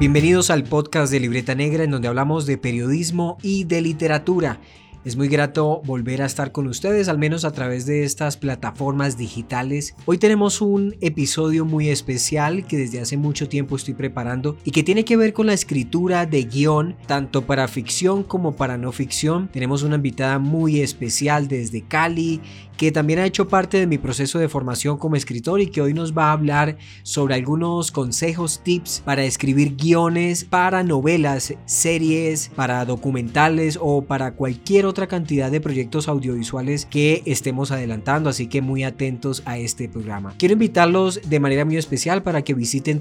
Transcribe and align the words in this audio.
Bienvenidos 0.00 0.48
al 0.48 0.64
podcast 0.64 1.12
de 1.12 1.20
Libreta 1.20 1.54
Negra 1.54 1.84
en 1.84 1.90
donde 1.90 2.08
hablamos 2.08 2.46
de 2.46 2.56
periodismo 2.56 3.36
y 3.42 3.64
de 3.64 3.82
literatura. 3.82 4.58
Es 5.04 5.16
muy 5.16 5.28
grato 5.28 5.82
volver 5.84 6.22
a 6.22 6.26
estar 6.26 6.52
con 6.52 6.66
ustedes, 6.66 7.08
al 7.08 7.18
menos 7.18 7.44
a 7.44 7.52
través 7.52 7.84
de 7.84 8.04
estas 8.04 8.38
plataformas 8.38 9.18
digitales. 9.18 9.94
Hoy 10.06 10.16
tenemos 10.16 10.62
un 10.62 10.94
episodio 11.02 11.66
muy 11.66 11.90
especial 11.90 12.66
que 12.66 12.78
desde 12.78 13.00
hace 13.00 13.18
mucho 13.18 13.46
tiempo 13.46 13.76
estoy 13.76 13.92
preparando 13.92 14.56
y 14.64 14.70
que 14.70 14.82
tiene 14.82 15.04
que 15.04 15.18
ver 15.18 15.34
con 15.34 15.46
la 15.46 15.52
escritura 15.52 16.24
de 16.24 16.44
guion, 16.44 16.96
tanto 17.06 17.46
para 17.46 17.68
ficción 17.68 18.22
como 18.22 18.56
para 18.56 18.78
no 18.78 18.92
ficción. 18.92 19.48
Tenemos 19.52 19.82
una 19.82 19.96
invitada 19.96 20.38
muy 20.38 20.80
especial 20.80 21.46
desde 21.46 21.82
Cali 21.82 22.40
que 22.80 22.90
también 22.90 23.18
ha 23.18 23.26
hecho 23.26 23.46
parte 23.46 23.76
de 23.76 23.86
mi 23.86 23.98
proceso 23.98 24.38
de 24.38 24.48
formación 24.48 24.96
como 24.96 25.14
escritor 25.14 25.60
y 25.60 25.66
que 25.66 25.82
hoy 25.82 25.92
nos 25.92 26.16
va 26.16 26.30
a 26.30 26.32
hablar 26.32 26.78
sobre 27.02 27.34
algunos 27.34 27.92
consejos, 27.92 28.62
tips 28.64 29.02
para 29.04 29.22
escribir 29.22 29.76
guiones 29.76 30.44
para 30.44 30.82
novelas, 30.82 31.52
series, 31.66 32.48
para 32.56 32.86
documentales 32.86 33.78
o 33.78 34.00
para 34.06 34.32
cualquier 34.32 34.86
otra 34.86 35.08
cantidad 35.08 35.50
de 35.50 35.60
proyectos 35.60 36.08
audiovisuales 36.08 36.86
que 36.86 37.22
estemos 37.26 37.70
adelantando, 37.70 38.30
así 38.30 38.46
que 38.46 38.62
muy 38.62 38.82
atentos 38.82 39.42
a 39.44 39.58
este 39.58 39.86
programa. 39.86 40.32
Quiero 40.38 40.54
invitarlos 40.54 41.20
de 41.28 41.38
manera 41.38 41.66
muy 41.66 41.76
especial 41.76 42.22
para 42.22 42.40
que 42.40 42.54
visiten 42.54 42.98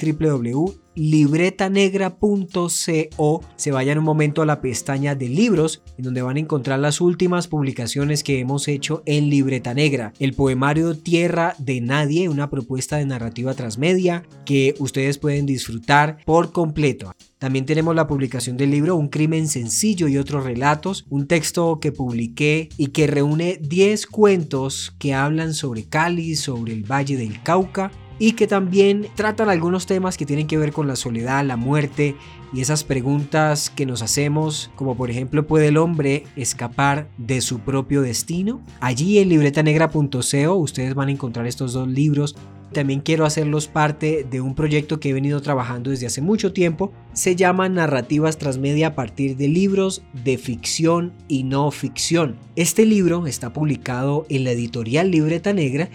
www.libretanegra.co, 0.99 3.41
se 3.55 3.71
vayan 3.71 3.97
un 3.97 4.03
momento 4.03 4.41
a 4.41 4.45
la 4.45 4.59
pestaña 4.61 5.15
de 5.15 5.29
libros, 5.29 5.81
en 5.97 6.03
donde 6.03 6.21
van 6.21 6.35
a 6.35 6.41
encontrar 6.41 6.77
las 6.79 6.99
últimas 7.01 7.47
publicaciones 7.47 8.23
que 8.23 8.39
hemos 8.39 8.67
hecho 8.67 9.01
en 9.05 9.29
Libreta 9.29 9.73
Negra, 9.73 10.11
el 10.19 10.33
poemario 10.33 10.97
Tierra 10.97 11.55
de 11.57 11.79
Nadie, 11.81 12.29
una 12.29 12.49
propuesta 12.49 12.97
de 12.97 13.05
narrativa 13.05 13.53
transmedia 13.53 14.23
que 14.45 14.75
ustedes 14.79 15.17
pueden 15.17 15.45
disfrutar 15.45 16.17
por 16.25 16.51
completo. 16.51 17.13
También 17.37 17.65
tenemos 17.65 17.95
la 17.95 18.07
publicación 18.07 18.57
del 18.57 18.71
libro 18.71 18.97
Un 18.97 19.07
crimen 19.07 19.47
sencillo 19.47 20.09
y 20.09 20.17
otros 20.17 20.43
relatos, 20.43 21.05
un 21.09 21.25
texto 21.25 21.79
que 21.79 21.93
publiqué 21.93 22.67
y 22.75 22.87
que 22.87 23.07
reúne 23.07 23.57
10 23.61 24.07
cuentos 24.07 24.93
que 24.99 25.13
hablan 25.13 25.53
sobre 25.53 25.85
Cali, 25.85 26.35
sobre 26.35 26.73
el 26.73 26.83
Valle 26.83 27.15
del 27.15 27.41
Cauca 27.41 27.91
y 28.19 28.33
que 28.33 28.45
también 28.45 29.07
tratan 29.15 29.49
algunos 29.49 29.85
temas 29.85 30.17
que 30.17 30.25
tienen 30.25 30.45
que 30.45 30.57
ver 30.57 30.73
con 30.73 30.87
la 30.87 30.97
soledad, 30.97 31.43
la 31.45 31.55
muerte 31.55 32.15
y 32.53 32.61
esas 32.61 32.83
preguntas 32.83 33.69
que 33.69 33.85
nos 33.85 34.01
hacemos, 34.01 34.71
como 34.75 34.95
por 34.95 35.09
ejemplo, 35.09 35.47
¿puede 35.47 35.67
el 35.67 35.77
hombre 35.77 36.25
escapar 36.35 37.07
de 37.17 37.41
su 37.41 37.59
propio 37.59 38.01
destino? 38.01 38.61
Allí 38.81 39.19
en 39.19 39.29
libretanegra.co 39.29 40.55
ustedes 40.55 40.95
van 40.95 41.09
a 41.09 41.11
encontrar 41.11 41.47
estos 41.47 41.73
dos 41.73 41.87
libros. 41.87 42.35
También 42.73 42.99
quiero 42.99 43.25
hacerlos 43.25 43.67
parte 43.67 44.27
de 44.29 44.41
un 44.41 44.53
proyecto 44.53 44.99
que 44.99 45.09
he 45.09 45.13
venido 45.13 45.41
trabajando 45.41 45.89
desde 45.89 46.05
hace 46.05 46.21
mucho 46.21 46.53
tiempo. 46.53 46.91
Se 47.13 47.35
llama 47.35 47.67
Narrativas 47.67 48.37
Transmedia 48.37 48.87
a 48.87 48.95
partir 48.95 49.37
de 49.37 49.47
libros 49.47 50.03
de 50.23 50.37
ficción 50.37 51.13
y 51.27 51.43
no 51.43 51.71
ficción. 51.71 52.35
Este 52.55 52.85
libro 52.85 53.25
está 53.25 53.53
publicado 53.53 54.27
en 54.29 54.43
la 54.43 54.51
editorial 54.51 55.09
Libreta 55.09 55.51
Negra 55.51 55.89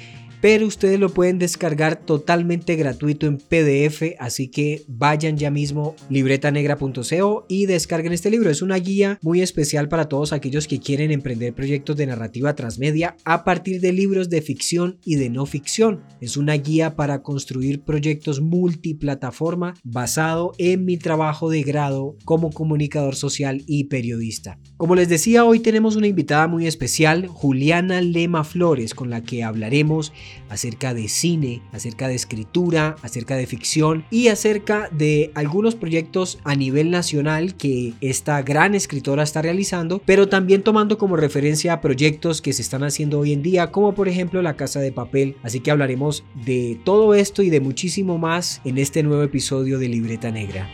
pero 0.44 0.66
ustedes 0.66 1.00
lo 1.00 1.08
pueden 1.08 1.38
descargar 1.38 1.96
totalmente 1.96 2.76
gratuito 2.76 3.26
en 3.26 3.38
PDF, 3.38 4.14
así 4.18 4.48
que 4.48 4.84
vayan 4.88 5.38
ya 5.38 5.50
mismo 5.50 5.96
libretanegra.co 6.10 7.46
y 7.48 7.64
descarguen 7.64 8.12
este 8.12 8.28
libro. 8.28 8.50
Es 8.50 8.60
una 8.60 8.76
guía 8.76 9.18
muy 9.22 9.40
especial 9.40 9.88
para 9.88 10.06
todos 10.06 10.34
aquellos 10.34 10.68
que 10.68 10.80
quieren 10.80 11.12
emprender 11.12 11.54
proyectos 11.54 11.96
de 11.96 12.08
narrativa 12.08 12.54
transmedia 12.54 13.16
a 13.24 13.42
partir 13.42 13.80
de 13.80 13.94
libros 13.94 14.28
de 14.28 14.42
ficción 14.42 14.98
y 15.02 15.14
de 15.14 15.30
no 15.30 15.46
ficción. 15.46 16.02
Es 16.20 16.36
una 16.36 16.52
guía 16.52 16.94
para 16.94 17.22
construir 17.22 17.80
proyectos 17.80 18.42
multiplataforma 18.42 19.72
basado 19.82 20.52
en 20.58 20.84
mi 20.84 20.98
trabajo 20.98 21.48
de 21.48 21.62
grado 21.62 22.18
como 22.26 22.50
comunicador 22.50 23.16
social 23.16 23.62
y 23.66 23.84
periodista. 23.84 24.58
Como 24.76 24.94
les 24.94 25.08
decía, 25.08 25.46
hoy 25.46 25.60
tenemos 25.60 25.96
una 25.96 26.08
invitada 26.08 26.48
muy 26.48 26.66
especial, 26.66 27.28
Juliana 27.28 28.02
Lema 28.02 28.44
Flores, 28.44 28.94
con 28.94 29.08
la 29.08 29.22
que 29.22 29.42
hablaremos 29.42 30.12
acerca 30.48 30.94
de 30.94 31.08
cine, 31.08 31.62
acerca 31.72 32.08
de 32.08 32.14
escritura, 32.14 32.96
acerca 33.02 33.36
de 33.36 33.46
ficción 33.46 34.04
y 34.10 34.28
acerca 34.28 34.88
de 34.90 35.30
algunos 35.34 35.74
proyectos 35.74 36.38
a 36.44 36.54
nivel 36.54 36.90
nacional 36.90 37.54
que 37.54 37.94
esta 38.00 38.40
gran 38.42 38.74
escritora 38.74 39.22
está 39.22 39.42
realizando, 39.42 40.00
pero 40.04 40.28
también 40.28 40.62
tomando 40.62 40.98
como 40.98 41.16
referencia 41.16 41.80
proyectos 41.80 42.42
que 42.42 42.52
se 42.52 42.62
están 42.62 42.82
haciendo 42.82 43.18
hoy 43.20 43.32
en 43.32 43.42
día, 43.42 43.70
como 43.70 43.94
por 43.94 44.08
ejemplo 44.08 44.42
La 44.42 44.56
Casa 44.56 44.80
de 44.80 44.92
Papel. 44.92 45.36
Así 45.42 45.60
que 45.60 45.70
hablaremos 45.70 46.24
de 46.44 46.78
todo 46.84 47.14
esto 47.14 47.42
y 47.42 47.50
de 47.50 47.60
muchísimo 47.60 48.18
más 48.18 48.60
en 48.64 48.78
este 48.78 49.02
nuevo 49.02 49.22
episodio 49.22 49.78
de 49.78 49.88
Libreta 49.88 50.30
Negra. 50.30 50.68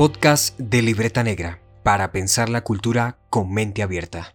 Podcast 0.00 0.58
de 0.58 0.80
Libreta 0.80 1.22
Negra 1.22 1.60
para 1.82 2.10
pensar 2.10 2.48
la 2.48 2.64
cultura 2.64 3.18
con 3.28 3.52
mente 3.52 3.82
abierta. 3.82 4.34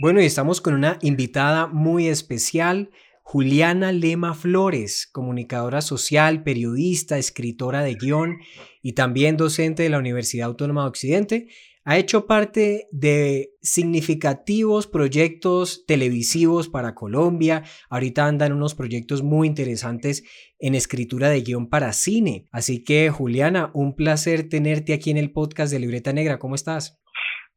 Bueno, 0.00 0.22
y 0.22 0.24
estamos 0.24 0.62
con 0.62 0.72
una 0.72 0.98
invitada 1.02 1.66
muy 1.66 2.08
especial, 2.08 2.88
Juliana 3.22 3.92
Lema 3.92 4.32
Flores, 4.32 5.06
comunicadora 5.06 5.82
social, 5.82 6.44
periodista, 6.44 7.18
escritora 7.18 7.82
de 7.82 7.94
guion 7.94 8.38
y 8.80 8.94
también 8.94 9.36
docente 9.36 9.82
de 9.82 9.90
la 9.90 9.98
Universidad 9.98 10.46
Autónoma 10.46 10.84
de 10.84 10.88
Occidente 10.88 11.48
ha 11.86 11.96
hecho 11.96 12.26
parte 12.26 12.88
de 12.90 13.50
significativos 13.62 14.88
proyectos 14.88 15.86
televisivos 15.86 16.68
para 16.68 16.96
Colombia. 16.96 17.62
Ahorita 17.88 18.26
andan 18.26 18.52
unos 18.52 18.74
proyectos 18.74 19.22
muy 19.22 19.46
interesantes 19.46 20.24
en 20.58 20.74
escritura 20.74 21.28
de 21.28 21.42
guion 21.42 21.70
para 21.70 21.92
cine. 21.92 22.48
Así 22.50 22.82
que, 22.82 23.10
Juliana, 23.10 23.70
un 23.72 23.94
placer 23.94 24.48
tenerte 24.48 24.94
aquí 24.94 25.12
en 25.12 25.16
el 25.16 25.32
podcast 25.32 25.72
de 25.72 25.78
Libreta 25.78 26.12
Negra. 26.12 26.40
¿Cómo 26.40 26.56
estás? 26.56 26.98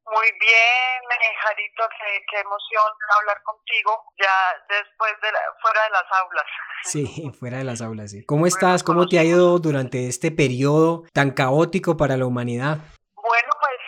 Muy 0.06 0.28
bien, 0.40 1.00
Jarito, 1.42 1.84
qué, 2.30 2.40
emoción 2.40 2.92
hablar 3.20 3.42
contigo 3.44 3.92
ya 4.20 4.30
después 4.70 5.12
de 5.22 5.30
fuera 5.62 5.84
de 5.84 5.90
las 5.90 6.06
aulas. 6.22 6.46
Sí, 6.84 7.32
fuera 7.38 7.58
de 7.58 7.64
las 7.66 7.82
aulas, 7.82 8.12
sí. 8.12 8.24
¿Cómo 8.26 8.48
estás? 8.48 8.84
¿Cómo 8.84 9.08
te 9.08 9.20
ha 9.20 9.24
ido 9.24 9.60
durante 9.60 10.08
este 10.08 10.32
periodo 10.32 11.04
tan 11.14 11.32
caótico 11.32 11.98
para 11.98 12.16
la 12.16 12.26
humanidad? 12.26 12.78
Bueno, 13.16 13.50
pues 13.60 13.80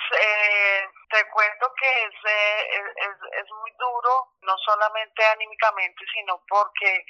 te 1.12 1.30
cuento 1.30 1.74
que 1.78 1.88
eh, 1.88 2.68
es, 2.72 2.86
es, 2.96 3.44
es, 3.44 3.52
muy 3.52 3.72
duro, 3.78 4.34
no 4.42 4.58
solamente 4.60 5.26
anímicamente, 5.26 6.06
sino 6.14 6.42
porque 6.48 7.06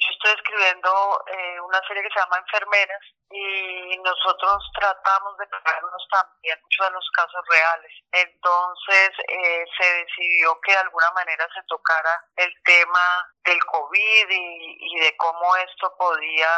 yo 0.00 0.08
estoy 0.10 0.32
escribiendo 0.32 1.24
eh, 1.26 1.60
una 1.60 1.80
serie 1.86 2.02
que 2.02 2.10
se 2.10 2.20
llama 2.20 2.38
Enfermeras 2.38 3.02
y 3.30 3.98
nosotros 3.98 4.70
tratamos 4.78 5.36
de 5.38 5.46
pegarnos 5.46 6.08
también 6.10 6.58
muchos 6.62 6.86
de 6.86 6.92
los 6.92 7.10
casos 7.10 7.44
reales. 7.48 7.92
Entonces 8.12 9.10
eh, 9.28 9.64
se 9.80 9.94
decidió 10.04 10.60
que 10.60 10.72
de 10.72 10.78
alguna 10.78 11.10
manera 11.12 11.46
se 11.52 11.62
tocara 11.66 12.24
el 12.36 12.52
tema 12.64 13.28
del 13.44 13.58
COVID 13.64 14.30
y, 14.30 14.76
y 14.80 15.00
de 15.00 15.16
cómo 15.16 15.56
esto 15.56 15.94
podía 15.98 16.48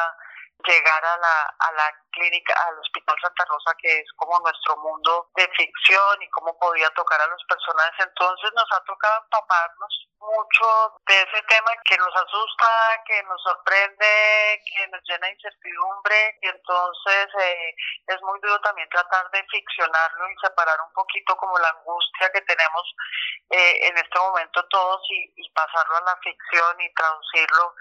llegar 0.66 1.04
a 1.04 1.16
la, 1.19 1.54
a 1.59 1.72
la 1.72 1.94
clínica, 2.12 2.54
al 2.66 2.78
Hospital 2.78 3.16
Santa 3.22 3.44
Rosa, 3.44 3.75
que 3.81 3.98
es 3.98 4.12
como 4.16 4.38
nuestro 4.41 4.76
mundo 4.78 5.31
de 5.37 5.48
ficción 5.56 6.22
y 6.22 6.28
cómo 6.31 6.59
podía 6.59 6.91
tocar 6.91 7.21
a 7.21 7.26
los 7.26 7.43
personajes. 7.48 8.06
Entonces 8.06 8.50
nos 8.54 8.66
ha 8.72 8.84
tocado 8.84 9.22
empaparnos 9.25 10.10
mucho 10.21 11.00
de 11.09 11.16
ese 11.16 11.43
tema 11.48 11.72
que 11.84 11.97
nos 11.97 12.15
asusta, 12.15 13.03
que 13.06 13.22
nos 13.25 13.43
sorprende, 13.43 14.62
que 14.68 14.89
nos 14.89 15.01
llena 15.09 15.27
de 15.27 15.33
incertidumbre 15.33 16.39
y 16.42 16.48
entonces 16.48 17.28
eh, 17.41 17.74
es 18.07 18.22
muy 18.22 18.39
duro 18.41 18.60
también 18.60 18.89
tratar 18.91 19.30
de 19.30 19.42
ficcionarlo 19.51 20.30
y 20.30 20.36
separar 20.42 20.78
un 20.86 20.92
poquito 20.92 21.36
como 21.36 21.59
la 21.59 21.68
angustia 21.71 22.30
que 22.33 22.42
tenemos 22.42 22.95
eh, 23.51 23.89
en 23.89 23.97
este 23.97 24.18
momento 24.18 24.65
todos 24.68 25.01
y, 25.10 25.33
y, 25.36 25.51
pasarlo 25.51 25.97
a 25.97 26.01
la 26.03 26.16
ficción 26.22 26.80
y 26.80 26.95
traducirlo 26.95 27.74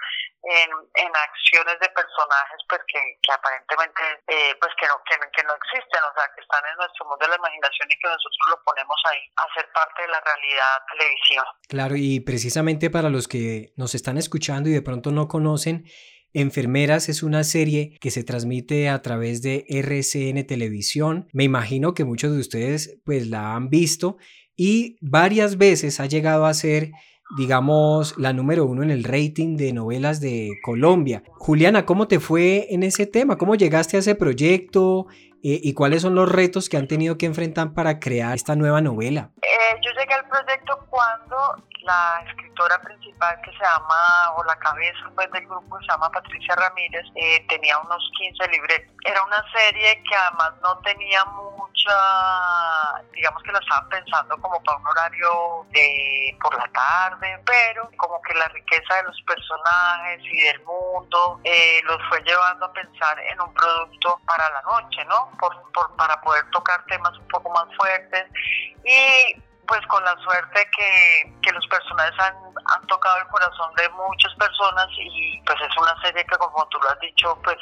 en, 0.43 0.69
en 0.95 1.15
acciones 1.15 1.79
de 1.79 1.89
personajes 1.89 2.63
pues 2.69 2.81
que, 2.87 3.01
aparentemente 3.33 4.01
eh, 4.27 4.53
pues 4.61 4.71
que 4.79 4.87
no, 4.87 4.95
que, 5.09 5.17
que, 5.17 5.43
no 5.43 5.53
existen, 5.57 6.01
o 6.05 6.13
sea 6.13 6.29
que 6.35 6.41
están 6.41 6.61
en 6.69 6.77
nuestro 6.77 7.05
mundo 7.09 7.25
de 7.25 7.29
la 7.33 7.41
imaginación 7.41 7.89
y 7.89 7.97
que 7.97 8.07
nosotros 8.07 8.45
lo 8.49 8.63
ponemos 8.63 8.99
ahí 9.09 9.21
a 9.35 9.43
ser 9.57 9.65
parte 9.73 10.03
de 10.03 10.07
la 10.07 10.21
realidad 10.21 10.73
televisiva. 10.93 11.45
Claro, 11.67 11.95
y 11.97 12.19
precisamente 12.21 12.89
para 12.89 13.09
los 13.09 13.27
que 13.27 13.73
nos 13.75 13.95
están 13.95 14.17
escuchando 14.17 14.69
y 14.69 14.73
de 14.73 14.81
pronto 14.81 15.11
no 15.11 15.27
conocen, 15.27 15.89
Enfermeras 16.31 17.09
es 17.09 17.23
una 17.23 17.43
serie 17.43 17.97
que 17.99 18.11
se 18.11 18.23
transmite 18.23 18.87
a 18.87 19.01
través 19.01 19.41
de 19.41 19.65
RCN 19.67 20.45
Televisión. 20.45 21.27
Me 21.33 21.43
imagino 21.43 21.95
que 21.95 22.05
muchos 22.05 22.31
de 22.33 22.39
ustedes 22.39 22.99
pues 23.03 23.27
la 23.27 23.55
han 23.55 23.71
visto 23.71 24.17
y 24.55 24.97
varias 25.01 25.57
veces 25.57 25.99
ha 25.99 26.05
llegado 26.05 26.45
a 26.45 26.53
ser 26.53 26.91
digamos, 27.37 28.17
la 28.17 28.33
número 28.33 28.65
uno 28.65 28.83
en 28.83 28.91
el 28.91 29.03
rating 29.03 29.55
de 29.55 29.73
novelas 29.73 30.19
de 30.19 30.51
Colombia. 30.63 31.23
Juliana, 31.37 31.85
¿cómo 31.85 32.07
te 32.07 32.19
fue 32.19 32.67
en 32.73 32.83
ese 32.83 33.05
tema? 33.05 33.37
¿Cómo 33.37 33.55
llegaste 33.55 33.97
a 33.97 33.99
ese 33.99 34.15
proyecto? 34.15 35.07
Eh, 35.43 35.59
y 35.63 35.73
cuáles 35.73 36.01
son 36.01 36.15
los 36.15 36.31
retos 36.31 36.69
que 36.69 36.77
han 36.77 36.87
tenido 36.87 37.17
que 37.17 37.25
enfrentar 37.25 37.73
para 37.73 37.99
crear 37.99 38.35
esta 38.35 38.55
nueva 38.55 38.81
novela. 38.81 39.29
Eh, 39.41 39.79
yo 39.81 39.91
llegué 39.91 40.13
al 40.13 40.27
proyecto 40.27 40.85
cuando 40.89 41.37
la 41.89 42.23
escritora 42.27 42.79
principal 42.81 43.39
que 43.41 43.51
se 43.51 43.63
llama, 43.63 44.33
o 44.35 44.43
la 44.43 44.55
cabeza 44.57 45.09
pues, 45.15 45.31
del 45.31 45.45
grupo 45.47 45.79
se 45.79 45.87
llama 45.87 46.11
Patricia 46.11 46.55
Ramírez, 46.55 47.05
eh, 47.15 47.45
tenía 47.47 47.77
unos 47.79 48.11
15 48.17 48.47
libretos. 48.49 48.93
Era 49.05 49.23
una 49.23 49.43
serie 49.51 50.03
que 50.03 50.15
además 50.15 50.53
no 50.61 50.77
tenía 50.79 51.23
mucha, 51.25 53.01
digamos 53.13 53.41
que 53.43 53.51
la 53.51 53.59
estaban 53.59 53.89
pensando 53.89 54.37
como 54.37 54.61
para 54.63 54.77
un 54.77 54.87
horario 54.87 55.65
de 55.71 56.37
por 56.41 56.55
la 56.57 56.67
tarde, 56.71 57.41
pero 57.45 57.89
como 57.97 58.21
que 58.21 58.33
la 58.33 58.47
riqueza 58.49 58.95
de 58.95 59.03
los 59.03 59.21
personajes 59.23 60.21
y 60.23 60.41
del 60.41 60.63
mundo 60.63 61.39
eh, 61.43 61.81
los 61.85 61.97
fue 62.09 62.21
llevando 62.23 62.65
a 62.65 62.73
pensar 62.73 63.19
en 63.19 63.41
un 63.41 63.53
producto 63.53 64.19
para 64.25 64.49
la 64.51 64.61
noche, 64.61 65.03
¿no? 65.05 65.28
Por, 65.37 65.71
por, 65.71 65.95
para 65.95 66.19
poder 66.21 66.43
tocar 66.51 66.83
temas 66.85 67.17
un 67.17 67.27
poco 67.27 67.49
más 67.51 67.65
fuertes. 67.75 68.25
Y 68.83 69.41
pues 69.69 69.85
con 69.85 70.03
la 70.03 70.17
suerte 70.17 70.67
que, 70.75 71.31
que 71.43 71.51
los 71.51 71.65
personajes 71.67 72.19
han, 72.19 72.33
han, 72.65 72.87
tocado 72.87 73.17
el 73.19 73.27
corazón 73.27 73.71
de 73.75 73.87
muchas 73.89 74.33
personas 74.33 74.87
y 74.97 75.39
pues 75.45 75.59
es 75.61 75.77
una 75.77 75.95
serie 76.01 76.25
que 76.25 76.37
como 76.37 76.67
tú 76.69 76.79
lo 76.79 76.89
has 76.89 76.99
dicho 76.99 77.37
pues 77.43 77.55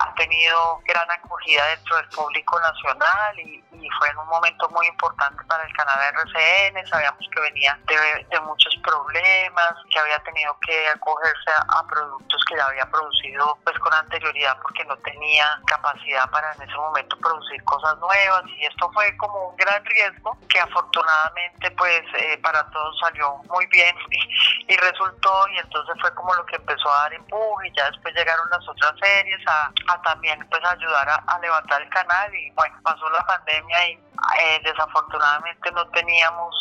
ha 0.00 0.14
tenido 0.16 0.78
gran 0.84 1.10
acogida 1.10 1.64
dentro 1.68 1.96
del 1.96 2.08
público 2.10 2.60
nacional 2.60 3.40
y, 3.40 3.64
fue 3.98 4.08
en 4.08 4.18
un 4.18 4.26
momento 4.26 4.68
muy 4.70 4.86
importante 4.88 5.42
para 5.44 5.64
el 5.64 5.72
canal 5.74 5.98
RCN, 6.12 6.86
sabíamos 6.88 7.24
que 7.32 7.40
venía 7.40 7.78
de, 7.86 8.26
de 8.28 8.40
muchos 8.40 8.76
problemas, 8.82 9.72
que 9.90 9.98
había 9.98 10.18
tenido 10.24 10.58
que 10.66 10.88
acogerse 10.88 11.50
a, 11.56 11.78
a, 11.78 11.86
productos 11.86 12.44
que 12.48 12.56
ya 12.56 12.66
había 12.66 12.84
producido 12.90 13.56
pues 13.64 13.78
con 13.78 13.94
anterioridad 13.94 14.58
porque 14.60 14.84
no 14.84 14.96
tenía 14.98 15.60
capacidad 15.66 16.28
para 16.30 16.52
en 16.54 16.62
ese 16.62 16.74
momento 16.74 17.16
producir 17.18 17.62
cosas 17.64 17.96
nuevas. 17.98 18.42
Y 18.48 18.66
esto 18.66 18.90
fue 18.92 19.16
como 19.18 19.50
un 19.50 19.56
gran 19.56 19.84
riesgo 19.84 20.36
que 20.48 20.58
afortunadamente 20.58 21.45
pues 21.76 22.02
eh, 22.18 22.38
para 22.42 22.64
todos 22.70 22.98
salió 22.98 23.36
muy 23.48 23.66
bien 23.66 23.94
y, 24.68 24.76
resultó 24.76 25.48
y 25.48 25.58
entonces 25.58 25.96
fue 26.00 26.14
como 26.14 26.34
lo 26.34 26.44
que 26.46 26.56
empezó 26.56 26.90
a 26.92 27.02
dar 27.02 27.14
empuje 27.14 27.68
y 27.68 27.76
ya 27.76 27.90
después 27.90 28.14
llegaron 28.14 28.48
las 28.50 28.68
otras 28.68 28.92
series 29.00 29.40
a, 29.48 29.72
también 30.02 30.46
pues 30.50 30.64
ayudar 30.64 31.08
a, 31.08 31.38
levantar 31.40 31.82
el 31.82 31.88
canal 31.90 32.34
y 32.34 32.50
bueno 32.52 32.76
pasó 32.82 33.08
la 33.10 33.24
pandemia 33.26 33.88
y 33.88 33.92
eh, 33.92 34.60
desafortunadamente 34.64 35.70
no 35.72 35.86
teníamos 35.90 36.54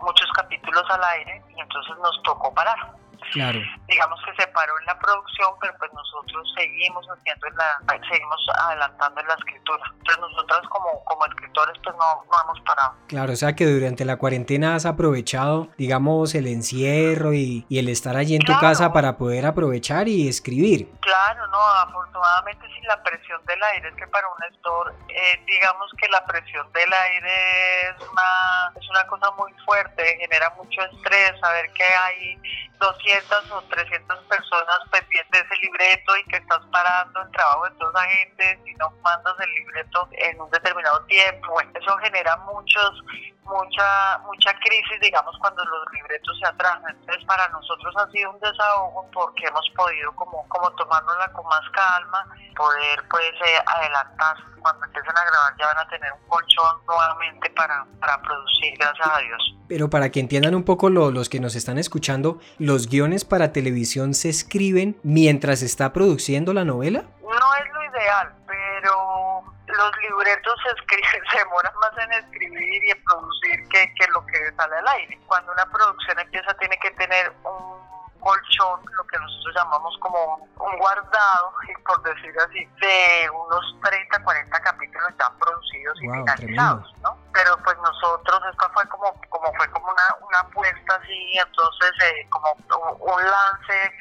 muchos 0.00 0.30
capítulos 0.32 0.84
al 0.90 1.04
aire 1.04 1.42
y 1.56 1.60
entonces 1.60 1.96
nos 1.98 2.22
tocó 2.22 2.52
parar 2.54 2.99
Claro. 3.32 3.60
Digamos 3.88 4.20
que 4.24 4.42
se 4.42 4.48
paró 4.48 4.78
en 4.80 4.86
la 4.86 4.98
producción, 4.98 5.50
pero 5.60 5.74
pues 5.78 5.92
nosotros 5.92 6.52
seguimos 6.56 7.06
haciendo 7.06 7.48
la, 7.50 7.78
seguimos 8.08 8.46
adelantando 8.58 9.20
en 9.20 9.28
la 9.28 9.34
escritura. 9.34 9.82
Entonces 9.98 10.20
nosotras 10.20 10.60
como, 10.68 11.04
como 11.04 11.26
escritores 11.26 11.78
pues 11.82 11.96
no, 11.96 12.24
no 12.24 12.42
hemos 12.44 12.60
parado. 12.60 12.94
Claro, 13.08 13.32
o 13.32 13.36
sea 13.36 13.54
que 13.54 13.66
durante 13.66 14.04
la 14.04 14.16
cuarentena 14.16 14.74
has 14.74 14.86
aprovechado, 14.86 15.68
digamos, 15.78 16.34
el 16.34 16.46
encierro 16.46 17.32
y, 17.32 17.66
y 17.68 17.78
el 17.78 17.88
estar 17.88 18.16
allí 18.16 18.36
en 18.36 18.42
tu 18.42 18.56
casa 18.58 18.92
para 18.92 19.16
poder 19.16 19.46
aprovechar 19.46 20.08
y 20.08 20.28
escribir. 20.28 20.90
Claro, 21.00 21.46
no, 21.48 21.58
afortunadamente 21.58 22.66
sin 22.74 22.84
la 22.84 23.02
presión 23.02 23.44
del 23.46 23.62
aire, 23.62 23.88
es 23.88 23.94
que 23.94 24.06
para 24.08 24.26
un 24.28 24.42
escritor, 24.44 24.94
eh, 25.08 25.42
digamos 25.46 25.90
que 26.00 26.08
la 26.08 26.24
presión 26.24 26.70
del 26.72 26.92
aire 26.92 27.82
es 27.88 28.08
una, 28.08 28.72
es 28.80 28.90
una 28.90 29.06
cosa 29.06 29.30
muy 29.32 29.52
fuerte, 29.64 30.16
genera 30.20 30.50
mucho 30.56 30.82
estrés, 30.82 31.38
saber 31.40 31.70
que 31.72 31.84
hay 31.84 32.38
200 32.78 33.19
o 33.52 33.62
300 33.62 34.18
personas 34.24 34.78
pendientes 34.90 35.30
de 35.30 35.38
ese 35.38 35.62
libreto 35.62 36.16
y 36.16 36.24
que 36.24 36.36
estás 36.36 36.60
parando 36.72 37.22
el 37.22 37.30
trabajo 37.32 37.64
de 37.64 37.70
toda 37.72 38.04
esa 38.04 38.16
gente 38.16 38.60
si 38.64 38.74
no 38.74 38.90
mandas 39.02 39.34
el 39.40 39.54
libreto 39.54 40.08
en 40.12 40.40
un 40.40 40.50
determinado 40.50 41.04
tiempo. 41.04 41.52
Bueno, 41.52 41.70
eso 41.74 41.96
genera 41.98 42.36
muchos 42.38 43.04
mucha 43.44 44.18
mucha 44.24 44.52
crisis, 44.60 45.00
digamos, 45.02 45.36
cuando 45.38 45.64
los 45.64 45.92
libretos 45.92 46.38
se 46.38 46.46
atrasan. 46.46 46.96
Entonces, 47.00 47.24
para 47.24 47.48
nosotros 47.48 47.94
ha 47.96 48.10
sido 48.10 48.30
un 48.30 48.40
desahogo 48.40 49.08
porque 49.12 49.46
hemos 49.46 49.68
podido 49.76 50.12
como, 50.14 50.46
como 50.48 50.70
tomárnosla 50.72 51.32
con 51.32 51.46
más 51.46 51.68
calma, 51.72 52.24
poder 52.56 53.02
pues 53.10 53.32
eh, 53.46 53.58
adelantar. 53.66 54.36
Cuando 54.60 54.84
empiecen 54.84 55.16
a 55.16 55.24
grabar 55.24 55.56
ya 55.58 55.66
van 55.66 55.78
a 55.78 55.88
tener 55.88 56.12
un 56.12 56.28
colchón 56.28 56.76
nuevamente 56.86 57.50
para, 57.50 57.86
para 57.98 58.20
producir, 58.22 58.76
gracias 58.78 59.08
a 59.08 59.18
Dios. 59.18 59.56
Pero 59.68 59.88
para 59.88 60.10
que 60.10 60.20
entiendan 60.20 60.54
un 60.54 60.64
poco 60.64 60.90
lo, 60.90 61.10
los 61.10 61.28
que 61.28 61.40
nos 61.40 61.54
están 61.54 61.78
escuchando, 61.78 62.40
¿los 62.58 62.88
guiones 62.88 63.09
para 63.24 63.52
televisión 63.52 64.14
se 64.14 64.28
escriben 64.28 64.96
mientras 65.02 65.62
está 65.62 65.92
produciendo 65.92 66.52
la 66.52 66.64
novela? 66.64 67.04
No 67.22 67.54
es 67.54 67.72
lo 67.72 67.84
ideal, 67.84 68.32
pero 68.46 69.42
los 69.66 69.90
libretos 70.02 70.54
se, 70.64 70.80
escriben, 70.80 71.22
se 71.32 71.38
demoran 71.38 71.72
más 71.74 72.04
en 72.04 72.12
escribir 72.24 72.84
y 72.84 72.90
en 72.90 73.04
producir 73.04 73.68
que, 73.68 73.94
que 73.94 74.06
lo 74.12 74.24
que 74.26 74.38
sale 74.56 74.76
al 74.76 74.88
aire. 74.88 75.18
Cuando 75.26 75.52
una 75.52 75.66
producción 75.66 76.18
empieza 76.18 76.54
tiene 76.54 76.78
que 76.78 76.90
tener 76.92 77.32
un 77.44 77.89
colchón, 78.20 78.80
lo 78.96 79.04
que 79.06 79.18
nosotros 79.18 79.54
llamamos 79.54 79.96
como 79.98 80.36
un 80.36 80.78
guardado, 80.78 81.54
por 81.86 82.02
decir 82.02 82.32
así, 82.38 82.64
de 82.80 83.30
unos 83.30 83.76
30, 83.82 84.22
40 84.22 84.60
capítulos 84.60 85.12
ya 85.18 85.30
producidos 85.38 85.98
y 86.02 86.08
finalizados, 86.08 86.94
¿no? 87.02 87.16
Pero 87.32 87.56
pues 87.64 87.76
nosotros, 87.78 88.40
esto 88.50 88.70
fue 88.72 88.86
como, 88.88 89.12
como 89.28 89.52
fue 89.54 89.68
como 89.70 89.86
una, 89.86 90.26
una 90.26 90.38
apuesta 90.40 90.94
así, 91.02 91.38
entonces 91.38 91.92
eh, 92.02 92.28
como 92.30 92.52
un, 93.00 93.22
lance, 93.24 93.94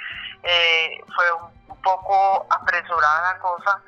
eh, 0.43 1.03
fue 1.15 1.31
un, 1.33 1.51
un 1.67 1.81
poco 1.81 2.45
apresurada 2.49 3.33
la 3.33 3.39
cosa 3.39 3.81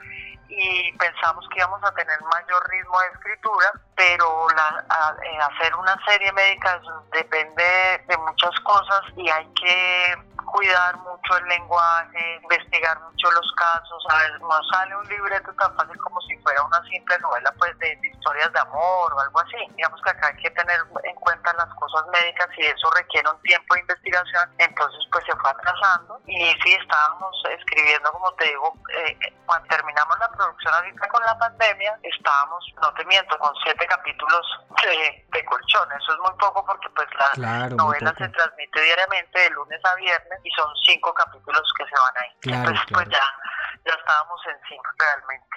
y 0.52 0.92
pensamos 0.98 1.48
que 1.50 1.60
íbamos 1.60 1.82
a 1.84 1.92
tener 1.94 2.20
mayor 2.22 2.70
ritmo 2.70 3.00
de 3.00 3.08
escritura, 3.08 3.72
pero 3.96 4.48
la, 4.56 4.84
eh, 5.24 5.38
hacer 5.40 5.76
una 5.76 5.98
serie 6.06 6.32
médica 6.32 6.82
depende 7.12 8.04
de 8.08 8.18
muchas 8.18 8.60
cosas 8.62 9.02
y 9.16 9.30
hay 9.30 9.46
que 9.54 10.16
cuidar 10.52 10.98
mucho 10.98 11.38
el 11.38 11.46
lenguaje, 11.48 12.40
investigar 12.44 13.00
mucho 13.00 13.32
los 13.32 13.52
casos, 13.56 14.04
no 14.40 14.64
sale 14.72 14.96
un 14.96 15.08
libreto 15.08 15.54
tan 15.54 15.76
fácil 15.76 15.98
como 15.98 16.20
si 16.22 16.36
fuera 16.38 16.64
una 16.64 16.82
simple 16.84 17.18
novela 17.20 17.54
pues 17.58 17.78
de, 17.80 17.98
historias 18.04 18.52
de 18.52 18.60
amor 18.60 19.14
o 19.14 19.20
algo 19.20 19.40
así. 19.40 19.58
Digamos 19.76 20.02
que 20.02 20.10
acá 20.10 20.28
hay 20.28 20.44
que 20.44 20.52
tener 20.52 20.80
en 21.04 21.16
cuenta 21.16 21.54
las 21.54 21.74
cosas 21.76 22.06
médicas 22.12 22.48
y 22.58 22.66
eso 22.66 22.90
requiere 22.96 23.30
un 23.30 23.42
tiempo 23.42 23.74
de 23.76 23.82
investigación, 23.82 24.50
entonces 24.58 25.00
pues 25.12 25.26
se 25.26 25.36
fue 25.36 25.50
atrasando 25.50 26.20
y 26.28 26.38
sí 26.64 26.74
estábamos 26.74 27.36
escribiendo, 27.58 28.12
como 28.12 28.32
te 28.34 28.46
digo, 28.46 28.74
eh, 28.98 29.18
cuando 29.46 29.68
terminamos 29.68 30.20
la 30.20 30.30
producción 30.30 30.74
ahorita 30.74 31.08
con 31.08 31.24
la 31.24 31.38
pandemia, 31.38 31.98
estábamos, 32.04 32.66
no 32.82 32.94
te 32.94 33.06
miento, 33.06 33.38
con 33.40 33.54
siete 33.64 33.81
capítulos 33.88 34.46
de, 34.84 35.26
de 35.32 35.46
colchón, 35.46 35.88
eso 35.92 36.14
es 36.14 36.20
muy 36.20 36.38
poco 36.40 36.66
porque 36.66 36.90
pues 36.96 37.08
la 37.38 37.70
novela 37.70 38.14
se 38.18 38.28
transmite 38.30 38.82
diariamente 38.82 39.40
de 39.40 39.50
lunes 39.52 39.80
a 39.84 39.96
viernes 39.96 40.40
y 40.44 40.52
son 40.52 40.68
cinco 40.86 41.14
capítulos 41.14 41.62
que 41.78 41.86
se 41.86 41.96
van 41.96 42.14
ahí. 42.24 42.60
Entonces, 42.60 42.86
pues 42.92 43.08
ya, 43.10 43.24
ya 43.86 43.94
estábamos 43.94 44.42
encima 44.48 44.90
realmente. 45.00 45.52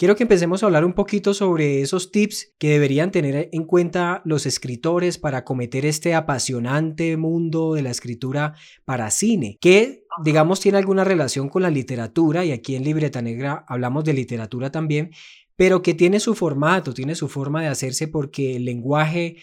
Quiero 0.00 0.16
que 0.16 0.22
empecemos 0.22 0.62
a 0.62 0.66
hablar 0.66 0.86
un 0.86 0.94
poquito 0.94 1.34
sobre 1.34 1.82
esos 1.82 2.10
tips 2.10 2.54
que 2.58 2.70
deberían 2.70 3.10
tener 3.10 3.50
en 3.52 3.64
cuenta 3.66 4.22
los 4.24 4.46
escritores 4.46 5.18
para 5.18 5.44
cometer 5.44 5.84
este 5.84 6.14
apasionante 6.14 7.18
mundo 7.18 7.74
de 7.74 7.82
la 7.82 7.90
escritura 7.90 8.54
para 8.86 9.10
cine, 9.10 9.58
que 9.60 10.04
digamos 10.24 10.58
tiene 10.58 10.78
alguna 10.78 11.04
relación 11.04 11.50
con 11.50 11.60
la 11.60 11.68
literatura 11.68 12.46
y 12.46 12.52
aquí 12.52 12.76
en 12.76 12.84
Libreta 12.84 13.20
Negra 13.20 13.66
hablamos 13.68 14.04
de 14.04 14.14
literatura 14.14 14.70
también, 14.70 15.10
pero 15.60 15.82
que 15.82 15.92
tiene 15.92 16.20
su 16.20 16.34
formato, 16.34 16.94
tiene 16.94 17.14
su 17.14 17.28
forma 17.28 17.60
de 17.60 17.68
hacerse 17.68 18.08
porque 18.08 18.56
el 18.56 18.64
lenguaje 18.64 19.36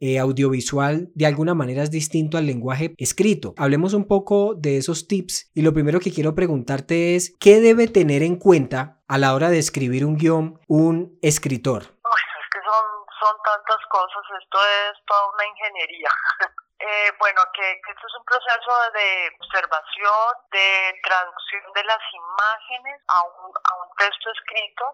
eh, 0.00 0.18
audiovisual 0.18 1.08
de 1.14 1.24
alguna 1.24 1.54
manera 1.54 1.82
es 1.82 1.90
distinto 1.90 2.36
al 2.36 2.44
lenguaje 2.44 2.92
escrito. 2.98 3.54
Hablemos 3.56 3.94
un 3.94 4.06
poco 4.06 4.52
de 4.54 4.76
esos 4.76 5.08
tips 5.08 5.50
y 5.54 5.62
lo 5.62 5.72
primero 5.72 5.98
que 5.98 6.12
quiero 6.12 6.34
preguntarte 6.34 7.16
es, 7.16 7.34
¿qué 7.40 7.62
debe 7.62 7.88
tener 7.88 8.22
en 8.22 8.36
cuenta 8.36 9.00
a 9.08 9.16
la 9.16 9.32
hora 9.32 9.48
de 9.48 9.58
escribir 9.58 10.04
un 10.04 10.18
guion 10.18 10.60
un 10.68 11.18
escritor? 11.22 11.84
es 11.84 12.48
que 12.52 12.60
son, 12.68 12.84
son 13.18 13.34
tantas 13.42 13.80
cosas, 13.88 14.22
esto 14.44 14.58
es 14.60 14.92
toda 15.06 15.24
una 15.32 15.46
ingeniería. 15.46 16.10
Eh, 16.82 17.12
bueno, 17.20 17.40
que, 17.54 17.62
que, 17.62 17.92
esto 17.94 18.06
es 18.08 18.14
un 18.18 18.24
proceso 18.24 18.72
de 18.92 19.30
observación, 19.38 20.34
de 20.50 20.98
traducción 21.04 21.62
de 21.76 21.84
las 21.84 22.02
imágenes 22.10 23.00
a 23.06 23.22
un, 23.22 23.54
a 23.54 23.72
un 23.86 23.88
texto 23.96 24.32
escrito 24.34 24.84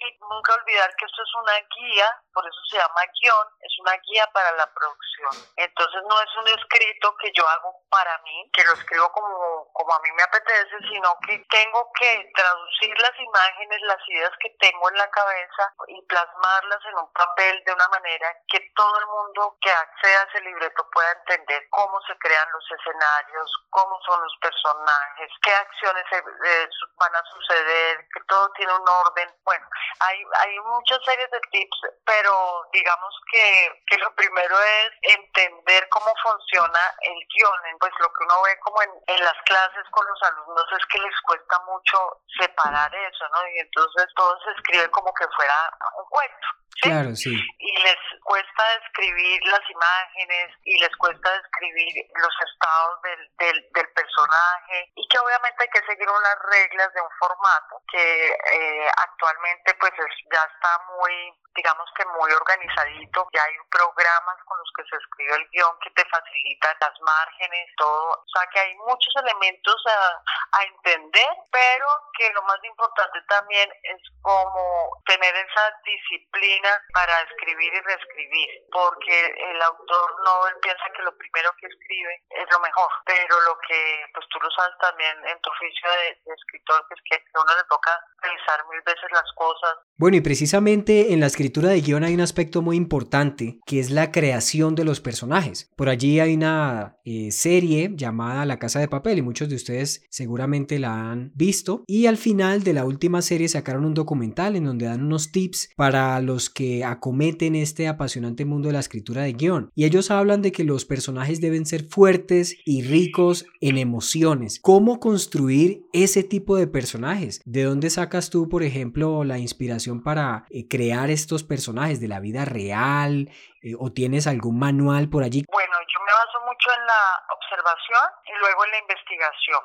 y 0.00 0.18
nunca 0.20 0.54
olvidar 0.54 0.94
que 0.96 1.04
esto 1.04 1.22
es 1.22 1.34
una 1.34 1.54
guía, 1.76 2.22
por 2.32 2.46
eso 2.46 2.58
se 2.70 2.76
llama 2.78 3.02
guion, 3.20 3.46
es 3.60 3.72
una 3.80 3.96
guía 4.04 4.26
para 4.32 4.52
la 4.52 4.66
producción. 4.72 5.30
Entonces 5.56 6.02
no 6.08 6.20
es 6.20 6.36
un 6.36 6.48
escrito 6.48 7.16
que 7.16 7.32
yo 7.34 7.48
hago 7.48 7.74
para 7.90 8.16
mí, 8.18 8.50
que 8.52 8.64
lo 8.64 8.72
escribo 8.72 9.10
como, 9.12 9.72
como 9.72 9.94
a 9.94 10.00
mí 10.00 10.10
me 10.12 10.22
apetece, 10.22 10.76
sino 10.88 11.16
que 11.26 11.38
tengo 11.50 11.90
que 11.98 12.30
traducir 12.34 12.94
las 13.00 13.18
imágenes, 13.18 13.80
las 13.82 14.08
ideas 14.08 14.32
que 14.40 14.50
tengo 14.60 14.88
en 14.90 14.96
la 14.96 15.10
cabeza 15.10 15.74
y 15.88 16.02
plasmarlas 16.06 16.84
en 16.86 16.98
un 16.98 17.12
papel 17.12 17.62
de 17.64 17.72
una 17.72 17.88
manera 17.88 18.36
que 18.48 18.60
todo 18.76 18.98
el 18.98 19.06
mundo 19.06 19.56
que 19.60 19.70
acceda 19.70 20.22
a 20.22 20.24
ese 20.24 20.40
libreto 20.42 20.88
pueda 20.92 21.12
entender 21.12 21.66
cómo 21.70 22.00
se 22.02 22.16
crean 22.18 22.46
los 22.52 22.64
escenarios, 22.70 23.50
cómo 23.70 23.98
son 24.06 24.20
los 24.22 24.36
personajes, 24.40 25.30
qué 25.42 25.52
acciones 25.52 26.04
eh, 26.12 26.68
van 26.96 27.14
a 27.14 27.22
suceder, 27.24 28.06
que 28.12 28.20
todo 28.28 28.50
tiene 28.52 28.72
un 28.72 28.88
orden. 28.88 29.28
Bueno, 29.44 29.66
hay, 30.00 30.18
hay 30.40 30.58
muchas 30.60 30.98
series 31.04 31.30
de 31.30 31.40
tips, 31.50 31.80
pero 32.04 32.66
digamos 32.72 33.14
que, 33.32 33.82
que 33.86 33.98
lo 33.98 34.14
primero 34.14 34.56
es 34.60 34.90
entender 35.02 35.88
cómo 35.90 36.12
funciona 36.22 36.94
el 37.02 37.18
guion. 37.34 37.78
Pues 37.78 37.92
lo 38.00 38.12
que 38.12 38.24
uno 38.24 38.42
ve 38.42 38.58
como 38.60 38.82
en, 38.82 38.90
en 39.06 39.24
las 39.24 39.36
clases 39.44 39.84
con 39.90 40.06
los 40.06 40.22
alumnos 40.22 40.66
es 40.78 40.86
que 40.86 40.98
les 40.98 41.20
cuesta 41.22 41.60
mucho 41.66 42.22
separar 42.38 42.94
eso, 42.94 43.28
¿no? 43.28 43.48
Y 43.48 43.58
entonces 43.60 44.06
todo 44.14 44.38
se 44.44 44.50
escribe 44.52 44.90
como 44.90 45.12
que 45.14 45.26
fuera 45.36 45.76
un 45.98 46.04
cuento. 46.08 46.48
Claro, 46.80 47.14
sí. 47.16 47.34
Y 47.58 47.82
les 47.82 47.98
cuesta 48.22 48.62
describir 48.80 49.44
las 49.46 49.68
imágenes 49.68 50.54
y 50.64 50.78
les 50.78 50.94
cuesta 50.96 51.32
describir 51.32 52.06
los 52.14 52.34
estados 52.52 53.02
del, 53.02 53.30
del, 53.38 53.68
del 53.72 53.88
personaje 53.92 54.92
y 54.94 55.08
que 55.08 55.18
obviamente 55.18 55.64
hay 55.64 55.70
que 55.70 55.86
seguir 55.86 56.08
unas 56.08 56.38
reglas 56.52 56.92
de 56.94 57.00
un 57.00 57.10
formato 57.18 57.82
que 57.90 58.28
eh, 58.28 58.90
actualmente 58.96 59.76
pues 59.80 59.92
ya 60.32 60.42
está 60.42 60.82
muy 60.96 61.32
digamos 61.58 61.90
que 61.96 62.04
muy 62.06 62.30
organizadito, 62.30 63.28
ya 63.34 63.42
hay 63.42 63.54
programas 63.68 64.38
con 64.46 64.56
los 64.58 64.70
que 64.76 64.84
se 64.88 64.96
escribe 64.96 65.34
el 65.34 65.48
guion 65.50 65.74
que 65.82 65.90
te 65.90 66.04
facilitan 66.08 66.76
las 66.80 66.94
márgenes, 67.00 67.74
todo, 67.76 68.10
o 68.14 68.28
sea 68.32 68.46
que 68.54 68.60
hay 68.60 68.74
muchos 68.76 69.12
elementos 69.16 69.76
a, 69.90 70.22
a 70.52 70.62
entender, 70.62 71.26
pero 71.50 71.86
que 72.16 72.30
lo 72.32 72.42
más 72.42 72.62
importante 72.62 73.18
también 73.28 73.68
es 73.82 74.00
como 74.22 75.02
tener 75.06 75.34
esa 75.34 75.74
disciplina 75.84 76.78
para 76.94 77.20
escribir 77.22 77.74
y 77.74 77.80
reescribir, 77.80 78.50
porque 78.70 79.26
el 79.50 79.62
autor 79.62 80.22
no 80.24 80.42
piensa 80.62 80.84
que 80.94 81.02
lo 81.02 81.16
primero 81.16 81.50
que 81.58 81.66
escribe 81.66 82.22
es 82.30 82.46
lo 82.52 82.60
mejor, 82.60 82.88
pero 83.04 83.40
lo 83.40 83.58
que 83.66 84.06
pues 84.14 84.26
tú 84.28 84.38
lo 84.40 84.50
sabes 84.52 84.78
también 84.78 85.26
en 85.26 85.40
tu 85.40 85.50
oficio 85.50 85.90
de, 85.90 86.20
de 86.24 86.34
escritor, 86.34 86.86
que 86.86 86.94
es 86.94 87.02
que 87.10 87.30
a 87.34 87.40
uno 87.40 87.56
le 87.56 87.64
toca 87.64 87.98
revisar 88.22 88.64
mil 88.68 88.82
veces 88.82 89.10
las 89.10 89.32
cosas. 89.34 89.67
Bueno, 90.00 90.16
y 90.16 90.20
precisamente 90.20 91.12
en 91.12 91.18
la 91.18 91.26
escritura 91.26 91.70
de 91.70 91.80
guion 91.80 92.04
hay 92.04 92.14
un 92.14 92.20
aspecto 92.20 92.62
muy 92.62 92.76
importante 92.76 93.58
que 93.66 93.80
es 93.80 93.90
la 93.90 94.12
creación 94.12 94.76
de 94.76 94.84
los 94.84 95.00
personajes. 95.00 95.72
Por 95.76 95.88
allí 95.88 96.20
hay 96.20 96.34
una 96.34 96.96
eh, 97.04 97.32
serie 97.32 97.90
llamada 97.96 98.46
La 98.46 98.60
Casa 98.60 98.78
de 98.78 98.86
Papel 98.86 99.18
y 99.18 99.22
muchos 99.22 99.48
de 99.48 99.56
ustedes 99.56 100.04
seguramente 100.08 100.78
la 100.78 101.10
han 101.10 101.32
visto. 101.34 101.82
Y 101.88 102.06
al 102.06 102.16
final 102.16 102.62
de 102.62 102.74
la 102.74 102.84
última 102.84 103.22
serie 103.22 103.48
sacaron 103.48 103.84
un 103.84 103.94
documental 103.94 104.54
en 104.54 104.66
donde 104.66 104.86
dan 104.86 105.02
unos 105.02 105.32
tips 105.32 105.70
para 105.74 106.20
los 106.20 106.48
que 106.48 106.84
acometen 106.84 107.56
este 107.56 107.88
apasionante 107.88 108.44
mundo 108.44 108.68
de 108.68 108.74
la 108.74 108.80
escritura 108.80 109.22
de 109.22 109.32
guion. 109.32 109.70
Y 109.74 109.84
ellos 109.84 110.12
hablan 110.12 110.42
de 110.42 110.52
que 110.52 110.62
los 110.62 110.84
personajes 110.84 111.40
deben 111.40 111.66
ser 111.66 111.88
fuertes 111.88 112.56
y 112.64 112.82
ricos 112.82 113.46
en 113.60 113.78
emociones. 113.78 114.60
¿Cómo 114.62 115.00
construir 115.00 115.82
ese 115.92 116.22
tipo 116.22 116.56
de 116.56 116.68
personajes? 116.68 117.40
¿De 117.44 117.64
dónde 117.64 117.90
sacas 117.90 118.30
tú, 118.30 118.48
por 118.48 118.62
ejemplo, 118.62 119.24
la 119.24 119.40
inspiración 119.40 119.57
para 120.04 120.46
eh, 120.50 120.68
crear 120.70 121.10
estos 121.10 121.42
personajes 121.42 122.00
de 122.00 122.08
la 122.08 122.20
vida 122.20 122.44
real 122.44 123.28
eh, 123.62 123.74
o 123.78 123.90
tienes 123.92 124.26
algún 124.26 124.58
manual 124.58 125.10
por 125.10 125.22
allí? 125.24 125.44
Bueno, 125.50 125.76
yo 125.82 125.98
me 126.06 126.12
baso 126.12 126.38
mucho 126.46 126.68
en 126.78 126.86
la 126.86 127.02
observación 127.34 128.06
y 128.24 128.32
luego 128.38 128.64
en 128.64 128.70
la 128.70 128.78
investigación. 128.78 129.62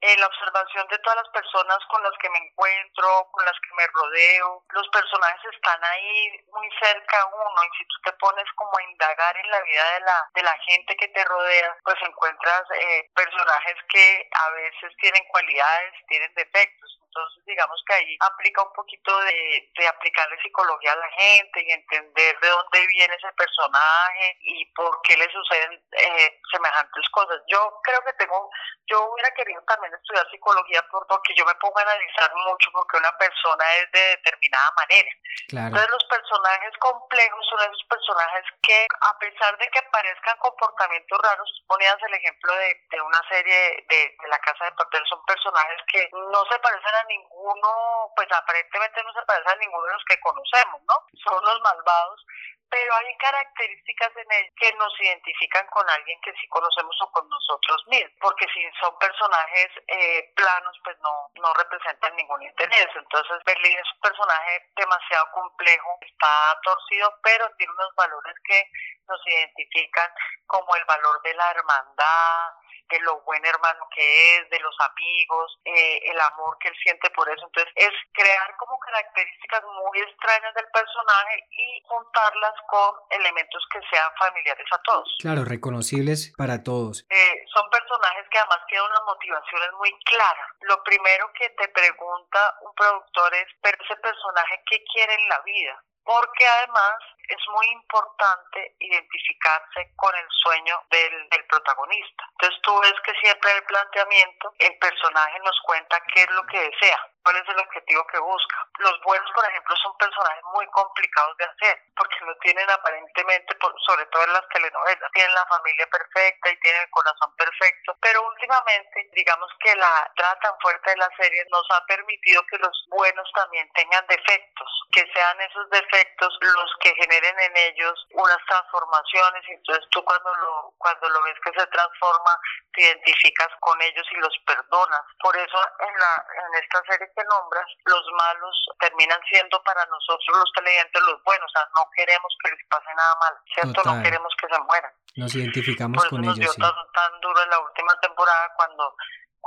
En 0.00 0.20
la 0.20 0.26
observación 0.26 0.86
de 0.86 0.98
todas 1.00 1.18
las 1.24 1.30
personas 1.34 1.78
con 1.90 2.00
las 2.04 2.14
que 2.22 2.30
me 2.30 2.38
encuentro, 2.38 3.26
con 3.32 3.44
las 3.44 3.58
que 3.58 3.74
me 3.74 3.86
rodeo, 3.90 4.62
los 4.70 4.88
personajes 4.90 5.42
están 5.52 5.82
ahí 5.82 6.38
muy 6.54 6.68
cerca 6.78 7.18
a 7.18 7.26
uno 7.26 7.58
y 7.66 7.78
si 7.78 7.84
tú 7.88 7.96
te 8.04 8.12
pones 8.12 8.46
como 8.54 8.70
a 8.78 8.82
indagar 8.92 9.36
en 9.36 9.50
la 9.50 9.60
vida 9.62 9.84
de 9.94 10.00
la, 10.06 10.18
de 10.34 10.42
la 10.42 10.56
gente 10.68 10.94
que 10.94 11.08
te 11.08 11.24
rodea, 11.24 11.76
pues 11.82 11.96
encuentras 12.06 12.62
eh, 12.78 13.10
personajes 13.16 13.74
que 13.88 14.28
a 14.38 14.50
veces 14.50 14.94
tienen 15.02 15.24
cualidades, 15.32 15.92
tienen 16.06 16.32
defectos 16.34 16.98
entonces, 17.08 17.44
digamos 17.46 17.82
que 17.86 17.94
ahí 17.94 18.16
aplica 18.20 18.62
un 18.62 18.72
poquito 18.72 19.18
de, 19.20 19.70
de 19.76 19.88
aplicarle 19.88 20.36
psicología 20.42 20.92
a 20.92 20.96
la 20.96 21.10
gente 21.10 21.62
y 21.64 21.72
entender 21.72 22.38
de 22.38 22.48
dónde 22.48 22.86
viene 22.86 23.14
ese 23.14 23.32
personaje 23.32 24.36
y 24.40 24.64
por 24.72 25.00
qué 25.02 25.16
le 25.16 25.28
suceden 25.32 25.82
eh, 25.92 26.40
semejantes 26.52 27.08
cosas. 27.10 27.40
Yo 27.48 27.80
creo 27.82 28.00
que 28.04 28.12
tengo, 28.12 28.50
yo 28.86 29.10
hubiera 29.10 29.30
querido 29.32 29.62
también 29.62 29.92
estudiar 29.94 30.28
psicología 30.30 30.84
porque 30.90 31.34
yo 31.34 31.44
me 31.46 31.54
pongo 31.56 31.78
a 31.78 31.82
analizar 31.82 32.30
mucho 32.34 32.70
porque 32.72 32.98
una 32.98 33.16
persona 33.16 33.64
es 33.80 33.92
de 33.92 34.00
determinada 34.16 34.72
manera. 34.76 35.10
Entonces, 35.48 35.90
los 35.90 36.04
personajes 36.04 36.76
complejos 36.78 37.46
son 37.48 37.60
esos 37.60 37.84
personajes 37.88 38.44
que, 38.62 38.86
a 39.00 39.18
pesar 39.18 39.56
de 39.56 39.68
que 39.68 39.82
parezcan 39.90 40.36
comportamientos 40.38 41.18
raros, 41.22 41.64
ponías 41.66 41.96
el 42.06 42.14
ejemplo 42.14 42.52
de, 42.54 42.84
de 42.90 43.00
una 43.00 43.22
serie 43.30 43.86
de, 43.88 43.96
de 44.20 44.28
La 44.28 44.38
Casa 44.40 44.66
de 44.66 44.72
Papel, 44.72 45.02
son 45.08 45.24
personajes 45.24 45.80
que 45.88 46.10
no 46.12 46.44
se 46.50 46.58
parecen 46.58 46.97
ninguno, 47.04 48.12
pues 48.16 48.28
aparentemente 48.32 49.02
no 49.02 49.12
se 49.12 49.22
parece 49.26 49.50
a 49.50 49.56
ninguno 49.56 49.84
de 49.84 49.92
los 49.92 50.04
que 50.04 50.20
conocemos, 50.20 50.80
¿no? 50.88 50.94
Son 51.24 51.44
los 51.44 51.60
malvados, 51.60 52.24
pero 52.70 52.94
hay 52.94 53.16
características 53.16 54.10
en 54.16 54.32
él 54.32 54.52
que 54.56 54.72
nos 54.74 54.92
identifican 55.00 55.66
con 55.68 55.88
alguien 55.88 56.20
que 56.20 56.32
sí 56.32 56.46
conocemos 56.48 56.96
o 57.02 57.10
con 57.12 57.28
nosotros 57.28 57.82
mismos, 57.88 58.12
porque 58.20 58.46
si 58.52 58.60
son 58.80 58.96
personajes 58.98 59.68
eh, 59.86 60.32
planos, 60.36 60.76
pues 60.84 60.96
no, 61.00 61.30
no 61.40 61.54
representan 61.54 62.14
ningún 62.16 62.42
interés. 62.42 62.88
Entonces, 62.94 63.42
Berlín 63.44 63.78
es 63.78 63.92
un 63.94 64.00
personaje 64.00 64.70
demasiado 64.76 65.30
complejo, 65.32 65.98
está 66.02 66.58
torcido, 66.62 67.14
pero 67.22 67.48
tiene 67.56 67.72
unos 67.72 67.94
valores 67.94 68.34
que 68.44 68.70
nos 69.08 69.20
identifican 69.26 70.10
como 70.46 70.76
el 70.76 70.84
valor 70.84 71.22
de 71.22 71.34
la 71.34 71.50
hermandad, 71.50 72.52
de 72.90 73.00
lo 73.00 73.20
buen 73.22 73.44
hermano 73.44 73.86
que 73.94 74.36
es, 74.36 74.50
de 74.50 74.60
los 74.60 74.74
amigos, 74.80 75.58
eh, 75.64 76.00
el 76.10 76.20
amor 76.20 76.56
que 76.58 76.68
él 76.68 76.74
siente 76.82 77.10
por 77.10 77.28
eso. 77.28 77.44
Entonces, 77.46 77.72
es 77.76 77.90
crear 78.12 78.56
como 78.56 78.78
características 78.78 79.62
muy 79.64 80.00
extrañas 80.00 80.54
del 80.54 80.66
personaje 80.72 81.44
y 81.50 81.82
juntarlas 81.86 82.54
con 82.68 82.94
elementos 83.10 83.64
que 83.72 83.80
sean 83.90 84.08
familiares 84.18 84.66
a 84.72 84.82
todos. 84.82 85.16
Claro, 85.20 85.44
reconocibles 85.44 86.32
para 86.36 86.62
todos. 86.62 87.04
Eh, 87.10 87.44
son 87.54 87.68
personajes 87.70 88.26
que 88.30 88.38
además 88.38 88.58
tienen 88.68 88.86
unas 88.90 89.04
motivaciones 89.06 89.70
muy 89.78 89.92
claras. 90.04 90.48
Lo 90.62 90.82
primero 90.82 91.30
que 91.38 91.50
te 91.50 91.68
pregunta 91.68 92.54
un 92.62 92.74
productor 92.74 93.34
es, 93.34 93.46
pero 93.62 93.76
ese 93.84 93.96
personaje, 93.96 94.62
¿qué 94.70 94.82
quiere 94.92 95.14
en 95.14 95.28
la 95.28 95.40
vida? 95.42 95.82
Porque 96.08 96.48
además 96.48 96.94
es 97.28 97.36
muy 97.52 97.66
importante 97.66 98.74
identificarse 98.78 99.92
con 99.94 100.10
el 100.16 100.26
sueño 100.30 100.80
del, 100.90 101.28
protagonista. 101.50 102.24
Entonces 102.30 102.60
tú 102.62 102.80
ves 102.80 102.94
que 103.04 103.12
siempre 103.20 103.52
el 103.52 103.62
planteamiento, 103.64 104.54
el 104.58 104.78
personaje 104.78 105.38
nos 105.40 105.60
cuenta 105.64 106.00
qué 106.14 106.22
es 106.22 106.30
lo 106.30 106.46
que 106.46 106.60
desea 106.60 106.98
cuál 107.28 107.36
es 107.44 107.48
el 107.48 107.60
objetivo 107.60 108.06
que 108.06 108.18
busca. 108.20 108.56
Los 108.78 108.98
buenos, 109.02 109.30
por 109.34 109.44
ejemplo, 109.44 109.76
son 109.76 109.94
personajes 109.98 110.42
muy 110.44 110.66
complicados 110.68 111.36
de 111.36 111.44
hacer, 111.44 111.82
porque 111.94 112.16
no 112.24 112.34
tienen 112.36 112.70
aparentemente, 112.70 113.54
sobre 113.86 114.06
todo 114.06 114.24
en 114.24 114.32
las 114.32 114.48
telenovelas, 114.48 115.12
tienen 115.12 115.34
la 115.34 115.44
familia 115.44 115.86
perfecta 115.92 116.50
y 116.50 116.60
tienen 116.60 116.80
el 116.80 116.90
corazón 116.90 117.36
perfecto, 117.36 117.94
pero 118.00 118.26
últimamente, 118.28 119.10
digamos 119.12 119.50
que 119.60 119.76
la 119.76 120.10
trata 120.16 120.40
tan 120.40 120.58
fuerte 120.60 120.90
de 120.90 120.96
la 120.96 121.10
serie 121.20 121.44
nos 121.50 121.66
ha 121.72 121.84
permitido 121.84 122.40
que 122.46 122.56
los 122.58 122.86
buenos 122.88 123.30
también 123.34 123.68
tengan 123.74 124.06
defectos, 124.06 124.70
que 124.92 125.04
sean 125.12 125.40
esos 125.42 125.68
defectos 125.68 126.38
los 126.40 126.70
que 126.80 126.94
generen 126.94 127.38
en 127.40 127.56
ellos 127.58 128.06
unas 128.12 128.38
transformaciones, 128.48 129.42
y 129.48 129.52
entonces 129.52 129.84
tú 129.90 130.02
cuando 130.02 130.34
lo, 130.36 130.72
cuando 130.78 131.08
lo 131.10 131.22
ves 131.24 131.36
que 131.44 131.52
se 131.58 131.66
transforma, 131.66 132.40
te 132.72 132.84
identificas 132.84 133.48
con 133.60 133.80
ellos 133.82 134.06
y 134.12 134.16
los 134.16 134.38
perdonas. 134.46 135.02
Por 135.20 135.36
eso 135.36 135.58
en, 135.80 135.98
la, 135.98 136.26
en 136.46 136.62
esta 136.62 136.82
serie 136.88 137.08
que 137.18 137.24
nombras, 137.26 137.66
los 137.84 138.06
malos 138.14 138.54
terminan 138.78 139.18
siendo 139.28 139.60
para 139.64 139.84
nosotros 139.86 140.38
los 140.38 140.52
televidentes 140.54 141.02
los 141.02 141.18
buenos, 141.24 141.50
o 141.50 141.52
sea, 141.58 141.66
no 141.74 141.82
queremos 141.96 142.30
que 142.38 142.50
les 142.54 142.62
pase 142.70 142.94
nada 142.94 143.14
mal, 143.18 143.34
¿cierto? 143.54 143.82
No 143.82 144.02
queremos 144.02 144.32
que 144.38 144.46
se 144.46 144.60
mueran. 144.62 144.92
Nos 145.16 145.34
identificamos 145.34 146.04
con 146.06 146.22
ellos. 146.22 146.38
Dio 146.38 146.54
tan, 146.54 146.74
tan 146.94 147.20
duro 147.20 147.42
en 147.42 147.50
la 147.50 147.58
última 147.58 147.98
temporada 148.00 148.54
cuando 148.54 148.94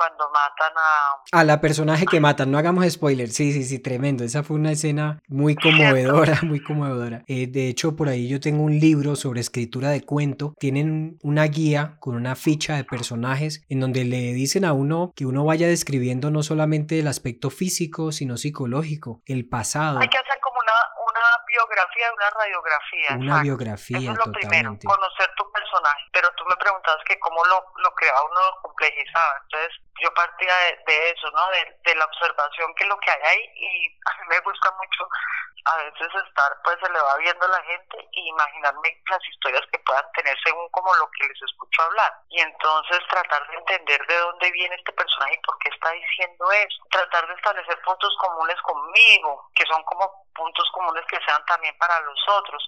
cuando 0.01 0.25
matan 0.31 0.73
a... 0.77 1.39
A 1.39 1.43
la 1.43 1.61
personaje 1.61 2.05
que 2.07 2.19
matan, 2.19 2.49
no 2.49 2.57
hagamos 2.57 2.89
spoiler, 2.91 3.29
sí, 3.29 3.53
sí, 3.53 3.63
sí, 3.63 3.77
tremendo, 3.77 4.23
esa 4.23 4.41
fue 4.41 4.57
una 4.57 4.71
escena 4.71 5.21
muy 5.27 5.53
conmovedora, 5.53 6.39
muy 6.43 6.59
conmovedora. 6.59 7.23
Eh, 7.27 7.45
de 7.45 7.67
hecho, 7.67 7.95
por 7.95 8.09
ahí 8.09 8.27
yo 8.27 8.39
tengo 8.39 8.63
un 8.63 8.79
libro 8.79 9.15
sobre 9.15 9.41
escritura 9.41 9.91
de 9.91 10.01
cuento, 10.01 10.55
tienen 10.57 11.19
una 11.21 11.43
guía 11.43 11.97
con 11.99 12.15
una 12.15 12.35
ficha 12.35 12.77
de 12.77 12.83
personajes 12.83 13.63
en 13.69 13.79
donde 13.79 14.03
le 14.03 14.33
dicen 14.33 14.65
a 14.65 14.73
uno 14.73 15.13
que 15.15 15.27
uno 15.27 15.45
vaya 15.45 15.67
describiendo 15.67 16.31
no 16.31 16.41
solamente 16.41 16.97
el 16.97 17.07
aspecto 17.07 17.51
físico, 17.51 18.11
sino 18.11 18.37
psicológico, 18.37 19.21
el 19.27 19.47
pasado. 19.47 19.99
Hay 19.99 20.07
que 20.07 20.17
hacer 20.17 20.39
como 20.41 20.50
una, 22.01 22.13
una 22.13 22.29
radiografía. 22.29 23.09
Una 23.17 23.41
biografía, 23.41 23.97
Eso 23.97 24.11
es 24.11 24.17
lo 24.17 24.31
primero, 24.31 24.77
conocer 24.83 25.29
tu 25.37 25.51
personaje. 25.51 26.03
Pero 26.11 26.29
tú 26.37 26.45
me 26.49 26.55
preguntabas 26.55 27.03
que 27.05 27.19
cómo 27.19 27.43
lo, 27.45 27.63
lo 27.77 27.93
creaba 27.95 28.23
uno, 28.23 28.39
lo 28.39 28.61
complejizaba. 28.61 29.41
Entonces, 29.43 29.77
yo 30.01 30.13
partía 30.13 30.53
de, 30.87 31.09
eso, 31.11 31.29
¿no? 31.31 31.49
De, 31.51 31.77
de, 31.85 31.95
la 31.95 32.05
observación 32.05 32.73
que 32.75 32.83
es 32.83 32.89
lo 32.89 32.97
que 32.99 33.11
hay 33.11 33.21
ahí 33.21 33.43
y 33.55 33.99
a 34.05 34.21
mí 34.21 34.27
me 34.29 34.39
gusta 34.39 34.71
mucho 34.71 35.07
a 35.65 35.77
veces 35.77 36.09
estar, 36.27 36.51
pues 36.63 36.77
se 36.83 36.91
le 36.91 36.99
va 36.99 37.17
viendo 37.17 37.45
a 37.45 37.49
la 37.49 37.63
gente 37.63 37.97
y 38.11 38.29
imaginarme 38.29 39.01
las 39.09 39.21
historias 39.29 39.63
que 39.71 39.79
puedan 39.79 40.05
tener 40.13 40.37
según 40.43 40.67
como 40.69 40.93
lo 40.95 41.09
que 41.11 41.27
les 41.27 41.41
escucho 41.41 41.81
hablar. 41.83 42.13
Y 42.29 42.41
entonces 42.41 42.99
tratar 43.09 43.47
de 43.47 43.57
entender 43.57 44.05
de 44.07 44.17
dónde 44.17 44.51
viene 44.51 44.75
este 44.75 44.93
personaje 44.93 45.35
y 45.35 45.45
por 45.45 45.57
qué 45.59 45.69
está 45.69 45.91
diciendo 45.91 46.51
eso. 46.51 46.83
Tratar 46.89 47.27
de 47.27 47.33
establecer 47.33 47.81
puntos 47.81 48.15
comunes 48.19 48.57
conmigo, 48.61 49.49
que 49.55 49.65
son 49.65 49.83
como 49.83 50.25
puntos 50.33 50.65
comunes 50.73 51.03
que 51.09 51.17
sean 51.25 51.43
también 51.45 51.75
para 51.77 51.99
los 52.01 52.19
otros. 52.29 52.65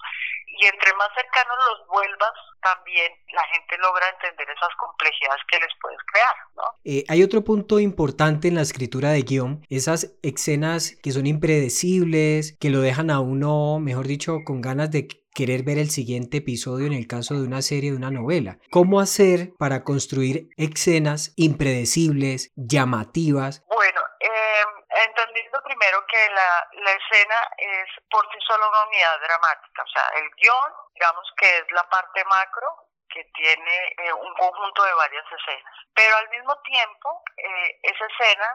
Y 0.47 0.67
entre 0.67 0.93
más 0.93 1.09
cercanos 1.15 1.57
los 1.69 1.87
vuelvas, 1.87 2.33
también 2.61 3.11
la 3.33 3.43
gente 3.47 3.77
logra 3.79 4.07
entender 4.09 4.47
esas 4.49 4.69
complejidades 4.77 5.41
que 5.49 5.59
les 5.59 5.69
puedes 5.81 5.99
crear, 6.11 6.35
¿no? 6.55 6.63
Eh, 6.85 7.03
hay 7.09 7.23
otro 7.23 7.43
punto 7.43 7.79
importante 7.79 8.47
en 8.47 8.55
la 8.55 8.61
escritura 8.61 9.09
de 9.09 9.21
guion, 9.23 9.65
esas 9.69 10.13
escenas 10.21 10.95
que 11.01 11.11
son 11.11 11.25
impredecibles, 11.25 12.55
que 12.59 12.69
lo 12.69 12.82
dejan 12.83 13.09
a 13.09 13.19
uno, 13.19 13.79
mejor 13.79 14.07
dicho, 14.07 14.39
con 14.45 14.61
ganas 14.61 14.91
de 14.91 15.07
querer 15.33 15.63
ver 15.63 15.77
el 15.77 15.89
siguiente 15.89 16.37
episodio 16.37 16.85
en 16.85 16.93
el 16.93 17.07
caso 17.07 17.33
de 17.33 17.47
una 17.47 17.61
serie, 17.61 17.91
de 17.91 17.97
una 17.97 18.11
novela. 18.11 18.57
¿Cómo 18.71 18.99
hacer 18.99 19.53
para 19.57 19.83
construir 19.83 20.49
escenas 20.57 21.33
impredecibles, 21.35 22.51
llamativas? 22.55 23.63
Bueno, 23.67 24.01
eh, 24.19 24.63
entendiendo 25.07 25.57
primero 25.65 26.05
que 26.05 26.21
la, 26.29 26.91
escena 26.93 27.39
es 27.57 27.89
por 28.11 28.23
sí 28.31 28.37
sola 28.45 28.69
una 28.69 28.85
unidad 28.87 29.19
dramática, 29.19 29.81
o 29.81 29.87
sea, 29.87 30.05
el 30.19 30.29
guion, 30.37 30.71
digamos 30.93 31.25
que 31.37 31.57
es 31.57 31.65
la 31.71 31.83
parte 31.89 32.23
macro 32.25 32.67
que 33.09 33.23
tiene 33.33 33.95
eh, 33.97 34.13
un 34.13 34.33
conjunto 34.35 34.83
de 34.83 34.93
varias 34.93 35.25
escenas. 35.25 35.73
Pero 35.95 36.17
al 36.17 36.29
mismo 36.29 36.55
tiempo, 36.61 37.23
eh, 37.37 37.79
esa 37.83 38.05
escena 38.05 38.47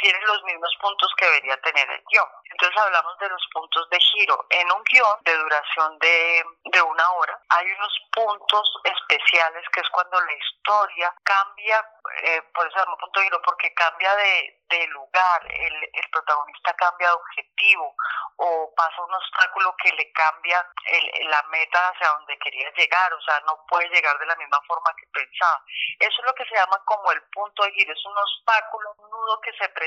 tiene 0.00 0.18
los 0.26 0.42
mismos 0.44 0.74
puntos 0.80 1.12
que 1.16 1.26
debería 1.26 1.56
tener 1.60 1.90
el 1.90 2.02
guion. 2.10 2.28
Entonces 2.50 2.78
hablamos 2.78 3.18
de 3.18 3.28
los 3.28 3.42
puntos 3.52 3.88
de 3.90 3.98
giro. 3.98 4.46
En 4.50 4.70
un 4.70 4.82
guion 4.84 5.16
de 5.24 5.36
duración 5.36 5.98
de, 5.98 6.44
de 6.64 6.82
una 6.82 7.10
hora 7.12 7.38
hay 7.48 7.66
unos 7.70 7.98
puntos 8.12 8.80
especiales 8.84 9.64
que 9.72 9.80
es 9.80 9.88
cuando 9.90 10.20
la 10.20 10.32
historia 10.32 11.14
cambia, 11.24 11.84
eh, 12.22 12.42
por 12.54 12.66
eso 12.66 12.78
llamo 12.78 12.96
punto 12.98 13.20
de 13.20 13.26
giro, 13.26 13.42
porque 13.42 13.72
cambia 13.74 14.14
de, 14.16 14.62
de 14.68 14.86
lugar, 14.88 15.40
el, 15.50 15.74
el 15.92 16.10
protagonista 16.10 16.74
cambia 16.74 17.08
de 17.08 17.14
objetivo 17.14 17.94
o 18.36 18.72
pasa 18.74 19.02
un 19.02 19.14
obstáculo 19.14 19.74
que 19.82 19.90
le 19.92 20.10
cambia 20.12 20.66
el, 20.86 21.30
la 21.30 21.42
meta 21.44 21.88
hacia 21.88 22.08
donde 22.08 22.38
quería 22.38 22.70
llegar, 22.72 23.12
o 23.12 23.20
sea, 23.22 23.40
no 23.46 23.64
puede 23.68 23.88
llegar 23.90 24.18
de 24.18 24.26
la 24.26 24.36
misma 24.36 24.60
forma 24.66 24.94
que 24.96 25.06
pensaba. 25.12 25.62
Eso 25.98 26.20
es 26.20 26.26
lo 26.26 26.34
que 26.34 26.44
se 26.46 26.56
llama 26.56 26.80
como 26.84 27.12
el 27.12 27.22
punto 27.32 27.64
de 27.64 27.72
giro, 27.72 27.92
es 27.92 28.04
un 28.04 28.16
obstáculo, 28.16 28.94
un 28.98 29.10
nudo 29.10 29.40
que 29.40 29.52
se 29.52 29.68
presenta, 29.68 29.81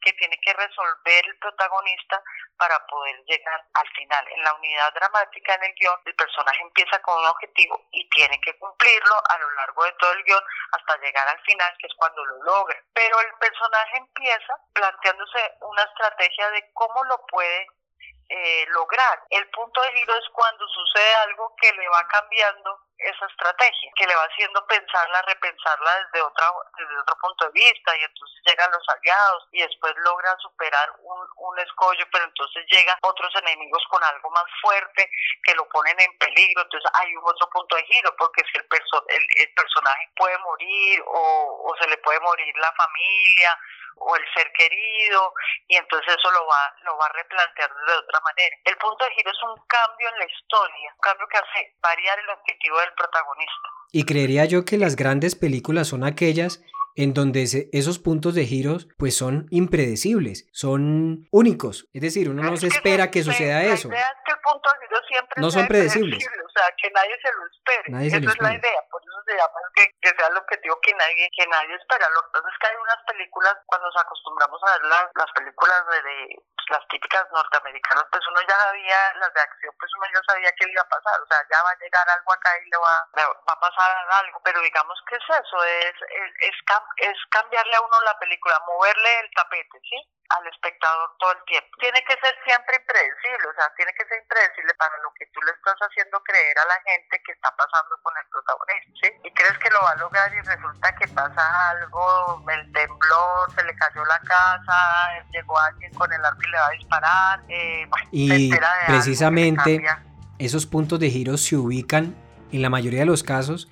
que 0.00 0.12
tiene 0.12 0.38
que 0.40 0.52
resolver 0.52 1.24
el 1.26 1.38
protagonista 1.38 2.22
para 2.56 2.78
poder 2.86 3.16
llegar 3.24 3.64
al 3.74 3.88
final. 3.88 4.24
En 4.28 4.42
la 4.42 4.54
unidad 4.54 4.92
dramática 4.94 5.54
en 5.54 5.64
el 5.64 5.74
guion, 5.74 6.00
el 6.04 6.14
personaje 6.14 6.62
empieza 6.62 7.00
con 7.02 7.18
un 7.18 7.26
objetivo 7.26 7.88
y 7.92 8.08
tiene 8.10 8.40
que 8.40 8.56
cumplirlo 8.58 9.14
a 9.28 9.38
lo 9.38 9.50
largo 9.50 9.84
de 9.84 9.92
todo 9.92 10.12
el 10.12 10.24
guion 10.24 10.42
hasta 10.72 10.98
llegar 10.98 11.28
al 11.28 11.40
final, 11.42 11.74
que 11.78 11.86
es 11.86 11.94
cuando 11.96 12.24
lo 12.24 12.42
logra. 12.44 12.80
Pero 12.94 13.20
el 13.20 13.32
personaje 13.40 13.96
empieza 13.98 14.54
planteándose 14.72 15.52
una 15.60 15.82
estrategia 15.82 16.50
de 16.50 16.70
cómo 16.74 17.04
lo 17.04 17.24
puede 17.26 17.66
eh, 18.28 18.66
lograr. 18.68 19.22
El 19.30 19.48
punto 19.50 19.80
de 19.82 19.92
giro 19.92 20.14
es 20.14 20.28
cuando 20.32 20.66
sucede 20.68 21.14
algo 21.14 21.54
que 21.60 21.72
le 21.72 21.88
va 21.88 22.06
cambiando 22.08 22.87
esa 22.98 23.26
estrategia, 23.26 23.92
que 23.96 24.06
le 24.06 24.14
va 24.14 24.22
haciendo 24.24 24.66
pensarla, 24.66 25.22
repensarla 25.22 26.04
desde, 26.04 26.22
otra, 26.22 26.50
desde 26.76 26.98
otro 26.98 27.16
punto 27.20 27.44
de 27.46 27.52
vista 27.52 27.96
y 27.96 28.02
entonces 28.02 28.42
llegan 28.44 28.70
los 28.70 28.88
aliados 28.88 29.48
y 29.52 29.62
después 29.62 29.94
logran 29.98 30.36
superar 30.38 30.90
un, 31.00 31.20
un 31.36 31.58
escollo, 31.60 32.04
pero 32.10 32.24
entonces 32.24 32.66
llegan 32.70 32.98
otros 33.02 33.30
enemigos 33.36 33.82
con 33.90 34.02
algo 34.02 34.30
más 34.30 34.44
fuerte 34.60 35.10
que 35.44 35.54
lo 35.54 35.68
ponen 35.68 35.96
en 36.00 36.18
peligro, 36.18 36.62
entonces 36.62 36.90
hay 36.94 37.14
un 37.14 37.24
otro 37.24 37.48
punto 37.50 37.76
de 37.76 37.84
giro 37.84 38.14
porque 38.18 38.42
si 38.50 38.58
el, 38.58 38.64
perso 38.66 39.04
el, 39.08 39.26
el 39.36 39.54
personaje 39.54 40.10
puede 40.16 40.38
morir 40.38 41.02
o, 41.06 41.70
o 41.70 41.76
se 41.80 41.88
le 41.88 41.98
puede 41.98 42.20
morir 42.20 42.54
la 42.58 42.72
familia 42.72 43.58
o 44.00 44.16
el 44.16 44.24
ser 44.34 44.50
querido 44.52 45.34
y 45.66 45.76
entonces 45.76 46.16
eso 46.16 46.30
lo 46.30 46.46
va 46.46 46.74
lo 46.82 46.96
va 46.96 47.06
a 47.06 47.12
replantear 47.12 47.70
de 47.74 47.92
otra 47.94 48.20
manera. 48.20 48.56
El 48.64 48.76
punto 48.78 49.04
de 49.04 49.10
giro 49.12 49.30
es 49.30 49.42
un 49.42 49.56
cambio 49.66 50.08
en 50.08 50.18
la 50.18 50.26
historia, 50.26 50.92
un 50.94 51.00
cambio 51.00 51.26
que 51.28 51.38
hace 51.38 51.74
variar 51.80 52.18
el 52.18 52.30
objetivo 52.30 52.80
protagonista. 52.96 53.68
Y 53.92 54.04
creería 54.04 54.44
yo 54.44 54.64
que 54.64 54.78
las 54.78 54.96
grandes 54.96 55.34
películas 55.34 55.88
son 55.88 56.04
aquellas 56.04 56.62
en 56.98 57.14
donde 57.14 57.68
esos 57.72 58.00
puntos 58.00 58.34
de 58.34 58.44
giros 58.44 58.88
pues 58.96 59.16
son 59.16 59.46
impredecibles, 59.50 60.48
son 60.50 61.28
únicos. 61.30 61.88
Es 61.92 62.02
decir, 62.02 62.28
uno 62.28 62.42
no 62.42 62.56
se 62.56 62.66
espera 62.66 63.08
que 63.08 63.22
suceda 63.22 63.62
eso. 63.62 63.88
La 63.88 63.94
idea 63.94 64.06
es 64.06 64.18
que 64.26 64.32
el 64.32 64.38
punto 64.42 64.68
de 64.68 64.86
giro 64.88 65.00
siempre 65.08 65.34
no 65.40 65.50
son 65.52 65.68
predecibles. 65.68 66.26
O 66.26 66.50
sea, 66.50 66.64
que 66.76 66.90
nadie 66.90 67.14
se 67.22 67.28
lo 67.38 67.46
espere. 67.46 67.92
Nadie 67.92 68.08
Esa 68.08 68.16
es 68.16 68.42
la 68.42 68.52
idea. 68.52 68.82
Por 68.90 69.00
llama 69.34 69.60
que, 69.74 69.86
que, 70.00 70.10
sea 70.16 70.28
el 70.28 70.36
objetivo 70.36 70.78
que 70.80 70.94
nadie, 70.94 71.28
que 71.36 71.46
nadie 71.46 71.74
espera. 71.74 72.08
Lo 72.10 72.22
que 72.22 72.40
pasa 72.40 72.48
es 72.48 72.58
que 72.58 72.66
hay 72.68 72.76
unas 72.76 73.02
películas, 73.06 73.56
cuando 73.66 73.86
nos 73.86 73.96
acostumbramos 73.96 74.60
a 74.64 74.72
ver 74.72 74.84
las, 74.84 75.06
las 75.14 75.32
películas 75.32 75.86
de, 75.88 76.02
de 76.02 76.42
las 76.68 76.86
típicas 76.88 77.24
norteamericanas, 77.32 78.04
pues 78.12 78.22
uno 78.28 78.40
ya 78.42 78.56
sabía, 78.58 79.12
las 79.20 79.32
de 79.32 79.40
acción, 79.40 79.74
pues 79.78 79.90
uno 79.96 80.06
ya 80.12 80.20
sabía 80.28 80.52
qué 80.52 80.66
le 80.66 80.72
iba 80.72 80.82
a 80.82 80.88
pasar. 80.88 81.20
O 81.20 81.26
sea, 81.26 81.40
ya 81.50 81.62
va 81.62 81.70
a 81.70 81.78
llegar 81.80 82.08
algo 82.08 82.32
acá 82.32 82.50
y 82.60 82.68
le 82.68 82.76
va, 82.76 82.94
le 83.16 83.24
va 83.24 83.54
a 83.54 83.60
pasar 83.60 83.90
algo. 84.24 84.40
Pero 84.44 84.60
digamos 84.60 84.98
que 85.08 85.16
es 85.16 85.24
eso, 85.28 85.64
es, 85.64 85.94
es, 85.96 86.32
es 86.40 86.56
es 86.98 87.16
cambiarle 87.30 87.74
a 87.76 87.80
uno 87.80 88.00
la 88.04 88.18
película, 88.18 88.60
moverle 88.66 89.20
el 89.20 89.30
tapete, 89.34 89.78
¿sí? 89.80 89.96
Al 90.30 90.46
espectador 90.46 91.16
todo 91.18 91.32
el 91.32 91.44
tiempo. 91.44 91.70
Tiene 91.80 92.02
que 92.04 92.16
ser 92.20 92.36
siempre 92.44 92.76
impredecible, 92.76 93.48
o 93.48 93.54
sea, 93.54 93.72
tiene 93.76 93.92
que 93.94 94.04
ser 94.06 94.18
impredecible 94.20 94.74
para 94.74 94.96
lo 94.98 95.12
que 95.14 95.26
tú 95.32 95.40
le 95.40 95.52
estás 95.52 95.76
haciendo 95.80 96.20
creer 96.22 96.58
a 96.58 96.66
la 96.66 96.80
gente 96.82 97.22
que 97.24 97.32
está 97.32 97.50
pasando 97.56 97.96
con 98.02 98.14
el 98.18 98.28
protagonista, 98.28 98.92
¿sí? 99.02 99.17
Y 99.24 99.30
crees 99.32 99.58
que 99.58 99.68
lo 99.70 99.80
va 99.82 99.90
a 99.90 99.96
lograr 99.96 100.30
y 100.32 100.40
resulta 100.40 100.94
que 100.96 101.08
pasa 101.08 101.70
algo, 101.70 102.44
el 102.50 102.72
temblor, 102.72 103.52
se 103.54 103.64
le 103.64 103.74
cayó 103.74 104.04
la 104.04 104.18
casa, 104.20 105.24
llegó 105.32 105.58
alguien 105.58 105.92
con 105.94 106.12
el 106.12 106.24
arco 106.24 106.40
y 106.46 106.50
le 106.50 106.58
va 106.58 106.66
a 106.66 106.70
disparar, 106.70 107.42
eh, 107.48 107.90
y 108.12 108.50
precisamente 108.86 109.82
esos 110.38 110.66
puntos 110.66 111.00
de 111.00 111.10
giro 111.10 111.36
se 111.36 111.56
ubican 111.56 112.14
en 112.52 112.62
la 112.62 112.70
mayoría 112.70 113.00
de 113.00 113.06
los 113.06 113.22
casos 113.22 113.68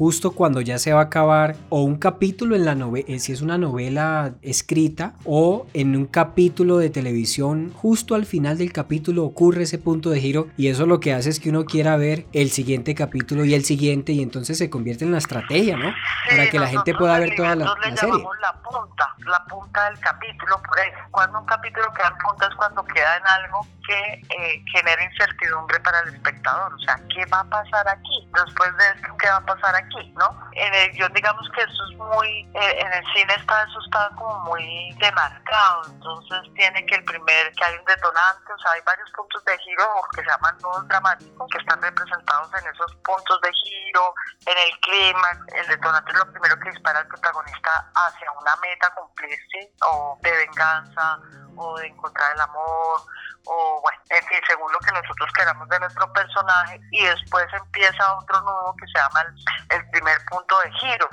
justo 0.00 0.30
cuando 0.30 0.62
ya 0.62 0.78
se 0.78 0.94
va 0.94 1.00
a 1.00 1.04
acabar 1.04 1.56
o 1.68 1.82
un 1.82 1.98
capítulo 1.98 2.56
en 2.56 2.64
la 2.64 2.74
novela, 2.74 3.04
eh, 3.06 3.18
si 3.18 3.32
es 3.32 3.42
una 3.42 3.58
novela 3.58 4.32
escrita 4.40 5.12
o 5.26 5.66
en 5.74 5.94
un 5.94 6.06
capítulo 6.06 6.78
de 6.78 6.88
televisión, 6.88 7.70
justo 7.74 8.14
al 8.14 8.24
final 8.24 8.56
del 8.56 8.72
capítulo 8.72 9.24
ocurre 9.24 9.64
ese 9.64 9.76
punto 9.76 10.08
de 10.08 10.18
giro 10.18 10.48
y 10.56 10.68
eso 10.68 10.86
lo 10.86 11.00
que 11.00 11.12
hace 11.12 11.28
es 11.28 11.38
que 11.38 11.50
uno 11.50 11.66
quiera 11.66 11.98
ver 11.98 12.24
el 12.32 12.50
siguiente 12.50 12.94
capítulo 12.94 13.44
y 13.44 13.52
el 13.52 13.62
siguiente 13.62 14.12
y 14.12 14.22
entonces 14.22 14.56
se 14.56 14.70
convierte 14.70 15.04
en 15.04 15.12
la 15.12 15.18
estrategia, 15.18 15.76
¿no? 15.76 15.92
Para 16.30 16.48
que 16.48 16.58
la 16.58 16.68
gente 16.68 16.94
pueda 16.94 17.18
ver 17.18 17.34
toda 17.36 17.54
la, 17.54 17.66
la 17.66 17.96
serie. 17.98 18.24
La 18.40 18.54
punta, 18.62 19.14
la 19.26 19.44
punta 19.44 19.90
del 19.90 20.00
capítulo, 20.00 20.62
por 20.62 20.78
eso. 20.78 20.96
Cuando 21.10 21.40
un 21.40 21.44
capítulo 21.44 21.92
queda 21.92 22.08
en 22.08 22.16
punta 22.26 22.46
es 22.46 22.54
cuando 22.54 22.82
queda 22.86 23.18
en 23.18 23.26
algo 23.26 23.66
que 23.86 24.12
eh, 24.14 24.64
genera 24.72 25.04
incertidumbre 25.04 25.78
para 25.80 26.00
el 26.00 26.14
espectador. 26.14 26.72
O 26.72 26.78
sea, 26.78 26.98
¿qué 27.14 27.26
va 27.26 27.40
a 27.40 27.44
pasar 27.44 27.88
aquí? 27.88 28.28
Después 28.32 28.76
de 28.76 28.84
esto, 28.96 29.16
¿qué 29.18 29.28
va 29.28 29.36
a 29.36 29.44
pasar 29.44 29.74
aquí? 29.74 29.89
¿No? 30.14 30.50
En 30.52 30.74
el 30.74 30.90
digamos 31.12 31.48
que 31.54 31.62
eso 31.62 31.82
es 31.90 31.96
muy, 31.96 32.28
eh, 32.54 32.78
en 32.78 32.92
el 32.92 33.04
cine 33.14 33.34
está, 33.34 33.62
eso 33.62 33.78
está 33.84 34.10
como 34.16 34.38
muy 34.40 34.94
demarcado, 35.00 35.82
entonces 35.86 36.40
tiene 36.54 36.84
que 36.86 36.96
el 36.96 37.04
primer, 37.04 37.52
que 37.52 37.64
hay 37.64 37.76
un 37.76 37.84
detonante, 37.84 38.52
o 38.52 38.58
sea, 38.58 38.72
hay 38.72 38.80
varios 38.84 39.10
puntos 39.12 39.44
de 39.44 39.58
giro 39.58 39.86
que 40.14 40.22
se 40.22 40.28
llaman 40.28 40.56
nudos 40.62 40.88
dramáticos, 40.88 41.48
que 41.50 41.58
están 41.58 41.80
representados 41.82 42.50
en 42.54 42.70
esos 42.72 42.94
puntos 42.96 43.40
de 43.40 43.50
giro, 43.52 44.14
en 44.46 44.58
el 44.58 44.80
clima, 44.80 45.28
el 45.54 45.66
detonante 45.66 46.12
es 46.12 46.18
lo 46.18 46.32
primero 46.32 46.58
que 46.60 46.70
dispara 46.70 47.00
al 47.00 47.08
protagonista 47.08 47.90
hacia 47.94 48.32
una 48.32 48.56
meta 48.56 48.90
cumplirse, 48.94 49.72
o 49.86 50.18
de 50.22 50.30
venganza, 50.30 51.18
o 51.56 51.78
de 51.78 51.88
encontrar 51.88 52.34
el 52.34 52.40
amor, 52.40 53.00
o 53.46 53.80
bueno, 53.82 53.98
en 54.10 54.24
fin, 54.26 54.38
según 54.46 54.70
lo 54.72 54.78
que 54.80 54.92
nosotros 54.92 55.32
queramos 55.32 55.68
de 55.68 55.80
nuestro 55.80 56.12
personaje, 56.12 56.80
y 56.90 57.04
después 57.04 57.46
empieza 57.52 58.16
otro 58.16 58.40
nudo 58.40 58.74
que 58.78 58.86
se 58.86 58.98
llama 58.98 59.24
el, 59.70 59.90
primer 59.90 60.18
punto 60.26 60.58
de 60.60 60.72
giro. 60.72 61.08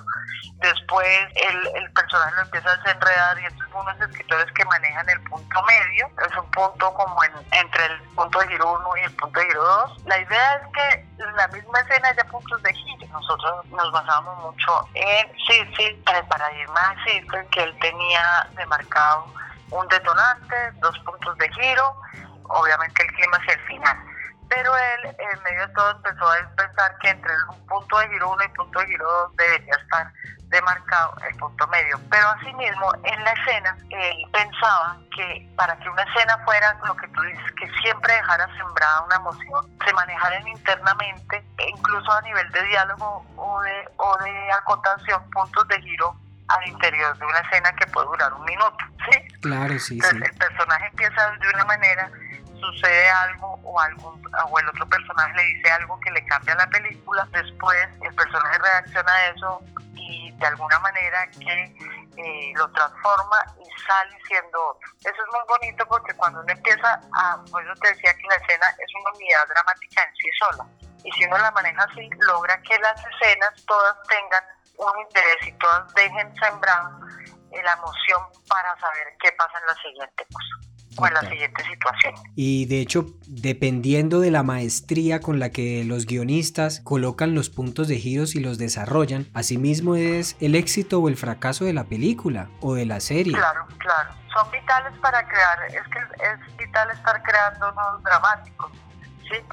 Después 0.58 1.08
el, 1.36 1.67
el, 1.76 1.91
personaje 1.93 2.36
lo 2.36 2.41
empieza 2.41 2.71
a 2.71 2.78
desenredar 2.78 3.39
y 3.39 3.45
estos 3.45 3.69
son 3.69 3.82
unos 3.82 4.02
escritores 4.02 4.52
que 4.54 4.65
manejan 4.65 5.10
el 5.10 5.21
punto 5.23 5.63
medio, 5.63 6.10
es 6.28 6.38
un 6.38 6.52
punto 6.52 6.93
como 6.93 7.23
en, 7.23 7.32
entre 7.52 7.86
el 7.86 8.02
punto 8.15 8.39
de 8.39 8.47
giro 8.50 8.73
1 8.73 8.97
y 8.97 9.04
el 9.04 9.15
punto 9.15 9.39
de 9.39 9.45
giro 9.45 9.63
2. 9.63 10.06
La 10.06 10.19
idea 10.19 10.56
es 10.56 10.67
que 10.73 11.23
en 11.23 11.36
la 11.36 11.47
misma 11.47 11.80
escena 11.80 12.10
haya 12.10 12.23
puntos 12.26 12.62
de 12.62 12.73
giro. 12.73 13.08
Nosotros 13.12 13.65
nos 13.67 13.91
basamos 13.91 14.38
mucho 14.43 14.89
en 14.93 15.28
sí, 15.47 15.73
sí, 15.76 16.04
el 16.13 16.28
paradigma 16.28 16.95
existe 16.97 17.47
que 17.52 17.63
él 17.63 17.78
tenía 17.80 18.47
demarcado 18.56 19.34
un 19.71 19.88
detonante, 19.88 20.56
dos 20.80 20.97
puntos 20.99 21.38
de 21.38 21.49
giro, 21.53 21.95
obviamente 22.43 23.03
el 23.03 23.12
clima 23.13 23.38
hacia 23.38 23.53
el 23.53 23.62
final. 23.62 23.97
pero 24.49 24.71
él 24.77 25.15
en 25.19 25.43
medio 25.43 25.67
de 25.67 25.73
todo 25.73 25.91
empezó 25.91 26.32
a 26.32 26.38
pensar 26.56 26.97
que 26.99 27.10
entre 27.10 27.34
un 27.49 27.67
punto 27.67 27.99
de 27.99 28.08
giro 28.08 28.32
1 28.32 28.43
y 28.43 28.47
punto 28.49 28.80
de 28.80 28.88
giro 28.88 29.06
2 29.06 29.36
debería 29.36 29.75
estar 29.75 30.13
demarcado 30.49 31.13
el 31.30 31.36
punto 31.38 31.67
medio. 31.67 31.99
Pero 32.10 32.30
asimismo, 32.30 32.91
en 33.03 33.23
la 33.23 33.32
escena, 33.32 33.77
él 33.89 34.25
pensaba 34.32 34.97
que 35.15 35.49
para 35.56 35.77
que 35.80 35.89
una 35.89 36.03
escena 36.03 36.38
fuera 36.45 36.73
lo 36.86 36.95
que 36.95 37.08
tú 37.10 37.21
dices, 37.21 37.51
que 37.60 37.69
siempre 37.82 38.13
dejara 38.13 38.47
sembrada 38.56 39.01
una 39.01 39.15
emoción, 39.15 39.80
se 39.86 39.93
manejaran 39.93 40.47
internamente, 40.47 41.43
e 41.58 41.69
incluso 41.69 42.12
a 42.12 42.21
nivel 42.21 42.49
de 42.51 42.63
diálogo 42.63 43.25
o 43.36 43.62
de, 43.62 43.89
o 43.97 44.17
de 44.23 44.51
acotación, 44.53 45.30
puntos 45.32 45.67
de 45.67 45.82
giro 45.82 46.15
al 46.47 46.67
interior 46.67 47.17
de 47.17 47.25
una 47.25 47.39
escena 47.39 47.73
que 47.73 47.88
puede 47.88 48.08
durar 48.08 48.34
un 48.34 48.45
minuto. 48.45 48.86
Claro, 49.48 49.80
sí, 49.80 49.96
Entonces, 49.96 50.30
el 50.30 50.38
personaje 50.38 50.88
empieza 50.88 51.32
de 51.32 51.50
una 51.50 51.66
manera, 51.66 52.12
sucede 52.60 53.10
algo 53.10 53.60
o 53.64 53.80
algún 53.80 54.22
o 54.50 54.60
el 54.60 54.68
otro 54.70 54.88
personaje 54.90 55.34
le 55.36 55.44
dice 55.44 55.72
algo 55.72 56.00
que 56.02 56.12
le 56.12 56.26
cambia 56.26 56.56
la 56.56 56.68
película, 56.68 57.28
después 57.32 57.78
el 58.02 58.14
personaje 58.16 58.58
reacciona 58.60 59.12
a 59.12 59.28
eso 59.28 59.62
y 59.96 60.32
de 60.32 60.48
alguna 60.48 60.80
manera 60.80 61.28
que 61.32 61.76
eh, 62.18 62.54
lo 62.56 62.70
transforma 62.72 63.46
y 63.60 63.82
sale 63.82 64.18
siendo 64.28 64.60
otro. 64.70 64.90
Eso 65.00 65.22
es 65.22 65.30
muy 65.32 65.42
bonito 65.48 65.86
porque 65.88 66.14
cuando 66.16 66.42
uno 66.42 66.52
empieza 66.52 67.00
a, 67.14 67.40
pues 67.52 67.66
yo 67.66 67.74
te 67.76 67.90
decía 67.90 68.14
que 68.14 68.28
la 68.28 68.36
escena 68.36 68.68
es 68.70 68.96
una 69.02 69.12
unidad 69.16 69.48
dramática 69.48 70.04
en 70.04 70.16
sí 70.16 70.30
sola 70.40 70.66
y 71.04 71.12
si 71.12 71.26
uno 71.26 71.38
la 71.38 71.52
maneja 71.52 71.84
así, 71.84 72.10
logra 72.28 72.60
que 72.64 72.78
las 72.80 73.00
escenas 73.00 73.66
todas 73.66 73.96
tengan 74.08 74.44
un 74.78 75.00
interés 75.02 75.48
y 75.48 75.52
todas 75.54 75.94
dejen 75.94 76.36
sembrado 76.36 77.00
la 77.63 77.74
emoción 77.74 78.22
para 78.48 78.78
saber 78.80 79.08
qué 79.22 79.30
pasa 79.38 79.60
en 79.60 79.67
la 79.67 79.76
siguiente 79.76 80.26
cosa 80.32 80.78
o 81.00 81.08
en 81.08 81.13
la 81.13 81.22
siguiente 81.22 81.63
situación. 81.63 82.15
Y 82.36 82.65
de 82.65 82.82
hecho, 82.82 83.06
dependiendo 83.28 84.20
de 84.20 84.32
la 84.32 84.43
maestría 84.43 85.22
con 85.22 85.39
la 85.39 85.52
que 85.52 85.84
los 85.84 86.06
guionistas 86.06 86.82
colocan 86.84 87.36
los 87.36 87.50
puntos 87.50 87.88
de 87.88 87.98
giros 87.98 88.36
y 88.36 88.39
los 88.39 88.58
desarrollan, 88.58 89.28
asimismo 89.34 89.96
es 89.96 90.36
el 90.39 90.56
éxito 90.56 91.00
o 91.00 91.08
el 91.08 91.17
fracaso 91.17 91.65
de 91.65 91.74
la 91.74 91.84
película 91.84 92.50
o 92.62 92.74
de 92.74 92.86
la 92.86 93.00
serie. 93.00 93.34
Claro, 93.34 93.67
claro. 93.78 94.13
Son 94.34 94.50
vitales 94.52 94.93
para 95.00 95.28
crear, 95.28 95.60
es 95.67 95.84
que 95.88 96.00
es 96.00 96.58
vital 96.58 96.89
estar 96.91 97.22
creando 97.24 97.72
unos 97.72 98.04
dramáticos 98.04 98.72
sí, 99.30 99.44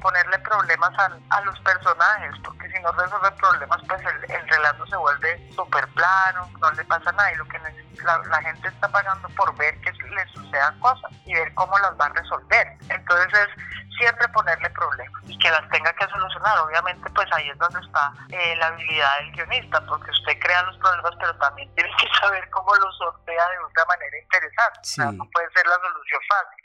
ponerle 0.00 0.38
problemas 0.38 0.92
a, 0.98 1.40
los 1.42 1.58
personajes, 1.60 2.34
porque 2.44 2.68
si 2.70 2.80
no 2.80 2.92
resuelve 2.92 3.30
problemas, 3.32 3.80
pues 3.88 4.00
el, 4.04 4.48
relato 4.48 4.86
se 4.86 4.96
vuelve 4.96 5.50
súper 5.54 5.86
plano, 5.88 6.50
no 6.60 6.70
le 6.72 6.84
pasa 6.84 7.12
nada 7.12 7.32
y 7.32 7.36
lo 7.36 7.46
que 7.48 7.58
la, 8.02 8.18
la, 8.18 8.42
gente 8.42 8.68
está 8.68 8.88
pagando 8.88 9.28
por 9.30 9.54
ver 9.56 9.78
que 9.80 9.92
le 9.92 10.26
sucedan 10.28 10.78
cosas 10.80 11.10
y 11.24 11.34
ver 11.34 11.52
cómo 11.54 11.78
las 11.78 11.92
va 11.98 12.06
a 12.06 12.08
resolver. 12.10 12.66
Entonces 12.88 13.48
es 13.48 13.64
siempre 13.98 14.28
ponerle 14.28 14.68
problemas 14.70 15.22
y 15.26 15.38
que 15.38 15.50
las 15.50 15.68
tenga 15.70 15.92
que 15.94 16.06
solucionar. 16.08 16.58
Obviamente, 16.58 17.08
pues 17.10 17.26
ahí 17.32 17.48
es 17.48 17.58
donde 17.58 17.80
está 17.80 18.12
eh, 18.30 18.56
la 18.56 18.66
habilidad 18.68 19.18
del 19.18 19.32
guionista, 19.32 19.84
porque 19.86 20.10
usted 20.10 20.38
crea 20.40 20.62
los 20.64 20.76
problemas, 20.78 21.12
pero 21.18 21.36
también 21.38 21.72
tiene 21.74 21.90
que 21.98 22.08
saber 22.20 22.48
cómo 22.50 22.74
los 22.74 22.96
sortea 22.98 23.48
de 23.48 23.58
una 23.58 23.84
manera 23.86 24.18
interesante. 24.18 25.16
no 25.16 25.30
puede 25.30 25.50
ser 25.52 25.66
la 25.66 25.76
solución 25.76 26.20
fácil 26.28 26.63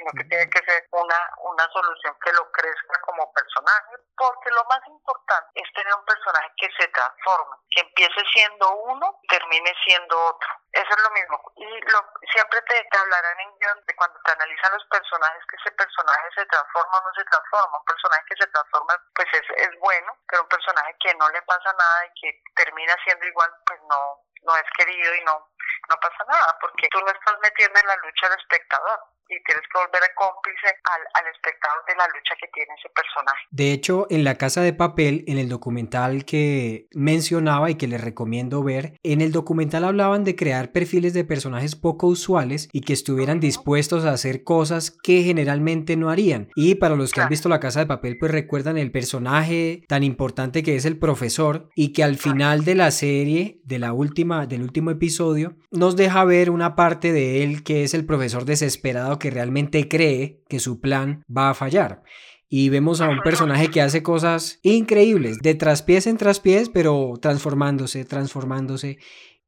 sino 0.00 0.10
que 0.16 0.24
tiene 0.24 0.48
que 0.48 0.64
ser 0.64 0.88
una, 0.92 1.20
una 1.44 1.68
solución 1.72 2.16
que 2.24 2.32
lo 2.32 2.50
crezca 2.52 3.00
como 3.02 3.30
personaje, 3.32 3.96
porque 4.16 4.50
lo 4.50 4.64
más 4.64 4.80
importante 4.88 5.50
es 5.54 5.72
tener 5.74 5.92
un 5.94 6.04
personaje 6.04 6.48
que 6.56 6.68
se 6.78 6.88
transforme, 6.88 7.56
que 7.70 7.80
empiece 7.80 8.22
siendo 8.32 8.70
uno 8.88 9.20
termine 9.28 9.72
siendo 9.84 10.16
otro. 10.16 10.48
Eso 10.72 10.88
es 10.88 11.02
lo 11.02 11.10
mismo. 11.10 11.36
Y 11.56 11.66
lo, 11.92 12.00
siempre 12.32 12.62
te, 12.62 12.88
hablarán 12.96 13.40
en 13.40 13.58
guion 13.58 13.84
cuando 13.96 14.18
te 14.24 14.32
analizan 14.32 14.72
los 14.72 14.84
personajes, 14.86 15.42
que 15.50 15.56
ese 15.56 15.72
personaje 15.72 16.28
se 16.34 16.46
transforma 16.46 16.98
o 16.98 17.02
no 17.02 17.14
se 17.14 17.24
transforma. 17.24 17.78
Un 17.78 17.84
personaje 17.84 18.24
que 18.28 18.36
se 18.40 18.46
transforma, 18.48 18.96
pues 19.14 19.28
es, 19.32 19.44
es 19.56 19.78
bueno, 19.80 20.16
pero 20.28 20.42
un 20.42 20.48
personaje 20.48 20.96
que 21.00 21.14
no 21.14 21.28
le 21.28 21.42
pasa 21.42 21.74
nada 21.78 22.06
y 22.06 22.20
que 22.20 22.42
termina 22.56 22.96
siendo 23.04 23.26
igual, 23.26 23.52
pues 23.66 23.80
no, 23.90 24.24
no 24.42 24.56
es 24.56 24.70
querido 24.78 25.14
y 25.14 25.24
no, 25.24 25.50
no 25.88 25.96
pasa 26.00 26.24
nada, 26.28 26.56
porque 26.60 26.88
tú 26.90 27.00
no 27.00 27.10
estás 27.10 27.36
metiendo 27.42 27.78
en 27.78 27.86
la 27.86 27.96
lucha 27.96 28.26
al 28.26 28.38
espectador 28.38 29.00
y 29.30 29.42
tienes 29.44 29.62
que 29.72 29.78
volver 29.78 30.02
a 30.02 30.14
cómplice 30.14 30.66
al, 30.66 31.02
al, 31.14 31.32
espectador 31.32 31.80
de 31.86 31.94
la 31.94 32.06
lucha 32.08 32.34
que 32.40 32.48
tiene 32.52 32.74
ese 32.78 32.90
personaje. 32.90 33.40
De 33.50 33.72
hecho, 33.72 34.06
en 34.10 34.24
La 34.24 34.34
Casa 34.34 34.60
de 34.60 34.72
Papel, 34.72 35.24
en 35.28 35.38
el 35.38 35.48
documental 35.48 36.24
que 36.24 36.88
mencionaba 36.92 37.70
y 37.70 37.76
que 37.76 37.86
les 37.86 38.00
recomiendo 38.00 38.62
ver, 38.64 38.98
en 39.02 39.20
el 39.20 39.30
documental 39.30 39.84
hablaban 39.84 40.24
de 40.24 40.34
crear 40.34 40.72
perfiles 40.72 41.14
de 41.14 41.24
personajes 41.24 41.76
poco 41.76 42.08
usuales 42.08 42.68
y 42.72 42.80
que 42.80 42.92
estuvieran 42.92 43.38
dispuestos 43.38 44.04
a 44.04 44.12
hacer 44.12 44.42
cosas 44.42 44.90
que 44.90 45.22
generalmente 45.22 45.96
no 45.96 46.10
harían. 46.10 46.48
Y 46.56 46.74
para 46.74 46.96
los 46.96 47.12
que 47.12 47.20
han 47.20 47.28
visto 47.28 47.48
La 47.48 47.60
Casa 47.60 47.80
de 47.80 47.86
Papel, 47.86 48.18
pues 48.18 48.32
recuerdan 48.32 48.78
el 48.78 48.90
personaje 48.90 49.84
tan 49.86 50.02
importante 50.02 50.62
que 50.62 50.74
es 50.74 50.84
el 50.84 50.98
profesor 50.98 51.68
y 51.76 51.92
que 51.92 52.02
al 52.02 52.16
final 52.16 52.64
de 52.64 52.74
la 52.74 52.90
serie, 52.90 53.60
de 53.64 53.78
la 53.78 53.92
última, 53.92 54.46
del 54.46 54.62
último 54.62 54.90
episodio, 54.90 55.54
nos 55.70 55.96
deja 55.96 56.24
ver 56.24 56.50
una 56.50 56.74
parte 56.74 57.12
de 57.12 57.44
él 57.44 57.62
que 57.62 57.84
es 57.84 57.94
el 57.94 58.04
profesor 58.04 58.44
desesperado 58.44 59.19
que 59.20 59.30
realmente 59.30 59.88
cree 59.88 60.42
que 60.48 60.58
su 60.58 60.80
plan 60.80 61.24
va 61.30 61.50
a 61.50 61.54
fallar. 61.54 62.02
Y 62.48 62.68
vemos 62.68 63.00
a 63.00 63.08
un 63.08 63.22
personaje 63.22 63.70
que 63.70 63.80
hace 63.80 64.02
cosas 64.02 64.58
increíbles, 64.64 65.38
de 65.38 65.54
traspiés 65.54 66.08
en 66.08 66.18
traspiés, 66.18 66.68
pero 66.68 67.14
transformándose, 67.22 68.04
transformándose. 68.04 68.98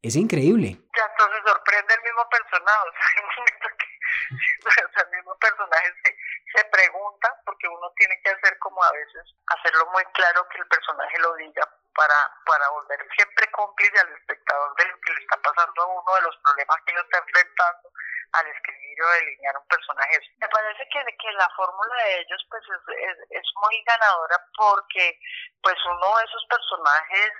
Es 0.02 0.14
increíble. 0.14 0.78
Ya 0.94 1.06
entonces 1.10 1.42
sorprende 1.44 1.94
el 1.94 2.02
mismo 2.06 2.22
personaje. 2.30 2.78
O 4.62 4.92
sea, 4.92 5.02
el 5.02 5.16
mismo 5.16 5.36
personaje 5.38 5.92
se, 6.04 6.16
se 6.54 6.64
pregunta, 6.66 7.34
porque 7.44 7.68
uno 7.68 7.92
tiene 7.96 8.20
que 8.22 8.30
hacer 8.30 8.58
como 8.58 8.82
a 8.82 8.92
veces, 8.92 9.34
hacerlo 9.46 9.86
muy 9.92 10.04
claro 10.14 10.46
que 10.48 10.58
el 10.58 10.66
personaje 10.68 11.18
lo 11.18 11.34
diga 11.36 11.68
para, 11.94 12.16
para 12.46 12.68
volver 12.70 13.06
siempre 13.16 13.50
cómplice 13.50 13.98
al 14.00 14.08
espectador 14.12 14.74
de 14.76 14.84
lo 14.86 15.00
que 15.00 15.12
le 15.12 15.20
está 15.20 15.36
pasando 15.42 15.82
a 15.82 15.86
uno, 15.86 16.14
de 16.14 16.22
los 16.22 16.36
problemas 16.44 16.78
que 16.86 16.92
uno 16.92 17.02
está 17.02 17.18
enfrentando 17.18 17.88
al 18.32 18.46
escribir 18.46 19.02
o 19.02 19.10
delinear 19.10 19.56
un 19.58 19.66
personaje. 19.66 20.18
Me 20.38 20.48
parece 20.48 20.88
que, 20.88 21.04
que 21.16 21.32
la 21.32 21.48
fórmula 21.56 21.94
de 22.04 22.20
ellos 22.20 22.46
pues 22.48 22.62
es, 22.64 23.18
es, 23.30 23.46
muy 23.62 23.82
ganadora 23.84 24.36
porque 24.56 25.18
pues 25.62 25.76
uno 25.86 26.18
de 26.18 26.24
esos 26.24 26.44
personajes 26.48 27.30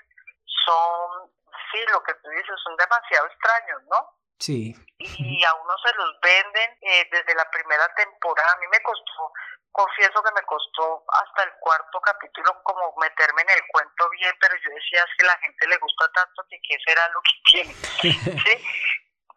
son, 0.65 1.31
sí, 1.71 1.79
lo 1.91 2.03
que 2.03 2.13
tú 2.15 2.29
dices, 2.29 2.55
son 2.63 2.77
demasiado 2.77 3.27
extraños, 3.27 3.83
¿no? 3.89 4.09
Sí. 4.39 4.75
Y 4.99 5.43
a 5.45 5.53
uno 5.55 5.73
se 5.83 5.95
los 5.95 6.19
venden 6.21 6.77
eh, 6.81 7.07
desde 7.11 7.35
la 7.35 7.49
primera 7.49 7.87
temporada. 7.95 8.53
A 8.53 8.57
mí 8.57 8.67
me 8.71 8.81
costó 8.81 9.31
confieso 9.73 10.21
que 10.23 10.31
me 10.35 10.45
costó 10.45 11.03
hasta 11.09 11.43
el 11.43 11.51
cuarto 11.59 11.99
capítulo 11.99 12.55
como 12.63 12.93
meterme 13.01 13.41
en 13.41 13.49
el 13.49 13.61
cuento 13.69 14.09
bien, 14.11 14.31
pero 14.39 14.55
yo 14.63 14.69
decía, 14.69 15.03
es 15.03 15.17
que 15.17 15.25
la 15.25 15.37
gente 15.39 15.67
le 15.67 15.77
gusta 15.77 16.07
tanto 16.13 16.45
que 16.47 16.59
qué 16.61 16.77
será 16.85 17.09
lo 17.09 17.21
que 17.21 17.33
tiene. 17.43 17.73
¿Sí? 18.45 18.65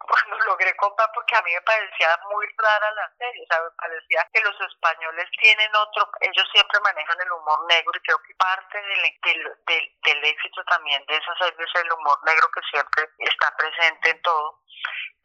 Cuando 0.07 0.37
logré 0.45 0.75
comprar, 0.77 1.09
porque 1.13 1.35
a 1.35 1.41
mí 1.41 1.53
me 1.53 1.61
parecía 1.61 2.09
muy 2.29 2.45
rara 2.57 2.91
la 2.91 3.11
serie, 3.17 3.43
o 3.43 3.47
sea, 3.53 3.63
me 3.63 3.71
parecía 3.71 4.27
que 4.33 4.41
los 4.41 4.55
españoles 4.61 5.27
tienen 5.41 5.75
otro, 5.75 6.09
ellos 6.21 6.47
siempre 6.53 6.79
manejan 6.81 7.17
el 7.21 7.31
humor 7.31 7.65
negro 7.67 7.91
y 7.95 8.01
creo 8.01 8.17
que 8.23 8.35
parte 8.35 8.77
del, 8.81 9.03
del, 9.23 9.97
del 10.03 10.23
éxito 10.23 10.63
también 10.65 11.03
de 11.07 11.15
esa 11.15 11.35
serie 11.37 11.59
es 11.59 11.81
el 11.81 11.91
humor 11.91 12.17
negro 12.25 12.47
que 12.53 12.61
siempre 12.71 13.09
está 13.19 13.55
presente 13.57 14.09
en 14.11 14.21
todo. 14.21 14.61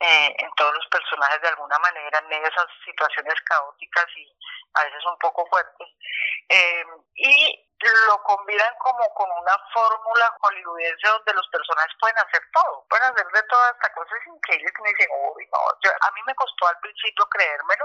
Eh, 0.05 0.35
en 0.37 0.51
todos 0.57 0.75
los 0.75 0.87
personajes 0.89 1.41
de 1.43 1.49
alguna 1.49 1.79
manera 1.79 2.19
en 2.19 2.33
esas 2.33 2.67
situaciones 2.85 3.35
caóticas 3.43 4.07
y 4.17 4.27
a 4.75 4.85
veces 4.85 5.05
un 5.07 5.17
poco 5.19 5.47
fuertes. 5.47 5.89
Eh, 6.49 6.85
y 7.15 7.72
lo 7.89 8.23
combinan 8.23 8.75
como 8.79 9.03
con 9.15 9.31
una 9.31 9.57
fórmula 9.73 10.35
hollywoodense 10.41 11.09
donde 11.09 11.35
los 11.35 11.49
personajes 11.49 11.93
pueden 12.01 12.19
hacer 12.19 12.43
todo, 12.53 12.85
pueden 12.89 13.11
hacer 13.13 13.27
de 13.27 13.43
todas 13.45 13.73
estas 13.73 13.91
cosas 13.91 14.19
increíbles 14.27 14.73
que 14.73 14.83
me 14.83 14.91
dicen, 14.91 15.09
uy, 15.35 15.49
no, 15.53 15.59
a 16.01 16.11
mí 16.13 16.21
me 16.27 16.35
costó 16.35 16.67
al 16.69 16.79
principio 16.81 17.27
creérmelo 17.27 17.85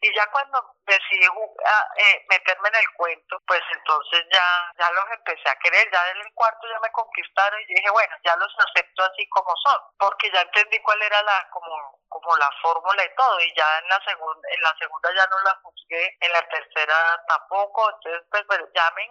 y 0.00 0.14
ya 0.14 0.26
cuando 0.30 0.74
decidí 0.86 1.26
eh, 1.26 2.26
meterme 2.28 2.68
en 2.68 2.74
el 2.76 2.92
cuento, 2.94 3.40
pues 3.46 3.62
entonces 3.72 4.24
ya, 4.32 4.72
ya 4.78 4.90
los 4.90 5.04
empecé 5.12 5.48
a 5.48 5.58
querer, 5.58 5.90
ya 5.92 6.10
en 6.10 6.18
el 6.18 6.34
cuarto 6.34 6.66
ya 6.68 6.80
me 6.80 6.92
conquistaron 6.92 7.60
y 7.60 7.74
dije, 7.74 7.90
bueno, 7.90 8.16
ya 8.24 8.36
los 8.36 8.52
acepto 8.58 9.02
así 9.02 9.28
como 9.28 9.52
son, 9.64 9.80
porque 9.98 10.30
ya 10.32 10.42
entendí 10.42 10.80
cuál 10.82 11.00
era 11.02 11.22
la 11.22 11.48
como 11.50 11.96
como 12.08 12.36
la 12.36 12.50
fórmula 12.62 13.04
y 13.04 13.14
todo 13.16 13.40
y 13.40 13.52
ya 13.56 13.78
en 13.78 13.88
la 13.88 14.00
segunda 14.04 14.48
en 14.50 14.60
la 14.62 14.74
segunda 14.78 15.10
ya 15.14 15.26
no 15.26 15.38
la 15.44 15.60
juzgué 15.62 16.16
en 16.20 16.32
la 16.32 16.42
tercera 16.48 17.24
tampoco 17.28 17.90
entonces 17.90 18.22
pues, 18.30 18.42
pues 18.46 18.60
ya 18.74 18.90
me 18.94 19.04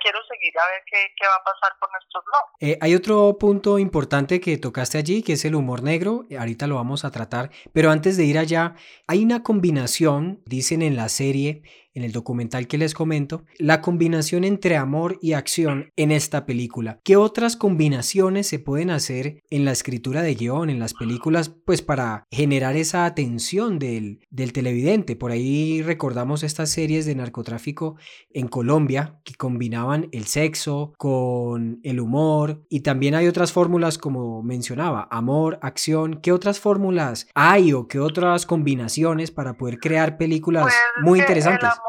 quiero 0.00 0.18
seguir 0.28 0.52
a 0.58 0.66
ver 0.70 0.82
qué, 0.86 1.26
va 1.26 1.36
a 1.36 1.44
pasar 1.44 1.76
con 1.80 1.90
no. 2.32 2.38
Eh, 2.60 2.78
hay 2.80 2.94
otro 2.94 3.36
punto 3.38 3.78
importante 3.78 4.40
que 4.40 4.58
tocaste 4.58 4.98
allí 4.98 5.22
que 5.22 5.34
es 5.34 5.44
el 5.44 5.54
humor 5.54 5.82
negro 5.82 6.26
ahorita 6.38 6.66
lo 6.66 6.76
vamos 6.76 7.04
a 7.04 7.10
tratar 7.10 7.50
pero 7.72 7.90
antes 7.90 8.16
de 8.16 8.24
ir 8.24 8.38
allá 8.38 8.74
hay 9.06 9.24
una 9.24 9.42
combinación 9.42 10.42
dicen 10.44 10.82
en 10.82 10.96
la 10.96 11.08
serie 11.08 11.62
en 11.94 12.02
el 12.04 12.12
documental 12.12 12.66
que 12.66 12.78
les 12.78 12.94
comento, 12.94 13.44
la 13.58 13.80
combinación 13.80 14.44
entre 14.44 14.76
amor 14.76 15.18
y 15.22 15.32
acción 15.32 15.92
en 15.96 16.10
esta 16.10 16.44
película. 16.46 17.00
¿Qué 17.04 17.16
otras 17.16 17.56
combinaciones 17.56 18.46
se 18.46 18.58
pueden 18.58 18.90
hacer 18.90 19.42
en 19.50 19.64
la 19.64 19.72
escritura 19.72 20.22
de 20.22 20.34
guion, 20.34 20.70
en 20.70 20.78
las 20.78 20.94
películas, 20.94 21.48
pues 21.64 21.82
para 21.82 22.26
generar 22.30 22.76
esa 22.76 23.06
atención 23.06 23.78
del, 23.78 24.20
del 24.30 24.52
televidente? 24.52 25.16
Por 25.16 25.30
ahí 25.30 25.82
recordamos 25.82 26.42
estas 26.42 26.70
series 26.70 27.06
de 27.06 27.14
narcotráfico 27.14 27.96
en 28.30 28.48
Colombia 28.48 29.20
que 29.24 29.34
combinaban 29.34 30.08
el 30.12 30.26
sexo 30.26 30.92
con 30.98 31.80
el 31.82 32.00
humor 32.00 32.64
y 32.68 32.80
también 32.80 33.14
hay 33.14 33.28
otras 33.28 33.52
fórmulas 33.52 33.98
como 33.98 34.42
mencionaba, 34.42 35.08
amor, 35.10 35.58
acción. 35.62 36.20
¿Qué 36.20 36.32
otras 36.32 36.60
fórmulas 36.60 37.28
hay 37.34 37.72
o 37.72 37.88
qué 37.88 38.00
otras 38.00 38.46
combinaciones 38.46 39.30
para 39.30 39.56
poder 39.56 39.78
crear 39.78 40.16
películas 40.16 40.64
Pues, 40.64 40.74
muy 41.02 41.18
que 41.18 41.24
interesantes? 41.24 41.70
El 41.70 41.83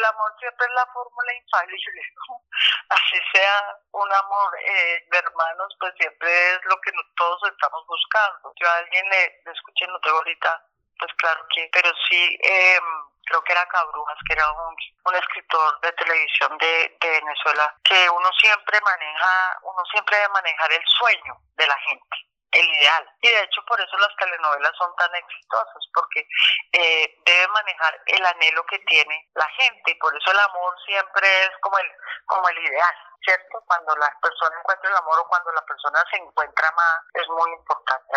el 0.00 0.04
amor 0.06 0.32
siempre 0.38 0.66
es 0.66 0.72
la 0.72 0.86
fórmula 0.86 1.34
infalible. 1.34 2.02
¿no? 2.16 2.42
Así 2.96 3.18
sea 3.32 3.76
un 3.92 4.12
amor 4.12 4.50
eh, 4.64 5.04
de 5.10 5.18
hermanos, 5.18 5.76
pues 5.78 5.92
siempre 5.98 6.28
es 6.52 6.60
lo 6.64 6.80
que 6.80 6.92
todos 7.16 7.40
estamos 7.50 7.86
buscando. 7.86 8.52
Yo 8.56 8.68
a 8.68 8.76
alguien 8.76 9.04
le, 9.10 9.42
le 9.44 9.52
escuché, 9.52 9.86
no 9.86 10.00
tengo 10.00 10.18
ahorita, 10.18 10.64
pues 10.98 11.12
claro 11.16 11.46
que, 11.54 11.68
pero 11.72 11.90
sí, 12.08 12.38
eh, 12.42 12.80
creo 13.24 13.42
que 13.44 13.52
era 13.52 13.66
Cabrujas, 13.66 14.18
que 14.26 14.32
era 14.32 14.50
un, 14.50 14.76
un 15.04 15.14
escritor 15.14 15.80
de 15.80 15.92
televisión 15.92 16.56
de, 16.58 16.96
de 17.00 17.10
Venezuela, 17.20 17.74
que 17.84 18.10
uno 18.10 18.30
siempre 18.40 18.80
maneja, 18.80 19.58
uno 19.62 19.82
siempre 19.92 20.16
debe 20.16 20.28
manejar 20.30 20.72
el 20.72 20.84
sueño 20.86 21.36
de 21.56 21.66
la 21.66 21.78
gente 21.78 22.29
el 22.52 22.68
ideal. 22.68 23.08
Y 23.20 23.28
de 23.28 23.42
hecho 23.42 23.62
por 23.66 23.80
eso 23.80 23.96
las 23.98 24.14
telenovelas 24.16 24.72
son 24.76 24.94
tan 24.96 25.14
exitosas, 25.14 25.82
porque 25.94 26.26
eh, 26.72 27.14
debe 27.24 27.48
manejar 27.48 28.00
el 28.06 28.26
anhelo 28.26 28.64
que 28.66 28.78
tiene 28.80 29.28
la 29.34 29.48
gente 29.50 29.90
y 29.90 29.94
por 29.94 30.16
eso 30.16 30.30
el 30.30 30.38
amor 30.38 30.74
siempre 30.86 31.44
es 31.44 31.50
como 31.60 31.78
el, 31.78 31.90
como 32.26 32.48
el 32.48 32.58
ideal. 32.58 32.94
¿Cierto? 33.22 33.62
Cuando 33.66 33.94
la 33.96 34.10
persona 34.22 34.56
encuentra 34.58 34.88
el 34.88 34.96
amor 34.96 35.18
o 35.20 35.28
cuando 35.28 35.52
la 35.52 35.60
persona 35.66 36.02
se 36.10 36.16
encuentra 36.16 36.72
más, 36.72 36.96
es 37.12 37.28
muy 37.28 37.52
importante. 37.52 38.16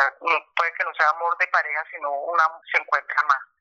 Puede 0.56 0.74
que 0.76 0.86
no 0.86 0.93
sea 0.93 1.10
amor 1.10 1.38
de 1.38 1.48
pareja, 1.48 1.84
sino 1.91 2.10
una 2.10 2.48
se 2.72 2.78
encuentra 2.80 3.22
más. 3.24 3.53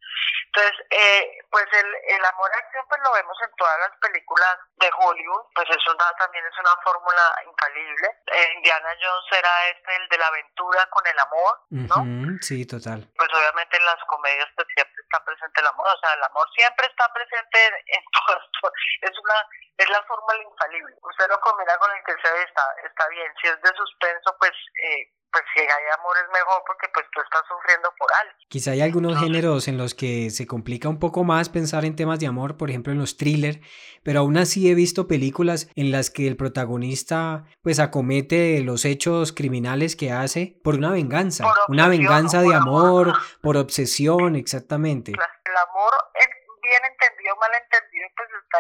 Entonces, 0.47 0.87
eh, 0.91 1.39
pues 1.51 1.67
el, 1.73 1.87
el 2.09 2.25
amor 2.25 2.51
a 2.53 2.59
acción 2.59 2.85
pues 2.89 3.01
lo 3.05 3.13
vemos 3.13 3.37
en 3.43 3.51
todas 3.57 3.79
las 3.79 3.93
películas 4.01 4.57
de 4.77 4.91
Hollywood, 4.99 5.47
pues 5.55 5.69
es 5.71 5.87
una, 5.89 6.11
también 6.19 6.45
es 6.47 6.59
una 6.59 6.77
fórmula 6.85 7.35
infalible. 7.47 8.09
Eh, 8.27 8.53
Indiana 8.57 8.91
Jones 9.01 9.27
era 9.33 9.69
este, 9.69 9.97
el 9.97 10.09
de 10.09 10.19
la 10.19 10.27
aventura 10.27 10.87
con 10.91 11.07
el 11.07 11.19
amor, 11.19 11.61
¿no? 11.71 11.97
Sí, 12.43 12.67
total. 12.67 13.09
Pues 13.17 13.29
obviamente 13.33 13.77
en 13.77 13.85
las 13.87 14.03
comedias 14.07 14.49
pues 14.55 14.69
siempre 14.75 15.03
está 15.03 15.25
presente 15.25 15.61
el 15.61 15.67
amor, 15.67 15.87
o 15.89 15.99
sea, 16.01 16.13
el 16.15 16.23
amor 16.25 16.47
siempre 16.55 16.87
está 16.87 17.13
presente 17.13 17.67
en, 17.67 17.75
en 17.97 18.05
todas, 18.13 18.43
to- 18.61 18.73
es 19.03 19.19
una 19.19 19.47
es 19.79 19.89
la 19.89 20.03
fórmula 20.05 20.37
infalible. 20.43 20.95
Usted 21.01 21.29
lo 21.29 21.41
combina 21.41 21.77
con 21.79 21.91
el 21.97 22.05
que 22.05 22.13
sea 22.23 22.37
y 22.39 22.43
está, 22.45 22.63
está 22.85 23.09
bien. 23.09 23.33
Si 23.41 23.49
es 23.49 23.61
de 23.63 23.73
suspenso, 23.75 24.37
pues 24.39 24.53
eh, 24.85 25.11
pues 25.33 25.45
si 25.55 25.61
hay 25.61 25.67
amor 25.99 26.15
es 26.19 26.31
mejor 26.33 26.63
porque 26.67 26.89
pues 26.93 27.07
tú 27.13 27.21
estás 27.23 27.41
sufriendo 27.49 27.89
por 27.99 28.09
algo. 28.21 28.35
Quizá 28.49 28.73
hay 28.73 28.83
algunos 28.83 29.19
géneros 29.19 29.67
en 29.67 29.79
los 29.79 29.95
que 29.95 30.29
se 30.31 30.47
complica 30.47 30.89
un 30.89 30.99
poco 30.99 31.25
más 31.25 31.49
pensar 31.49 31.85
en 31.87 31.97
temas 31.97 32.21
de 32.21 32.27
amor, 32.27 32.59
por 32.59 32.69
ejemplo 32.69 32.93
en 32.93 32.99
los 32.99 33.17
thrillers, 33.17 33.59
pero 34.03 34.21
aún 34.21 34.37
así 34.37 34.71
he 34.71 34.75
visto 34.75 35.09
películas 35.09 35.69
en 35.75 35.91
las 35.91 36.11
que 36.11 36.29
el 36.29 36.37
protagonista 36.37 37.45
pues 37.63 37.81
acomete 37.81 38.61
los 38.61 38.85
hechos 38.85 39.33
criminales 39.33 39.97
que 39.97 40.13
hace 40.13 40.61
por 40.63 40.75
una 40.75 40.91
venganza, 40.91 41.45
Por 41.45 41.55
una 41.69 41.89
venganza 41.89 42.43
de 42.43 42.55
amor. 42.55 43.09
amor, 43.09 43.19
por 43.41 43.57
obsesión, 43.57 44.37
exactamente. 44.37 45.13
El 45.13 45.57
amor 45.69 45.93
es 46.15 46.29
bien 46.63 46.83
entendido, 46.93 47.37
mal 47.41 47.51
entendido, 47.55 48.09
pues 48.17 48.29
está 48.45 48.59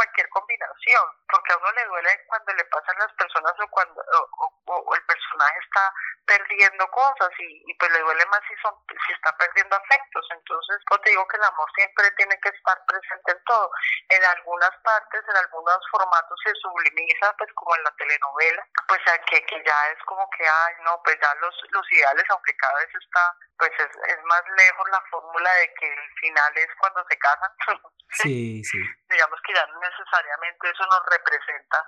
cualquier 0.00 0.28
combinación, 0.30 1.04
porque 1.28 1.52
a 1.52 1.58
uno 1.58 1.72
le 1.72 1.84
duele 1.84 2.24
cuando 2.26 2.52
le 2.54 2.64
pasan 2.64 2.96
las 2.98 3.12
personas 3.20 3.52
o 3.60 3.68
cuando 3.68 4.00
o, 4.00 4.50
o- 4.64 4.80
o 4.88 4.94
el 4.94 5.02
personaje 5.04 5.58
está 5.60 5.92
perdiendo 6.24 6.86
cosas 6.90 7.28
y, 7.38 7.64
y 7.70 7.74
pues 7.74 7.90
le 7.92 7.98
duele 8.00 8.24
más 8.26 8.40
si 8.48 8.54
son 8.62 8.72
si 8.88 9.12
está 9.12 9.36
perdiendo 9.36 9.76
afectos. 9.76 10.24
Entonces, 10.32 10.76
yo 10.90 10.98
te 11.00 11.10
digo 11.10 11.26
que 11.28 11.36
el 11.36 11.44
amor 11.44 11.68
siempre 11.74 12.10
tiene 12.12 12.38
que 12.40 12.48
estar 12.48 12.78
presente 12.86 13.32
en 13.32 13.44
todo. 13.44 13.70
En 14.08 14.24
algunas 14.24 14.70
partes, 14.84 15.22
en 15.28 15.36
algunos 15.36 15.78
formatos 15.90 16.38
se 16.44 16.52
sublimiza, 16.62 17.34
pues 17.36 17.50
como 17.54 17.74
en 17.76 17.82
la 17.84 17.90
telenovela, 17.96 18.64
pues 18.88 19.00
que, 19.26 19.44
que 19.44 19.62
ya 19.66 19.88
es 19.90 19.98
como 20.06 20.28
que, 20.30 20.46
ay, 20.48 20.74
no, 20.84 21.00
pues 21.02 21.18
ya 21.20 21.34
los, 21.40 21.54
los 21.70 21.92
ideales, 21.92 22.24
aunque 22.30 22.56
cada 22.56 22.74
vez 22.78 22.94
está, 22.94 23.36
pues 23.58 23.72
es, 23.78 23.90
es 24.06 24.18
más 24.24 24.42
lejos 24.56 24.88
la 24.90 25.02
fórmula 25.10 25.50
de 25.54 25.74
que 25.74 25.92
el 25.92 26.10
final 26.20 26.52
es 26.56 26.68
cuando 26.78 27.04
se 27.08 27.18
casan. 27.18 27.50
Sí, 28.12 28.60
sí. 28.64 28.76
Digamos 29.08 29.38
que 29.46 29.54
ya 29.54 29.64
no 29.68 29.80
necesariamente 29.90 30.70
eso 30.70 30.84
nos 30.86 31.02
representa 31.06 31.84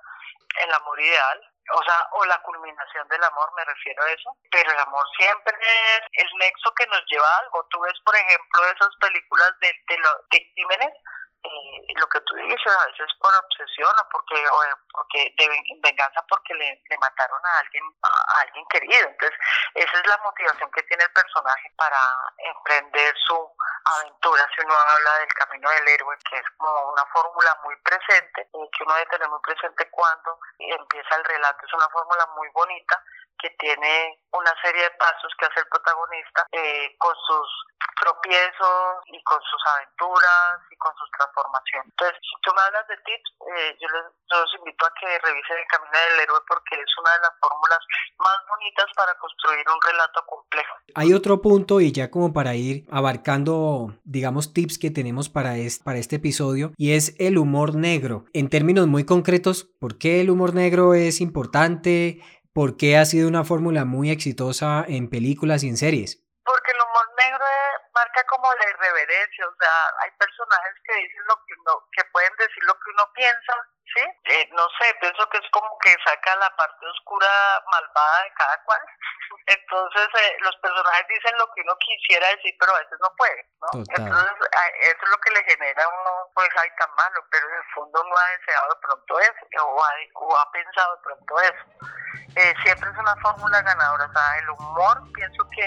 el 0.61 0.73
amor 0.75 1.01
ideal, 1.01 1.41
o 1.75 1.83
sea, 1.83 2.09
o 2.13 2.25
la 2.27 2.41
culminación 2.43 3.07
del 3.09 3.23
amor, 3.25 3.53
me 3.57 3.65
refiero 3.65 4.03
a 4.03 4.11
eso, 4.11 4.37
pero 4.51 4.71
el 4.71 4.79
amor 4.79 5.05
siempre 5.19 5.57
es 5.61 6.01
el 6.25 6.29
nexo 6.39 6.75
que 6.75 6.87
nos 6.89 7.03
lleva 7.07 7.29
a 7.29 7.39
algo. 7.39 7.67
Tú 7.71 7.81
ves, 7.81 7.95
por 8.05 8.15
ejemplo, 8.17 8.65
esas 8.65 8.95
películas 9.01 9.53
de, 9.61 9.73
de, 9.89 10.53
crímenes, 10.55 10.93
eh, 11.45 11.95
lo 11.99 12.07
que 12.09 12.21
tú 12.21 12.35
dices 12.37 12.73
a 12.73 12.87
veces 12.87 13.09
por 13.19 13.35
obsesión 13.35 13.91
o 13.91 14.09
porque 14.13 14.47
o 14.49 14.63
porque 14.93 15.35
de 15.37 15.49
ven- 15.49 15.81
venganza 15.83 16.25
porque 16.29 16.55
le, 16.55 16.81
le 16.89 16.99
mataron 16.99 17.41
a 17.45 17.59
alguien 17.59 17.83
a 18.03 18.41
alguien 18.43 18.65
querido 18.71 19.09
entonces 19.09 19.37
esa 19.75 19.99
es 19.99 20.07
la 20.07 20.19
motivación 20.19 20.71
que 20.71 20.85
tiene 20.85 21.03
el 21.03 21.13
personaje 21.13 21.69
para 21.77 21.99
emprender 22.39 23.13
su 23.27 23.52
aventura 23.85 24.49
si 24.55 24.65
uno 24.65 24.75
habla 24.75 25.19
del 25.19 25.33
camino 25.35 25.71
del 25.71 25.89
héroe 25.89 26.17
que 26.29 26.37
es 26.37 26.47
como 26.57 26.93
una 26.93 27.05
fórmula 27.07 27.59
muy 27.65 27.77
presente 27.83 28.49
que 28.73 28.85
uno 28.85 28.95
debe 28.95 29.07
tener 29.07 29.29
muy 29.29 29.41
presente 29.41 29.89
cuando 29.91 30.39
empieza 30.59 31.17
el 31.17 31.25
relato. 31.25 31.67
Es 31.67 31.75
una 31.75 31.89
fórmula 31.89 32.27
muy 32.37 32.49
bonita 32.49 33.03
que 33.43 33.51
tiene 33.59 34.23
una 34.33 34.55
serie 34.63 34.83
de 34.83 34.91
pasos 34.97 35.33
que 35.39 35.47
hace 35.47 35.61
el 35.61 35.67
protagonista 35.67 36.47
eh, 36.53 36.95
con 36.97 37.15
sus 37.27 37.49
tropiezos 38.01 39.03
y 39.11 39.23
con 39.23 39.39
sus 39.43 39.63
aventuras 39.67 40.59
y 40.71 40.77
con 40.77 40.93
sus 40.97 41.11
transformaciones. 41.19 41.87
Entonces, 41.91 42.19
si 42.23 42.35
tú 42.43 42.51
me 42.55 42.63
hablas 42.63 42.87
de 42.89 42.97
tips, 43.03 43.29
eh, 43.47 43.77
yo, 43.79 43.89
les, 43.91 44.07
yo 44.31 44.41
los 44.41 44.53
invito 44.59 44.87
a 44.87 44.93
que 44.99 45.07
revisen 45.19 45.59
el 45.59 45.69
camino 45.69 45.93
del 45.93 46.21
héroe 46.21 46.41
porque 46.49 46.79
es 46.79 46.93
una 46.99 47.13
de 47.13 47.21
las 47.27 47.35
fórmulas 47.43 47.83
más 48.19 48.39
bonitas 48.49 48.87
para 48.97 49.15
construir 49.19 49.67
un 49.69 49.81
relato 49.83 50.25
complejo. 50.27 50.75
Hay 50.95 51.13
otro 51.13 51.43
punto 51.43 51.81
y 51.81 51.93
ya 51.93 52.11
como 52.11 52.33
para 52.33 52.55
ir 52.55 52.87
abarcando, 52.91 53.95
digamos, 54.05 54.53
tips 54.53 54.79
que 54.79 54.91
tenemos 54.91 55.29
para 55.29 55.57
este, 55.57 55.85
para 55.85 55.99
este 55.99 56.17
episodio 56.17 56.73
y 56.77 56.95
es 56.95 57.15
el 57.19 57.39
humor 57.39 57.75
negro. 57.75 58.25
En 58.33 58.49
términos 58.49 58.87
muy 58.87 59.05
concretos, 59.05 59.65
¿por 59.79 59.99
qué 59.99 60.21
el 60.21 60.31
humor 60.31 60.55
negro 60.55 60.95
es 60.95 61.21
importante? 61.21 62.23
¿Por 62.53 62.77
qué 62.77 62.99
ha 62.99 63.05
sido 63.07 63.29
una 63.29 63.45
fórmula 63.45 63.87
muy 63.87 64.11
exitosa 64.11 64.85
en 64.87 65.09
películas 65.09 65.65
y 65.65 65.73
en 65.73 65.79
series? 65.79 66.21
Porque 66.45 66.71
el 66.73 66.85
humor 66.85 67.09
negro 67.17 67.41
eh, 67.41 67.81
marca 67.95 68.21
como 68.29 68.45
la 68.53 68.69
irreverencia, 68.69 69.49
o 69.49 69.57
sea, 69.57 69.73
hay 70.05 70.11
personajes 70.21 70.77
que 70.85 70.93
dicen 71.01 71.25
lo 71.33 71.37
que 71.49 71.55
uno, 71.57 71.89
que 71.97 72.05
pueden 72.13 72.33
decir 72.37 72.63
lo 72.69 72.75
que 72.75 72.91
uno 72.93 73.09
piensa, 73.17 73.57
¿sí? 73.95 74.05
Eh, 74.25 74.49
no 74.53 74.67
sé, 74.79 74.95
pienso 75.01 75.29
que 75.29 75.39
es 75.39 75.51
como 75.51 75.79
que 75.79 75.95
saca 76.05 76.37
la 76.37 76.55
parte 76.57 76.87
oscura 76.87 77.63
malvada 77.71 78.25
de 78.25 78.33
cada 78.35 78.63
cual. 78.65 78.81
Entonces, 79.47 80.09
eh, 80.21 80.37
los 80.41 80.57
personajes 80.57 81.07
dicen 81.09 81.39
lo 81.39 81.47
que 81.55 81.63
uno 81.63 81.77
quisiera 81.79 82.29
decir, 82.29 82.55
pero 82.59 82.75
a 82.75 82.79
veces 82.79 82.99
no 83.01 83.11
puede, 83.17 83.47
¿no? 83.61 83.85
Total. 83.85 84.07
Entonces, 84.07 84.33
eso 84.81 85.03
es 85.03 85.11
lo 85.11 85.19
que 85.19 85.31
le 85.31 85.45
genera 85.45 85.85
a 85.85 85.89
uno, 85.89 86.11
pues, 86.35 86.49
ay, 86.57 86.69
tan 86.79 86.91
malo, 86.97 87.21
pero 87.31 87.49
en 87.49 87.55
el 87.55 87.75
fondo 87.75 88.05
no 88.05 88.17
ha 88.17 88.29
deseado 88.39 88.69
de 88.69 88.81
pronto 88.81 89.21
eso, 89.21 89.47
o 89.65 89.85
ha, 89.85 89.91
o 90.15 90.37
ha 90.39 90.51
pensado 90.53 90.97
de 90.97 91.03
pronto 91.03 91.41
eso. 91.41 91.65
Eh, 92.37 92.55
siempre 92.63 92.91
es 92.91 92.97
una 92.97 93.17
fórmula 93.17 93.61
ganadora, 93.63 94.07
o 94.07 94.13
sea, 94.13 94.39
el 94.39 94.51
humor, 94.51 95.03
pienso 95.13 95.49
que, 95.51 95.67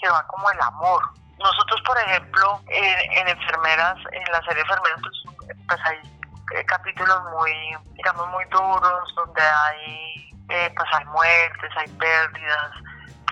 que 0.00 0.08
va 0.10 0.26
como 0.26 0.50
el 0.50 0.60
amor. 0.60 1.02
Nosotros, 1.38 1.82
por 1.84 1.98
ejemplo, 1.98 2.60
en, 2.68 3.12
en 3.18 3.28
enfermeras, 3.28 3.96
en 4.12 4.24
la 4.30 4.40
serie 4.44 4.62
enfermeras, 4.62 5.00
pues, 5.02 5.56
pues 5.66 5.80
hay 5.84 5.98
eh, 6.52 6.64
capítulos 6.66 7.22
muy, 7.32 7.52
digamos, 7.94 8.28
muy 8.30 8.44
duros, 8.46 9.14
donde 9.16 9.42
hay, 9.42 10.30
eh, 10.48 10.72
pues 10.76 10.88
hay 10.92 11.04
muertes, 11.06 11.70
hay 11.76 11.88
pérdidas, 11.88 12.72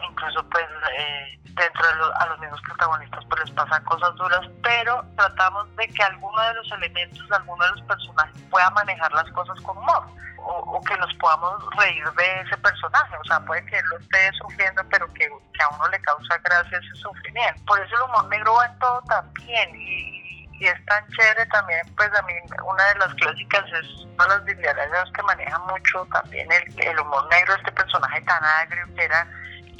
incluso 0.08 0.48
pues 0.48 0.64
eh, 0.98 1.38
dentro 1.54 1.86
de 1.86 1.94
los, 1.96 2.14
a 2.16 2.26
los 2.26 2.38
mismos 2.40 2.60
protagonistas 2.62 3.24
pues 3.28 3.44
les 3.44 3.50
pasan 3.52 3.84
cosas 3.84 4.14
duras, 4.16 4.40
pero 4.62 5.04
tratamos 5.16 5.74
de 5.76 5.88
que 5.88 6.02
alguno 6.02 6.40
de 6.42 6.54
los 6.54 6.72
elementos, 6.72 7.32
alguno 7.32 7.64
de 7.64 7.70
los 7.72 7.82
personajes 7.82 8.42
pueda 8.50 8.70
manejar 8.70 9.12
las 9.12 9.30
cosas 9.32 9.60
con 9.60 9.76
humor. 9.76 10.06
O, 10.44 10.80
que 10.80 10.96
nos 10.96 11.14
podamos 11.14 11.62
reír 11.78 12.04
de 12.14 12.40
ese 12.40 12.56
personaje, 12.56 13.16
o 13.16 13.24
sea, 13.26 13.38
puede 13.44 13.64
que 13.66 13.78
él 13.78 13.84
lo 13.90 13.98
esté 13.98 14.32
sufriendo, 14.32 14.82
pero 14.90 15.06
que, 15.14 15.28
que 15.28 15.62
a 15.62 15.68
uno 15.68 15.86
le 15.86 16.00
causa 16.00 16.36
gracia 16.38 16.78
ese 16.78 17.00
sufrimiento. 17.00 17.62
Por 17.64 17.78
eso 17.78 17.94
el 17.94 18.02
humor 18.10 18.28
negro 18.28 18.54
va 18.54 18.66
en 18.66 18.78
todo 18.80 19.00
también, 19.02 19.70
y, 19.76 20.21
y 20.62 20.66
es 20.68 20.84
tan 20.86 21.04
chévere 21.08 21.44
también, 21.46 21.80
pues 21.96 22.08
a 22.16 22.22
mí 22.22 22.34
una 22.64 22.84
de 22.84 22.94
las 23.00 23.14
clásicas 23.14 23.64
es 23.66 24.06
una 24.14 24.38
de 24.38 24.54
las 24.54 24.58
diarias 24.58 25.10
que 25.12 25.22
maneja 25.24 25.58
mucho 25.58 26.06
también 26.12 26.46
el, 26.52 26.86
el 26.86 27.00
humor 27.00 27.28
negro, 27.30 27.56
este 27.56 27.72
personaje 27.72 28.20
tan 28.22 28.44
agrio 28.44 28.86
que 28.94 29.04
era 29.04 29.26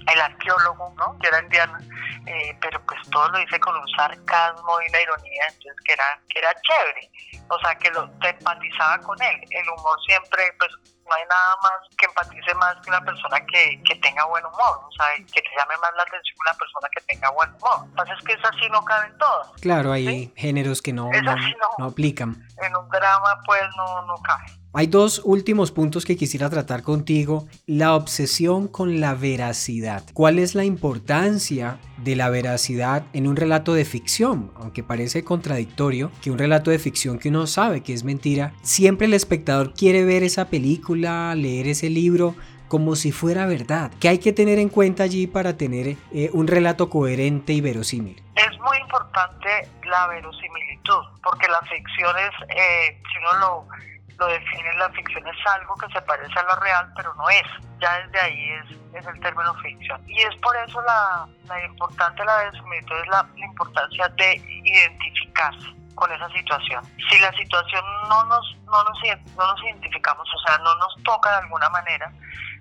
el 0.07 0.21
arqueólogo, 0.21 0.95
¿no? 0.97 1.19
Que 1.19 1.29
era 1.29 1.43
indiana, 1.43 1.79
eh, 2.27 2.57
pero 2.61 2.85
pues 2.87 3.01
todo 3.11 3.29
lo 3.29 3.39
dice 3.39 3.59
con 3.61 3.77
un 3.77 3.89
sarcasmo 3.97 4.81
y 4.81 4.89
una 4.89 5.01
ironía, 5.01 5.45
entonces 5.49 5.77
que 5.85 5.93
era, 5.93 6.21
que 6.29 6.39
era 6.39 6.55
chévere, 6.63 7.11
o 7.49 7.59
sea, 7.61 7.75
que 7.77 7.91
lo, 7.91 8.11
te 8.19 8.31
empatizaba 8.31 8.99
con 8.99 9.21
él. 9.23 9.41
El 9.51 9.69
humor 9.71 9.99
siempre, 10.07 10.43
pues 10.59 10.71
no 11.09 11.15
hay 11.15 11.25
nada 11.29 11.57
más 11.63 11.73
que 11.97 12.07
empatice 12.07 12.55
más 12.55 12.77
que 12.83 12.91
una 12.91 13.01
persona 13.05 13.45
que, 13.47 13.83
que 13.85 13.95
tenga 13.97 14.25
buen 14.27 14.45
humor, 14.45 14.81
o 14.87 14.93
sea, 14.97 15.07
que 15.17 15.43
te 15.43 15.51
llame 15.59 15.77
más 15.81 15.91
la 15.97 16.03
atención 16.03 16.37
una 16.41 16.55
persona 16.55 16.89
que 16.95 17.01
tenga 17.03 17.31
buen 17.31 17.51
humor. 17.51 17.81
Lo 17.81 17.91
que 17.91 17.97
pasa 17.97 18.15
es 18.15 18.25
que 18.25 18.33
es 18.33 18.45
así 18.45 18.69
no 18.71 18.85
caben 18.85 19.17
todas. 19.19 19.51
Claro, 19.61 19.93
hay 19.93 20.33
géneros 20.37 20.83
que 20.83 20.93
no, 20.93 21.11
no, 21.11 21.37
no, 21.79 21.85
aplican. 21.87 22.47
En 22.63 22.77
un 22.77 22.89
drama 22.89 23.41
pues 23.47 23.63
no, 23.77 24.03
no 24.07 24.15
cabe. 24.17 24.62
Hay 24.75 24.87
dos 24.87 25.21
últimos 25.27 25.71
puntos 25.71 26.07
que 26.07 26.17
quisiera 26.17 26.49
tratar 26.49 26.83
contigo. 26.83 27.47
La 27.67 27.95
obsesión 27.95 28.69
con 28.69 29.01
la 29.01 29.13
veracidad. 29.13 30.03
¿Cuál 30.15 30.39
es 30.39 30.55
la 30.55 30.65
importancia 30.65 31.79
de 31.99 32.17
la 32.17 32.31
veracidad 32.31 33.05
en 33.13 33.27
un 33.27 33.37
relato 33.37 33.75
de 33.75 33.85
ficción? 33.85 34.51
Aunque 34.57 34.83
parece 34.83 35.25
contradictorio 35.25 36.11
que 36.23 36.31
un 36.31 36.39
relato 36.39 36.71
de 36.71 36.79
ficción 36.79 37.19
que 37.19 37.29
uno 37.29 37.47
sabe 37.47 37.83
que 37.83 37.93
es 37.93 38.03
mentira, 38.03 38.55
siempre 38.63 39.07
el 39.07 39.13
espectador 39.13 39.75
quiere 39.75 40.07
ver 40.07 40.23
esa 40.23 40.47
película, 40.47 41.35
leer 41.35 41.69
ese 41.69 41.91
libro 41.91 42.35
como 42.69 42.97
si 42.97 43.13
fuera 43.13 43.45
verdad. 43.45 43.93
¿Qué 44.01 44.09
hay 44.09 44.21
que 44.21 44.33
tener 44.33 44.59
en 44.59 44.71
cuenta 44.71 45.03
allí 45.03 45.27
para 45.27 45.59
tener 45.59 45.99
eh, 46.13 46.31
un 46.33 46.47
relato 46.47 46.89
coherente 46.89 47.53
y 47.53 47.61
verosímil? 47.61 48.23
Es 48.37 48.59
muy 48.59 48.79
importante 48.79 49.69
la 49.85 50.07
verosimilitud, 50.07 51.21
porque 51.23 51.47
la 51.49 51.61
ficción 51.69 52.17
es, 52.17 52.57
eh, 52.57 52.99
si 53.13 53.19
uno 53.19 53.39
lo 53.39 53.92
lo 54.19 54.27
define 54.27 54.75
la 54.75 54.91
ficción 54.91 55.27
es 55.27 55.47
algo 55.47 55.75
que 55.77 55.93
se 55.93 56.01
parece 56.03 56.39
a 56.39 56.43
lo 56.43 56.55
real, 56.57 56.93
pero 56.97 57.15
no 57.15 57.29
es. 57.31 57.43
Ya 57.81 57.99
desde 58.01 58.21
ahí 58.21 58.51
es, 58.51 58.71
es 58.95 59.07
el 59.07 59.21
término 59.21 59.55
ficción. 59.57 60.01
Y 60.09 60.21
es 60.23 60.35
por 60.37 60.57
eso 60.57 60.81
la, 60.83 61.27
la 61.47 61.65
importante 61.65 62.25
la 62.25 62.37
verosimilitud 62.37 62.97
es 62.97 63.09
la, 63.09 63.27
importancia 63.37 64.09
de 64.09 64.37
identificarse 64.65 65.67
con 65.95 66.11
esa 66.13 66.29
situación. 66.31 66.85
Si 67.11 67.19
la 67.19 67.33
situación 67.33 67.85
no 68.09 68.25
nos, 68.25 68.57
no 68.65 68.85
nos, 68.85 68.99
no 69.37 69.47
nos 69.47 69.63
identificamos, 69.65 70.29
o 70.35 70.39
sea, 70.47 70.59
no 70.59 70.75
nos 70.77 71.03
toca 71.05 71.31
de 71.31 71.37
alguna 71.37 71.69
manera, 71.71 72.11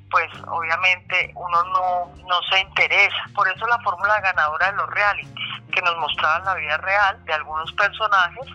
pues 0.10 0.28
obviamente 0.48 1.32
uno 1.36 1.64
no, 1.64 2.14
no 2.28 2.40
se 2.52 2.60
interesa. 2.60 3.16
Por 3.34 3.48
eso 3.48 3.66
la 3.68 3.80
fórmula 3.80 4.20
ganadora 4.20 4.72
de 4.72 4.78
los 4.78 4.90
realities, 4.90 5.50
que 5.72 5.82
nos 5.82 5.98
mostraban 5.98 6.44
la 6.46 6.56
vida 6.56 6.78
real 6.78 7.24
de 7.26 7.34
algunos 7.34 7.72
personajes, 7.74 8.48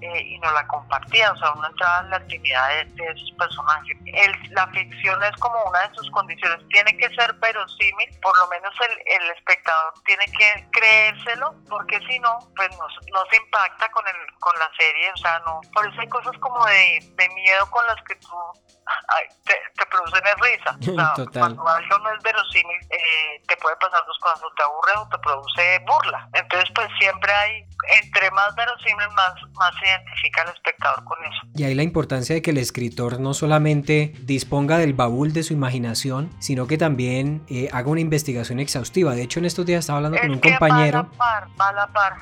eh, 0.00 0.22
y 0.22 0.38
nos 0.38 0.52
la 0.52 0.66
compartía, 0.66 1.32
o 1.32 1.36
sea, 1.36 1.52
uno 1.52 1.66
entraba 1.66 2.00
en 2.00 2.10
la 2.10 2.16
actividad 2.16 2.68
de, 2.84 3.04
esos 3.04 3.32
personajes. 3.38 3.96
El, 4.06 4.54
la 4.54 4.66
ficción 4.68 5.22
es 5.24 5.36
como 5.38 5.62
una 5.64 5.88
de 5.88 5.94
sus 5.94 6.10
condiciones, 6.10 6.66
tiene 6.68 6.96
que 6.96 7.08
ser 7.14 7.32
verosímil, 7.34 8.08
por 8.22 8.36
lo 8.38 8.48
menos 8.48 8.72
el, 8.88 9.22
el 9.22 9.30
espectador 9.30 9.94
tiene 10.04 10.24
que 10.26 10.66
creérselo, 10.70 11.54
porque 11.68 11.98
si 12.08 12.18
no, 12.20 12.38
pues 12.54 12.70
no, 12.70 12.86
no, 13.12 13.26
se 13.30 13.36
impacta 13.36 13.90
con, 13.90 14.06
el, 14.06 14.34
con 14.38 14.58
la 14.58 14.70
serie, 14.78 15.10
o 15.12 15.16
sea, 15.16 15.40
no. 15.40 15.60
Por 15.72 15.88
eso 15.88 16.00
hay 16.00 16.08
cosas 16.08 16.36
como 16.38 16.64
de, 16.66 17.00
de 17.16 17.28
miedo 17.30 17.70
con 17.70 17.86
las 17.86 18.02
que 18.04 18.14
tú 18.16 18.28
te, 19.44 19.54
te, 19.76 19.86
producen 19.86 20.22
risa. 20.40 20.76
O 20.80 20.94
sea, 20.94 21.24
Cuando 21.32 21.68
algo 21.68 21.98
no 21.98 22.14
es 22.14 22.22
verosímil, 22.22 22.80
eh, 22.90 23.42
te 23.46 23.56
puede 23.56 23.76
pasar 23.76 24.04
dos 24.06 24.18
cosas, 24.18 24.42
o 24.42 24.50
te 24.54 24.62
aburre 24.62 24.92
o 24.96 25.08
te 25.08 25.18
produce 25.18 25.78
burla. 25.86 26.28
Entonces, 26.34 26.70
pues 26.74 26.88
siempre 26.98 27.32
hay, 27.32 27.64
entre 28.02 28.30
más 28.30 28.54
verosímil, 28.54 29.08
más, 29.10 29.34
más 29.54 29.74
identifica 29.88 30.42
el 30.42 30.50
espectador 30.50 31.04
con 31.04 31.18
eso. 31.24 31.46
Y 31.54 31.64
ahí 31.64 31.74
la 31.74 31.82
importancia 31.82 32.34
de 32.34 32.42
que 32.42 32.50
el 32.50 32.58
escritor 32.58 33.20
no 33.20 33.34
solamente 33.34 34.12
disponga 34.22 34.78
del 34.78 34.94
baúl 34.94 35.32
de 35.32 35.42
su 35.42 35.52
imaginación, 35.52 36.30
sino 36.38 36.66
que 36.66 36.78
también 36.78 37.42
eh, 37.48 37.68
haga 37.72 37.90
una 37.90 38.00
investigación 38.00 38.60
exhaustiva. 38.60 39.14
De 39.14 39.22
hecho, 39.22 39.38
en 39.40 39.46
estos 39.46 39.66
días 39.66 39.80
estaba 39.80 39.98
hablando 39.98 40.18
con 40.18 40.30
un 40.30 40.40
compañero. 40.40 41.08
Va 41.20 41.36
a 41.36 41.40
la 41.40 41.46
par, 41.46 41.48
va 41.60 41.68
a 41.68 41.72
la 41.72 41.86
par, 41.88 42.12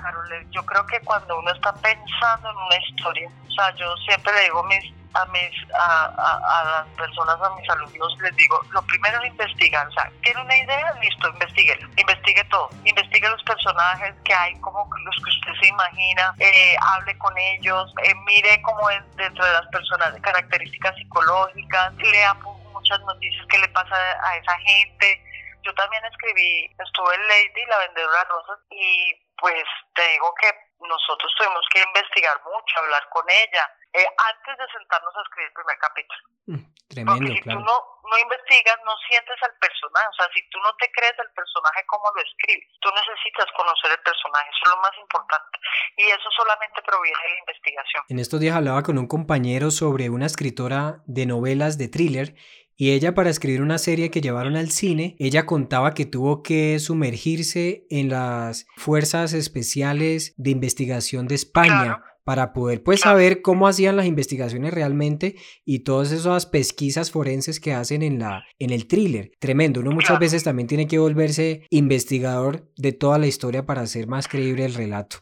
Yo 0.50 0.64
creo 0.64 0.86
que 0.86 1.00
cuando 1.04 1.38
uno 1.38 1.52
está 1.52 1.72
pensando 1.74 2.50
en 2.50 2.56
una 2.56 2.76
historia, 2.88 3.30
o 3.48 3.50
sea, 3.52 3.74
yo 3.76 3.86
siempre 4.06 4.32
le 4.34 4.44
digo 4.44 4.60
a 4.60 4.68
mis 4.68 4.96
a 5.16 5.26
mis 5.26 5.50
a, 5.74 6.04
a, 6.04 6.64
las 6.64 6.86
personas, 6.96 7.40
a 7.40 7.50
mis 7.56 7.68
alumnos, 7.70 8.16
les 8.20 8.36
digo, 8.36 8.60
lo 8.70 8.82
primero 8.82 9.20
es 9.22 9.28
investigar, 9.28 9.86
o 9.86 9.92
sea, 9.92 10.10
tiene 10.22 10.42
una 10.42 10.56
idea, 10.56 10.92
listo, 11.00 11.28
investigue, 11.28 11.78
investigue 11.96 12.44
todo, 12.44 12.68
investigue 12.84 13.28
los 13.28 13.42
personajes 13.44 14.14
que 14.24 14.34
hay, 14.34 14.54
como 14.60 14.88
los 15.04 15.16
que 15.16 15.30
usted 15.30 15.52
se 15.60 15.68
imagina, 15.68 16.34
eh, 16.38 16.76
hable 16.80 17.16
con 17.18 17.36
ellos, 17.38 17.94
eh, 18.04 18.14
mire 18.26 18.60
cómo 18.62 18.90
es 18.90 19.16
dentro 19.16 19.44
de 19.44 19.52
las 19.52 19.66
personas, 19.68 20.14
características 20.20 20.94
psicológicas, 20.96 21.94
lea 21.94 22.34
muchas 22.34 23.00
noticias 23.00 23.46
que 23.48 23.58
le 23.58 23.68
pasa 23.68 23.96
a 24.22 24.36
esa 24.36 24.58
gente. 24.58 25.22
Yo 25.62 25.74
también 25.74 26.04
escribí, 26.04 26.70
estuve 26.78 27.14
en 27.14 27.28
Lady, 27.28 27.66
la 27.68 27.78
vendedora 27.78 28.18
de 28.18 28.24
rosas, 28.28 28.58
y 28.70 29.14
pues 29.38 29.64
te 29.94 30.06
digo 30.08 30.32
que 30.40 30.52
nosotros 30.80 31.32
tuvimos 31.38 31.64
que 31.72 31.82
investigar 31.82 32.36
mucho, 32.44 32.78
hablar 32.78 33.08
con 33.10 33.24
ella, 33.28 33.68
eh, 33.96 34.04
antes 34.04 34.54
de 34.60 34.66
sentarnos 34.76 35.14
a 35.16 35.22
escribir 35.24 35.48
el 35.48 35.56
primer 35.56 35.78
capítulo. 35.80 36.22
Mm, 36.46 36.62
tremendo, 36.88 37.16
Porque 37.16 37.32
si 37.32 37.40
claro. 37.40 37.58
tú 37.58 37.64
no, 37.64 37.76
no 38.04 38.16
investigas, 38.20 38.76
no 38.84 38.92
sientes 39.08 39.38
al 39.40 39.54
personaje, 39.56 40.06
o 40.06 40.16
sea, 40.20 40.28
si 40.36 40.40
tú 40.52 40.58
no 40.60 40.70
te 40.76 40.86
crees 40.92 41.16
el 41.16 41.32
personaje, 41.32 41.80
¿cómo 41.88 42.04
lo 42.12 42.20
escribes? 42.20 42.68
Tú 42.84 42.88
necesitas 42.92 43.48
conocer 43.56 43.96
el 43.96 44.02
personaje, 44.04 44.46
eso 44.52 44.62
es 44.62 44.70
lo 44.76 44.80
más 44.84 44.94
importante. 45.00 45.56
Y 45.96 46.04
eso 46.12 46.28
solamente 46.36 46.78
proviene 46.84 47.18
de 47.24 47.30
la 47.32 47.40
investigación. 47.40 48.02
En 48.12 48.18
estos 48.20 48.38
días 48.38 48.56
hablaba 48.56 48.84
con 48.84 49.00
un 49.00 49.08
compañero 49.08 49.72
sobre 49.72 50.12
una 50.12 50.26
escritora 50.26 51.00
de 51.08 51.24
novelas 51.24 51.78
de 51.80 51.88
thriller 51.88 52.36
y 52.76 52.92
ella 52.92 53.14
para 53.14 53.30
escribir 53.30 53.62
una 53.62 53.78
serie 53.78 54.10
que 54.10 54.20
llevaron 54.20 54.54
al 54.54 54.70
cine, 54.70 55.16
ella 55.18 55.46
contaba 55.46 55.94
que 55.94 56.04
tuvo 56.04 56.42
que 56.42 56.78
sumergirse 56.78 57.86
en 57.88 58.10
las 58.10 58.66
fuerzas 58.76 59.32
especiales 59.32 60.34
de 60.36 60.50
investigación 60.50 61.26
de 61.26 61.36
España. 61.36 62.02
Para 62.26 62.52
poder 62.52 62.82
pues 62.82 63.02
saber 63.02 63.40
cómo 63.40 63.68
hacían 63.68 63.94
las 63.94 64.06
investigaciones 64.06 64.74
realmente 64.74 65.36
y 65.64 65.84
todas 65.84 66.10
esas 66.10 66.44
pesquisas 66.44 67.12
forenses 67.12 67.60
que 67.60 67.72
hacen 67.72 68.02
en 68.02 68.18
la 68.18 68.42
en 68.58 68.70
el 68.70 68.88
thriller. 68.88 69.30
Tremendo, 69.38 69.78
uno 69.78 69.92
muchas 69.92 70.18
veces 70.18 70.42
también 70.42 70.66
tiene 70.66 70.88
que 70.88 70.98
volverse 70.98 71.62
investigador 71.70 72.68
de 72.76 72.90
toda 72.90 73.18
la 73.18 73.28
historia 73.28 73.64
para 73.64 73.82
hacer 73.82 74.08
más 74.08 74.26
creíble 74.26 74.64
el 74.64 74.74
relato. 74.74 75.18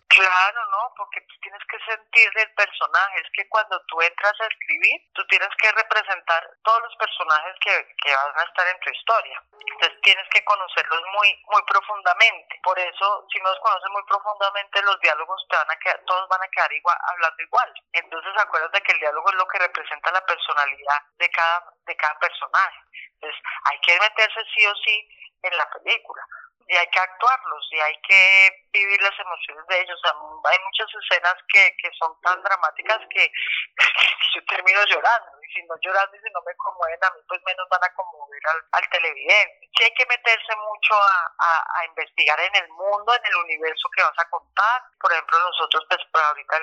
Sentir 1.86 2.30
del 2.32 2.50
personaje, 2.54 3.20
es 3.20 3.30
que 3.32 3.48
cuando 3.48 3.80
tú 3.86 4.00
entras 4.00 4.32
a 4.40 4.46
escribir, 4.46 5.00
tú 5.12 5.26
tienes 5.26 5.48
que 5.60 5.70
representar 5.72 6.48
todos 6.62 6.80
los 6.82 6.96
personajes 6.96 7.54
que, 7.60 7.86
que 8.02 8.14
van 8.14 8.38
a 8.38 8.42
estar 8.42 8.66
en 8.66 8.80
tu 8.80 8.90
historia. 8.90 9.42
Entonces 9.52 10.00
tienes 10.02 10.26
que 10.30 10.44
conocerlos 10.44 11.02
muy, 11.16 11.42
muy 11.52 11.62
profundamente. 11.62 12.60
Por 12.62 12.78
eso, 12.78 13.26
si 13.30 13.38
no 13.40 13.50
los 13.50 13.58
conoces 13.60 13.90
muy 13.90 14.02
profundamente, 14.04 14.82
los 14.82 15.00
diálogos 15.00 15.46
te 15.50 15.56
van 15.56 15.70
a 15.70 15.76
quedar, 15.76 16.00
todos 16.06 16.28
van 16.28 16.42
a 16.42 16.48
quedar 16.48 16.72
igual, 16.72 16.98
hablando 17.12 17.42
igual. 17.42 17.74
Entonces 17.92 18.32
acuérdate 18.36 18.82
que 18.82 18.92
el 18.92 19.00
diálogo 19.00 19.28
es 19.28 19.36
lo 19.36 19.48
que 19.48 19.58
representa 19.58 20.12
la 20.12 20.24
personalidad 20.24 21.00
de 21.18 21.28
cada, 21.30 21.72
de 21.86 21.96
cada 21.96 22.18
personaje. 22.18 22.78
Entonces 23.14 23.40
hay 23.64 23.80
que 23.80 24.00
meterse 24.00 24.40
sí 24.56 24.66
o 24.66 24.74
sí 24.76 25.08
en 25.42 25.56
la 25.56 25.68
película 25.70 26.22
y 26.68 26.76
hay 26.76 26.86
que 26.88 27.00
actuarlos 27.00 27.68
y 27.70 27.80
hay 27.80 28.00
que 28.08 28.64
vivir 28.72 29.02
las 29.02 29.18
emociones 29.18 29.66
de 29.68 29.80
ellos. 29.80 30.00
hay 30.04 30.58
muchas 30.64 30.88
escenas 31.02 31.34
que, 31.48 31.76
que 31.76 31.90
son 31.98 32.20
tan 32.22 32.42
dramáticas 32.42 33.00
que, 33.10 33.30
yo 34.34 34.44
termino 34.46 34.80
llorando. 34.84 35.30
Y 35.42 35.52
si 35.52 35.62
no 35.66 35.74
llorando 35.80 36.16
y 36.16 36.20
si 36.20 36.30
no 36.32 36.40
me 36.42 36.54
conmueven 36.56 36.98
a 37.02 37.10
mí, 37.10 37.20
pues 37.28 37.40
menos 37.44 37.68
van 37.68 37.84
a 37.84 37.94
conmover 37.94 38.40
al, 38.46 38.60
al 38.72 38.88
televidente. 38.90 39.68
Sí 39.76 39.84
hay 39.84 39.94
que 39.94 40.06
meterse 40.06 40.56
mucho 40.56 40.94
a, 40.94 41.34
a, 41.38 41.84
investigar 41.86 42.40
en 42.40 42.56
el 42.56 42.68
mundo, 42.68 43.14
en 43.14 43.26
el 43.26 43.36
universo 43.36 43.88
que 43.94 44.02
vas 44.02 44.18
a 44.18 44.28
contar. 44.30 44.82
Por 45.00 45.12
ejemplo, 45.12 45.38
nosotros, 45.38 45.84
pues, 45.88 46.24
ahorita 46.24 46.56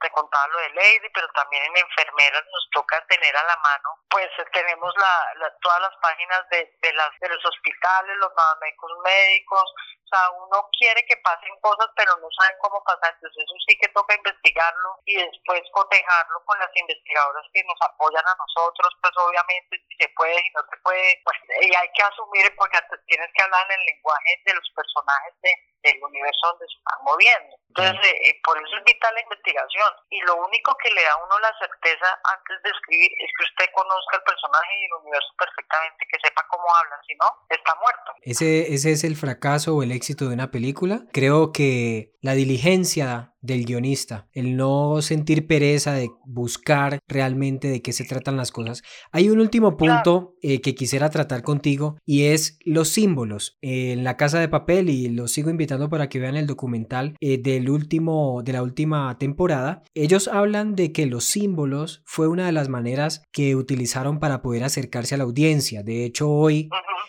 te 0.00 0.10
contaba 0.10 0.46
lo 0.48 0.58
de 0.58 0.70
Lady, 0.70 1.08
pero 1.14 1.28
también 1.28 1.64
en 1.64 1.76
enfermeras 1.76 2.44
nos 2.44 2.68
toca 2.72 3.04
tener 3.06 3.36
a 3.36 3.44
la 3.44 3.56
mano, 3.56 3.98
pues 4.10 4.28
tenemos 4.52 4.94
la, 4.98 5.50
todas 5.62 5.80
las 5.80 5.96
páginas 6.02 6.48
de, 6.50 6.76
de, 6.82 6.92
las, 6.92 7.10
de 7.20 7.28
los 7.28 7.44
hospitales, 7.44 8.16
los 8.16 8.32
médicos 8.60 8.92
médicos, 9.04 9.45
chicos 9.46 9.70
o 10.06 10.08
sea, 10.08 10.30
uno 10.30 10.70
quiere 10.78 11.04
que 11.06 11.16
pasen 11.18 11.50
cosas, 11.60 11.90
pero 11.96 12.14
no 12.22 12.28
saben 12.38 12.56
cómo 12.62 12.78
pasar. 12.84 13.10
Entonces, 13.14 13.42
eso 13.42 13.54
sí 13.66 13.74
que 13.74 13.88
toca 13.88 14.14
investigarlo 14.14 15.02
y 15.04 15.18
después 15.18 15.62
cotejarlo 15.72 16.44
con 16.44 16.58
las 16.60 16.70
investigadoras 16.74 17.42
que 17.52 17.64
nos 17.64 17.80
apoyan 17.82 18.22
a 18.22 18.38
nosotros. 18.38 18.94
Pues, 19.02 19.12
obviamente, 19.18 19.82
si 19.88 19.96
se 19.98 20.08
puede 20.14 20.38
y 20.38 20.50
no 20.54 20.62
se 20.70 20.76
puede, 20.78 21.20
pues, 21.24 21.36
y 21.60 21.74
hay 21.74 21.90
que 21.90 22.02
asumir, 22.02 22.54
porque 22.54 22.78
tienes 23.06 23.30
que 23.34 23.42
hablar 23.42 23.66
en 23.66 23.80
el 23.80 23.86
lenguaje 23.86 24.42
de 24.46 24.54
los 24.54 24.70
personajes 24.70 25.34
de, 25.42 25.50
del 25.82 26.02
universo 26.02 26.54
donde 26.54 26.66
se 26.70 26.78
están 26.78 27.02
moviendo. 27.02 27.56
Entonces, 27.76 28.12
eh, 28.24 28.40
por 28.42 28.56
eso 28.56 28.76
es 28.78 28.84
vital 28.84 29.14
la 29.14 29.22
investigación. 29.22 29.90
Y 30.10 30.20
lo 30.22 30.36
único 30.36 30.74
que 30.78 30.90
le 30.90 31.02
da 31.02 31.12
a 31.12 31.24
uno 31.24 31.38
la 31.40 31.52
certeza 31.58 32.08
antes 32.24 32.62
de 32.62 32.70
escribir 32.70 33.10
es 33.18 33.30
que 33.36 33.44
usted 33.44 33.74
conozca 33.74 34.16
el 34.16 34.22
personaje 34.22 34.70
y 34.80 34.84
el 34.86 34.92
universo 35.02 35.28
perfectamente, 35.38 36.06
que 36.10 36.18
sepa 36.22 36.46
cómo 36.48 36.64
habla, 36.74 36.96
si 37.06 37.14
no, 37.16 37.28
está 37.50 37.74
muerto. 37.74 38.14
Ese, 38.22 38.72
ese 38.72 38.92
es 38.92 39.04
el 39.04 39.16
fracaso 39.16 39.76
o 39.76 39.82
el 39.82 39.92
éxito 39.96 40.28
de 40.28 40.34
una 40.34 40.50
película. 40.50 41.06
Creo 41.12 41.52
que 41.52 42.14
la 42.20 42.34
diligencia 42.34 43.34
del 43.46 43.64
guionista, 43.64 44.28
el 44.32 44.56
no 44.56 45.00
sentir 45.02 45.46
pereza 45.46 45.92
de 45.92 46.10
buscar 46.24 46.98
realmente 47.08 47.68
de 47.68 47.82
qué 47.82 47.92
se 47.92 48.04
tratan 48.04 48.36
las 48.36 48.52
cosas. 48.52 48.82
Hay 49.12 49.30
un 49.30 49.40
último 49.40 49.76
punto 49.76 50.36
eh, 50.42 50.60
que 50.60 50.74
quisiera 50.74 51.10
tratar 51.10 51.42
contigo 51.42 51.98
y 52.04 52.24
es 52.24 52.58
los 52.64 52.88
símbolos. 52.88 53.58
en 53.60 54.04
la 54.04 54.16
casa 54.16 54.38
de 54.38 54.48
papel, 54.48 54.90
y 54.90 55.08
los 55.08 55.32
sigo 55.32 55.50
invitando 55.50 55.88
para 55.88 56.08
que 56.08 56.18
vean 56.18 56.36
el 56.36 56.46
documental 56.46 57.16
eh, 57.20 57.38
del 57.38 57.70
último, 57.70 58.42
de 58.44 58.52
la 58.52 58.62
última 58.62 59.16
temporada, 59.18 59.82
ellos 59.94 60.28
hablan 60.28 60.74
de 60.74 60.92
que 60.92 61.06
los 61.06 61.24
símbolos 61.24 62.02
fue 62.04 62.28
una 62.28 62.46
de 62.46 62.52
las 62.52 62.68
maneras 62.68 63.22
que 63.32 63.56
utilizaron 63.56 64.18
para 64.18 64.42
poder 64.42 64.64
acercarse 64.64 65.14
a 65.14 65.18
la 65.18 65.24
audiencia. 65.24 65.82
De 65.82 66.04
hecho, 66.04 66.30
hoy 66.30 66.68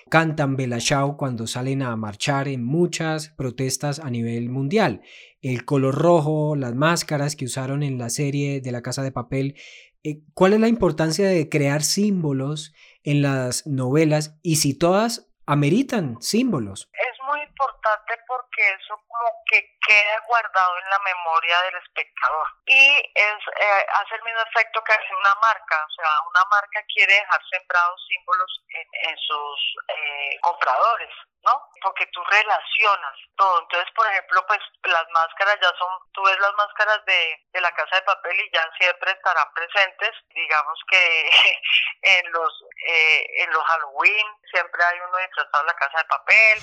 cantan 0.10 0.56
Bella 0.56 0.78
cuando 1.18 1.48
salen 1.48 1.82
a 1.82 1.96
marchar 1.96 2.48
en 2.48 2.64
muchas 2.64 3.30
protestas 3.30 4.00
a 4.00 4.10
nivel 4.10 4.50
mundial. 4.50 5.02
El 5.48 5.64
color 5.64 5.96
rojo, 5.96 6.58
las 6.58 6.76
máscaras 6.76 7.38
que 7.38 7.46
usaron 7.46 7.82
en 7.82 7.98
la 7.98 8.10
serie 8.10 8.60
de 8.60 8.72
la 8.74 8.82
Casa 8.82 9.02
de 9.02 9.14
Papel. 9.14 9.56
Eh, 10.04 10.20
¿Cuál 10.34 10.52
es 10.52 10.60
la 10.60 10.68
importancia 10.68 11.26
de 11.26 11.48
crear 11.48 11.84
símbolos 11.84 12.74
en 13.06 13.22
las 13.22 13.66
novelas 13.66 14.36
y 14.44 14.58
si 14.58 14.78
todas 14.78 15.32
ameritan 15.46 16.20
símbolos? 16.20 16.90
Es 16.92 17.18
muy 17.32 17.40
importante 17.40 18.12
porque 18.28 18.60
eso 18.76 19.00
como 19.08 19.32
que 19.48 19.64
queda 19.88 20.20
guardado 20.28 20.74
en 20.84 20.90
la 20.92 21.00
memoria 21.00 21.62
del 21.64 21.80
espectador 21.80 22.48
y 22.66 22.84
es 23.16 23.40
eh, 23.64 23.86
hace 23.88 24.16
el 24.20 24.24
mismo 24.28 24.44
efecto 24.52 24.84
que 24.84 24.92
hace 25.00 25.16
una 25.16 25.34
marca, 25.40 25.80
o 25.80 25.94
sea, 25.96 26.12
una 26.28 26.44
marca 26.52 26.84
quiere 26.94 27.14
dejar 27.14 27.40
sembrados 27.50 28.06
símbolos 28.12 28.52
en, 28.68 29.16
sus 29.16 29.60
eh, 29.96 30.38
compradores. 30.42 31.16
¿no? 31.48 31.56
Porque 31.82 32.06
tú 32.08 32.24
relacionas 32.24 33.16
todo. 33.36 33.62
Entonces, 33.62 33.92
por 33.96 34.08
ejemplo, 34.08 34.46
pues 34.48 34.60
las 34.84 35.06
máscaras 35.14 35.58
ya 35.62 35.72
son, 35.78 35.90
tú 36.14 36.24
ves 36.24 36.40
las 36.40 36.54
máscaras 36.56 37.04
de, 37.06 37.46
de 37.54 37.62
la 37.62 37.72
casa 37.72 37.96
de 37.96 38.02
papel 38.04 38.40
y 38.40 38.52
ya 38.54 38.68
siempre 38.80 39.12
estarán 39.12 39.48
presentes. 39.54 40.12
Digamos 40.30 40.80
que 40.90 41.30
en 42.02 42.32
los 42.32 42.64
eh, 42.88 43.44
en 43.44 43.52
los 43.52 43.64
Halloween 43.64 44.28
siempre 44.52 44.84
hay 44.84 45.00
uno 45.00 45.18
disfrazado 45.18 45.62
en 45.62 45.68
la 45.68 45.76
casa 45.76 45.98
de 45.98 46.06
papel. 46.06 46.58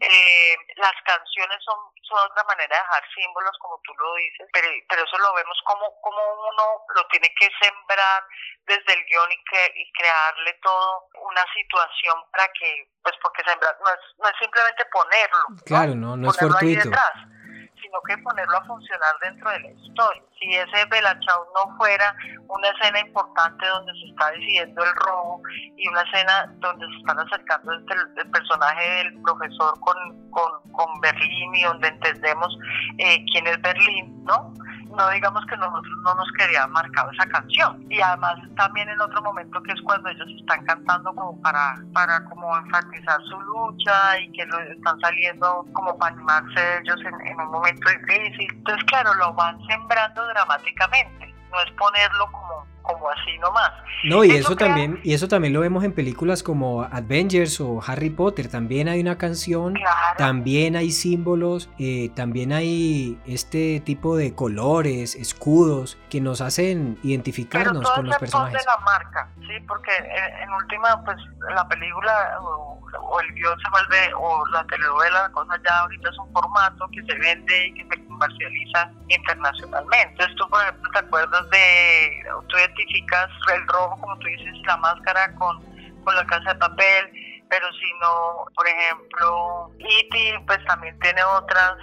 Eh, 0.00 0.56
las 0.76 0.94
canciones 1.04 1.58
son, 1.64 1.78
son 2.02 2.18
otra 2.30 2.44
manera 2.44 2.76
de 2.76 2.82
dejar 2.82 3.02
símbolos, 3.14 3.56
como 3.60 3.80
tú 3.84 3.94
lo 3.94 4.14
dices, 4.14 4.48
pero, 4.52 4.68
pero 4.88 5.04
eso 5.04 5.18
lo 5.18 5.34
vemos 5.34 5.58
como, 5.64 6.00
como 6.00 6.18
uno 6.48 6.84
lo 6.94 7.06
tiene 7.08 7.32
que 7.38 7.50
sembrar 7.60 8.22
desde 8.66 8.92
el 8.94 9.04
guion 9.06 9.32
y, 9.32 9.44
que, 9.44 9.72
y 9.76 9.92
crearle 9.92 10.52
todo 10.62 11.08
una 11.22 11.44
situación 11.52 12.14
para 12.32 12.48
que, 12.52 12.88
pues 13.02 13.14
porque 13.22 13.42
sembrar 13.44 13.76
no 13.80 13.90
es, 13.90 14.00
no 14.18 14.28
es 14.28 14.42
simplemente 14.46 14.84
ponerlo. 14.92 15.62
Claro, 15.64 15.94
no, 15.94 16.16
no, 16.16 16.30
es 16.30 16.36
fortuito. 16.36 16.82
sino 16.82 18.00
que 18.06 18.18
ponerlo 18.18 18.56
a 18.56 18.64
funcionar 18.64 19.14
dentro 19.22 19.50
de 19.50 19.60
la 19.60 19.70
historia. 19.70 20.22
Si 20.40 20.54
ese 20.54 20.84
Belachau 20.86 21.46
no 21.54 21.76
fuera 21.76 22.14
una 22.48 22.68
escena 22.68 23.00
importante 23.00 23.66
donde 23.66 23.92
se 23.92 24.10
está 24.10 24.30
decidiendo 24.32 24.84
el 24.84 24.94
robo 25.06 25.42
y 25.76 25.88
una 25.88 26.02
escena 26.02 26.52
donde 26.58 26.86
se 26.86 26.96
están 26.98 27.18
acercando 27.20 27.72
el, 27.72 27.84
el 28.16 28.30
personaje 28.30 28.90
del 28.90 29.22
profesor 29.22 29.78
con, 29.80 30.30
con, 30.30 30.72
con, 30.72 31.00
Berlín 31.00 31.54
y 31.54 31.62
donde 31.62 31.88
entendemos 31.88 32.58
eh, 32.98 33.24
quién 33.32 33.46
es 33.46 33.60
Berlín, 33.62 34.24
¿no? 34.24 34.52
No 34.96 35.10
digamos 35.10 35.44
que 35.46 35.56
nosotros 35.56 35.94
no 36.02 36.14
nos 36.14 36.28
quería 36.32 36.66
marcado 36.66 37.10
esa 37.12 37.26
canción. 37.26 37.84
Y 37.90 38.00
además 38.00 38.36
también 38.56 38.88
en 38.88 39.00
otro 39.00 39.22
momento 39.22 39.62
que 39.62 39.72
es 39.72 39.80
cuando 39.82 40.08
ellos 40.08 40.28
están 40.40 40.64
cantando 40.64 41.14
como 41.14 41.40
para, 41.42 41.76
para 41.92 42.24
como 42.24 42.56
enfatizar 42.56 43.20
su 43.24 43.40
lucha 43.40 44.18
y 44.18 44.32
que 44.32 44.42
están 44.42 45.00
saliendo 45.00 45.66
como 45.72 45.96
para 45.98 46.14
animarse 46.14 46.78
ellos 46.80 46.98
en, 47.00 47.26
en 47.26 47.40
un 47.40 47.50
momento 47.50 47.88
difícil. 47.90 48.48
Entonces 48.50 48.84
claro, 48.84 49.14
lo 49.14 49.34
van 49.34 49.58
sembrando 49.66 50.26
dramáticamente, 50.28 51.34
no 51.52 51.60
es 51.60 51.70
ponerlo 51.72 52.30
como 52.32 52.66
como 52.86 53.10
así 53.10 53.38
nomás. 53.38 53.72
No, 54.04 54.24
y 54.24 54.30
eso, 54.30 54.56
también, 54.56 55.00
y 55.02 55.14
eso 55.14 55.26
también 55.26 55.52
lo 55.52 55.60
vemos 55.60 55.82
en 55.84 55.92
películas 55.92 56.42
como 56.42 56.84
Avengers 56.84 57.60
o 57.60 57.80
Harry 57.86 58.10
Potter. 58.10 58.48
También 58.48 58.88
hay 58.88 59.00
una 59.00 59.18
canción, 59.18 59.74
también 60.16 60.76
hay 60.76 60.90
símbolos, 60.90 61.68
eh, 61.78 62.10
también 62.14 62.52
hay 62.52 63.18
este 63.26 63.80
tipo 63.80 64.16
de 64.16 64.34
colores, 64.34 65.14
escudos 65.14 65.98
que 66.10 66.20
nos 66.20 66.40
hacen 66.40 66.98
identificarnos 67.02 67.90
con 67.90 68.06
los 68.06 68.16
personajes. 68.16 68.58
de 68.58 68.64
la 68.64 68.78
marca, 68.78 69.28
sí, 69.40 69.60
porque 69.66 69.90
en, 69.96 70.50
última, 70.52 71.02
pues 71.04 71.16
la 71.54 71.66
película 71.68 72.38
o, 72.40 72.80
el 73.20 73.34
guion 73.34 73.58
se 73.58 73.70
vuelve, 73.70 74.14
o 74.14 74.46
la 74.48 74.64
telenovela, 74.66 75.22
la 75.22 75.30
cosa 75.30 75.54
ya 75.64 75.80
ahorita 75.80 76.10
es 76.10 76.18
un 76.18 76.32
formato 76.32 76.88
que 76.88 77.02
se 77.02 77.18
vende 77.18 77.66
y 77.68 77.74
que 77.74 77.96
se 77.96 78.02
comercializa 78.18 78.90
internacionalmente. 79.08 80.08
Entonces 80.10 80.36
tú, 80.36 80.48
por 80.48 80.62
ejemplo, 80.62 80.90
te 80.92 80.98
acuerdas 80.98 81.50
de, 81.50 82.22
tú 82.48 82.58
identificas 82.58 83.28
el 83.54 83.66
rojo, 83.68 84.00
como 84.00 84.18
tú 84.18 84.26
dices, 84.26 84.54
la 84.66 84.76
máscara 84.78 85.34
con, 85.34 85.62
con 86.04 86.14
la 86.14 86.24
casa 86.26 86.52
de 86.52 86.58
papel, 86.58 87.10
pero 87.48 87.66
si 87.72 87.92
no, 88.00 88.44
por 88.54 88.66
ejemplo, 88.66 89.70
E.T., 89.78 90.44
pues 90.46 90.64
también 90.66 90.98
tiene 91.00 91.22
otras... 91.24 91.74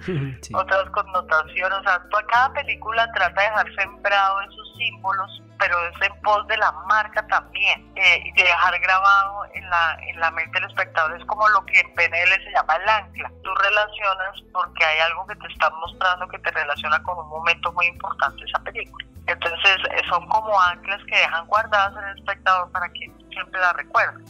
otras 0.54 0.88
connotaciones, 0.92 1.78
o 1.78 1.82
sea, 1.82 2.02
cada 2.32 2.50
película 2.54 3.06
trata 3.12 3.38
de 3.38 3.48
dejar 3.48 3.74
sembrado 3.74 4.40
esos 4.40 4.74
símbolos 4.78 5.42
pero 5.60 5.78
es 5.88 6.00
en 6.00 6.20
pos 6.22 6.46
de 6.48 6.56
la 6.56 6.72
marca 6.88 7.24
también 7.28 7.92
eh, 7.94 8.32
de 8.34 8.42
dejar 8.42 8.80
grabado 8.80 9.44
en 9.52 9.68
la, 9.68 9.98
en 10.08 10.18
la 10.18 10.30
mente 10.30 10.58
del 10.58 10.70
espectador. 10.70 11.20
Es 11.20 11.24
como 11.26 11.46
lo 11.50 11.64
que 11.66 11.78
en 11.78 11.94
PNL 11.94 12.30
se 12.42 12.50
llama 12.50 12.76
el 12.76 12.88
ancla. 12.88 13.30
Tú 13.44 13.54
relacionas 13.54 14.40
porque 14.52 14.84
hay 14.84 15.00
algo 15.00 15.26
que 15.26 15.36
te 15.36 15.46
está 15.48 15.68
mostrando 15.70 16.26
que 16.28 16.38
te 16.38 16.50
relaciona 16.50 17.00
con 17.02 17.18
un 17.18 17.28
momento 17.28 17.70
muy 17.72 17.86
importante 17.86 18.38
de 18.38 18.50
esa 18.50 18.58
película. 18.60 19.06
Entonces 19.26 19.76
eh, 19.90 20.02
son 20.08 20.26
como 20.28 20.58
anclas 20.60 21.00
que 21.04 21.16
dejan 21.16 21.46
guardadas 21.46 21.92
en 22.02 22.08
el 22.08 22.18
espectador 22.18 22.72
para 22.72 22.88
que 22.88 23.12
siempre 23.40 23.60
la. 23.60 23.74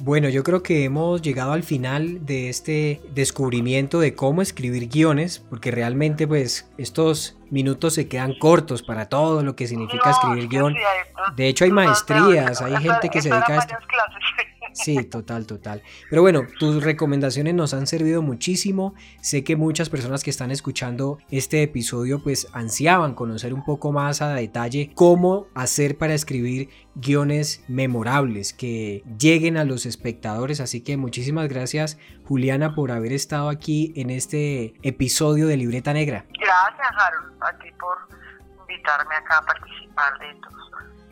Bueno, 0.00 0.28
yo 0.28 0.42
creo 0.42 0.62
que 0.62 0.84
hemos 0.84 1.22
llegado 1.22 1.52
al 1.52 1.62
final 1.62 2.24
de 2.24 2.48
este 2.48 3.00
descubrimiento 3.12 4.00
de 4.00 4.14
cómo 4.14 4.42
escribir 4.42 4.88
guiones, 4.88 5.38
porque 5.38 5.70
realmente 5.70 6.26
pues 6.26 6.70
estos 6.78 7.36
minutos 7.50 7.94
se 7.94 8.08
quedan 8.08 8.38
cortos 8.38 8.82
para 8.82 9.08
todo 9.08 9.42
lo 9.42 9.56
que 9.56 9.66
significa 9.66 10.10
escribir 10.10 10.48
guion. 10.48 10.74
de 11.36 11.48
hecho 11.48 11.64
hay 11.64 11.72
maestrías, 11.72 12.62
hay 12.62 12.76
gente 12.76 13.08
que 13.08 13.20
se 13.20 13.30
dedica 13.30 13.54
a 13.54 13.58
esto. 13.58 13.74
Sí, 14.72 15.04
total, 15.04 15.46
total. 15.46 15.82
Pero 16.08 16.22
bueno, 16.22 16.42
tus 16.58 16.82
recomendaciones 16.82 17.54
nos 17.54 17.74
han 17.74 17.86
servido 17.86 18.22
muchísimo. 18.22 18.94
Sé 19.20 19.44
que 19.44 19.56
muchas 19.56 19.88
personas 19.88 20.22
que 20.22 20.30
están 20.30 20.50
escuchando 20.50 21.18
este 21.30 21.62
episodio 21.62 22.22
pues 22.22 22.48
ansiaban 22.52 23.14
conocer 23.14 23.54
un 23.54 23.64
poco 23.64 23.92
más 23.92 24.22
a 24.22 24.34
detalle 24.34 24.92
cómo 24.94 25.46
hacer 25.54 25.98
para 25.98 26.14
escribir 26.14 26.68
guiones 26.94 27.64
memorables 27.68 28.52
que 28.52 29.02
lleguen 29.18 29.56
a 29.56 29.64
los 29.64 29.86
espectadores. 29.86 30.60
Así 30.60 30.82
que 30.82 30.96
muchísimas 30.96 31.48
gracias 31.48 31.98
Juliana 32.24 32.74
por 32.74 32.92
haber 32.92 33.12
estado 33.12 33.48
aquí 33.48 33.92
en 33.96 34.10
este 34.10 34.74
episodio 34.82 35.46
de 35.46 35.56
Libreta 35.56 35.92
Negra. 35.92 36.26
Gracias 36.38 36.88
Harold, 36.98 37.42
a 37.42 37.58
ti 37.58 37.68
por 37.78 37.98
invitarme 38.68 39.14
acá 39.14 39.38
a 39.38 39.42
participar 39.42 40.18
de 40.18 40.60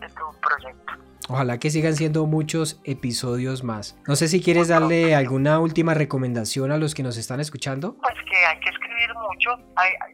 de 0.01 0.09
tu 0.09 0.41
proyecto. 0.41 1.08
Ojalá 1.29 1.59
que 1.59 1.71
sigan 1.71 1.95
siendo 1.95 2.27
muchos 2.27 2.81
episodios 2.85 3.63
más. 3.63 3.99
No 4.07 4.17
sé 4.17 4.29
si 4.29 4.43
quieres 4.43 4.69
darle 4.69 5.15
alguna 5.15 5.61
última 5.61 5.95
recomendación 5.95 6.73
a 6.73 6.79
los 6.79 6.95
que 6.95 7.03
nos 7.03 7.17
están 7.19 7.39
escuchando. 7.41 7.97
Pues 8.01 8.15
que 8.31 8.37
hay 8.47 8.59
que 8.61 8.71
escribir 8.71 9.15
mucho. 9.15 9.51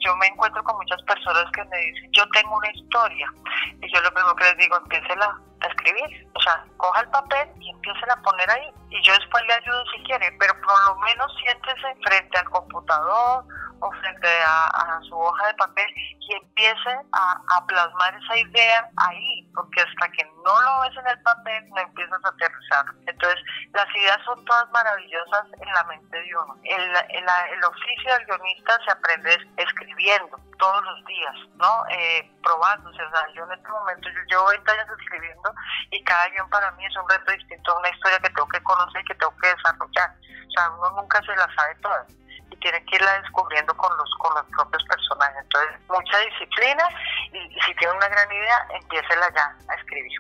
yo 0.05 0.17
me 0.17 0.27
encuentro 0.27 0.63
con 0.65 0.77
muchas 0.77 1.01
personas 1.03 1.45
que 1.53 1.65
me 1.65 1.77
dicen, 1.87 2.11
yo 2.13 2.25
tengo 2.31 2.57
una 2.57 2.71
historia. 2.73 3.33
Y 3.81 3.95
yo 3.95 4.01
lo 4.03 4.13
primero 4.13 4.35
que 4.37 4.45
les 4.45 4.59
digo, 4.59 4.77
empiécela 4.77 5.41
a 5.65 5.69
escribir. 5.69 6.29
O 6.35 6.41
sea, 6.41 6.65
coja 6.77 7.01
el 7.01 7.11
papel 7.11 7.49
y 7.61 7.71
empiece 7.71 8.11
a 8.11 8.23
poner 8.23 8.51
ahí. 8.51 8.73
Y 8.91 9.03
yo 9.03 9.13
después 9.15 9.43
le 9.47 9.55
ayudo 9.55 9.85
si 9.95 10.03
quiere, 10.05 10.31
pero 10.39 10.55
por 10.61 10.87
lo 10.87 10.97
menos 11.01 11.33
siéntese 11.43 11.95
frente 12.05 12.39
al 12.39 12.49
computador 12.51 13.45
o 13.81 13.91
frente 13.93 14.29
a, 14.47 15.01
su 15.09 15.19
hoja 15.19 15.47
de 15.49 15.55
papel 15.55 15.87
y 15.97 16.35
empiece 16.35 16.99
a, 17.13 17.67
plasmar 17.67 18.15
esa 18.15 18.37
idea 18.39 18.89
ahí, 18.97 19.49
porque 19.55 19.81
hasta 19.81 20.09
que 20.13 20.25
no 20.25 20.63
lo 20.63 20.81
ves 20.83 20.97
en 20.97 21.07
el 21.07 21.21
papel 21.23 21.69
no 21.71 21.79
empiezas 21.79 22.25
a 22.25 22.29
aterrizar. 22.29 22.85
Entonces, 23.07 23.41
las 23.73 23.87
ideas 23.97 24.19
son 24.25 24.45
todas 24.45 24.71
maravillosas 24.71 25.47
en 25.61 25.73
la 25.73 25.85
mente 25.85 26.17
de 26.17 26.37
uno. 26.37 26.57
El, 26.65 26.83
el, 27.11 27.65
oficio 27.65 28.13
del 28.15 28.27
guionista 28.27 28.79
se 28.85 28.93
aprende 28.93 29.39
escribiendo 29.57 30.39
todos 30.59 30.85
los 30.85 31.05
días, 31.07 31.35
¿no? 31.57 31.85
Eh, 31.91 32.31
probándose. 32.43 33.03
O 33.03 33.11
sea, 33.11 33.27
yo 33.35 33.45
en 33.45 33.53
este 33.53 33.69
momento, 33.69 34.09
yo 34.09 34.21
llevo 34.29 34.47
20 34.49 34.71
años 34.71 34.87
escribiendo 35.01 35.54
y 35.91 36.03
cada 36.05 36.29
guion 36.31 36.49
para 36.51 36.71
mí 36.73 36.85
es 36.85 36.97
un 36.97 37.09
reto 37.09 37.33
distinto, 37.33 37.79
una 37.79 37.91
historia 37.91 38.19
que 38.19 38.31
tengo 38.31 38.49
que 38.49 38.63
conocer 38.63 39.03
y 39.03 39.05
que 39.05 39.15
tengo 39.15 39.35
que 39.41 39.49
desarrollar. 39.49 40.11
O 40.11 40.51
sea, 40.51 40.71
uno 40.71 41.03
nunca 41.03 41.21
se 41.23 41.35
la 41.37 41.49
sabe 41.55 41.75
todas 41.83 42.07
y 42.51 42.57
tiene 42.57 42.85
que 42.85 42.97
irla 42.97 43.21
descubriendo 43.21 43.75
con 43.77 43.97
los, 43.97 44.11
con 44.19 44.35
los 44.35 44.45
propios 44.51 44.83
personajes. 44.85 45.43
Entonces, 45.43 45.81
mucha 45.89 46.19
disciplina 46.19 46.89
y, 47.33 47.61
si 47.61 47.75
tiene 47.75 47.95
una 47.95 48.09
gran 48.09 48.31
idea, 48.31 48.67
empiécela 48.81 49.29
ya 49.35 49.57
a 49.69 49.75
escribir. 49.75 50.13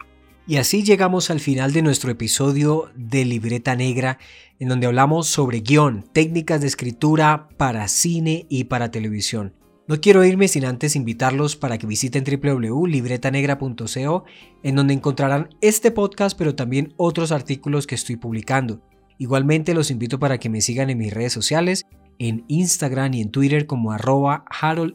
Y 0.46 0.58
así 0.58 0.84
llegamos 0.84 1.30
al 1.30 1.40
final 1.40 1.72
de 1.72 1.82
nuestro 1.82 2.10
episodio 2.10 2.90
de 2.94 3.24
Libreta 3.24 3.74
Negra, 3.76 4.18
en 4.60 4.68
donde 4.68 4.86
hablamos 4.86 5.28
sobre 5.28 5.60
guion, 5.60 6.02
técnicas 6.12 6.60
de 6.60 6.66
escritura 6.66 7.48
para 7.56 7.88
cine 7.88 8.46
y 8.50 8.64
para 8.64 8.90
televisión. 8.90 9.54
No 9.86 10.00
quiero 10.00 10.24
irme 10.24 10.48
sin 10.48 10.64
antes 10.64 10.96
invitarlos 10.96 11.56
para 11.56 11.76
que 11.76 11.86
visiten 11.86 12.24
www.libretanegra.co, 12.24 14.24
en 14.62 14.76
donde 14.76 14.94
encontrarán 14.94 15.50
este 15.60 15.90
podcast, 15.90 16.38
pero 16.38 16.54
también 16.54 16.94
otros 16.96 17.32
artículos 17.32 17.86
que 17.86 17.94
estoy 17.94 18.16
publicando. 18.16 18.80
Igualmente 19.18 19.74
los 19.74 19.90
invito 19.90 20.18
para 20.18 20.38
que 20.38 20.48
me 20.48 20.62
sigan 20.62 20.88
en 20.88 20.96
mis 20.96 21.12
redes 21.12 21.34
sociales, 21.34 21.84
en 22.18 22.46
Instagram 22.48 23.12
y 23.12 23.20
en 23.20 23.30
Twitter 23.30 23.66
como 23.66 23.92
arroba 23.92 24.46
Harold 24.60 24.94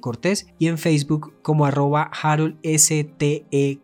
Cortés 0.00 0.46
y 0.58 0.68
en 0.68 0.78
Facebook 0.78 1.34
como 1.42 1.66
arroba 1.66 2.10
Harold 2.22 2.56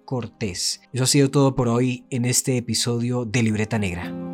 Cortés. 0.07 0.81
Eso 0.93 1.05
ha 1.05 1.07
sido 1.07 1.31
todo 1.31 1.55
por 1.55 1.69
hoy 1.69 2.07
en 2.09 2.25
este 2.25 2.57
episodio 2.57 3.27
de 3.27 3.43
Libreta 3.43 3.79
Negra. 3.79 4.26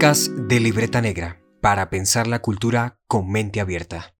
Podcast 0.00 0.30
de 0.30 0.60
Libreta 0.60 1.02
Negra 1.02 1.42
para 1.60 1.90
pensar 1.90 2.26
la 2.26 2.38
cultura 2.38 2.96
con 3.06 3.30
mente 3.30 3.60
abierta. 3.60 4.14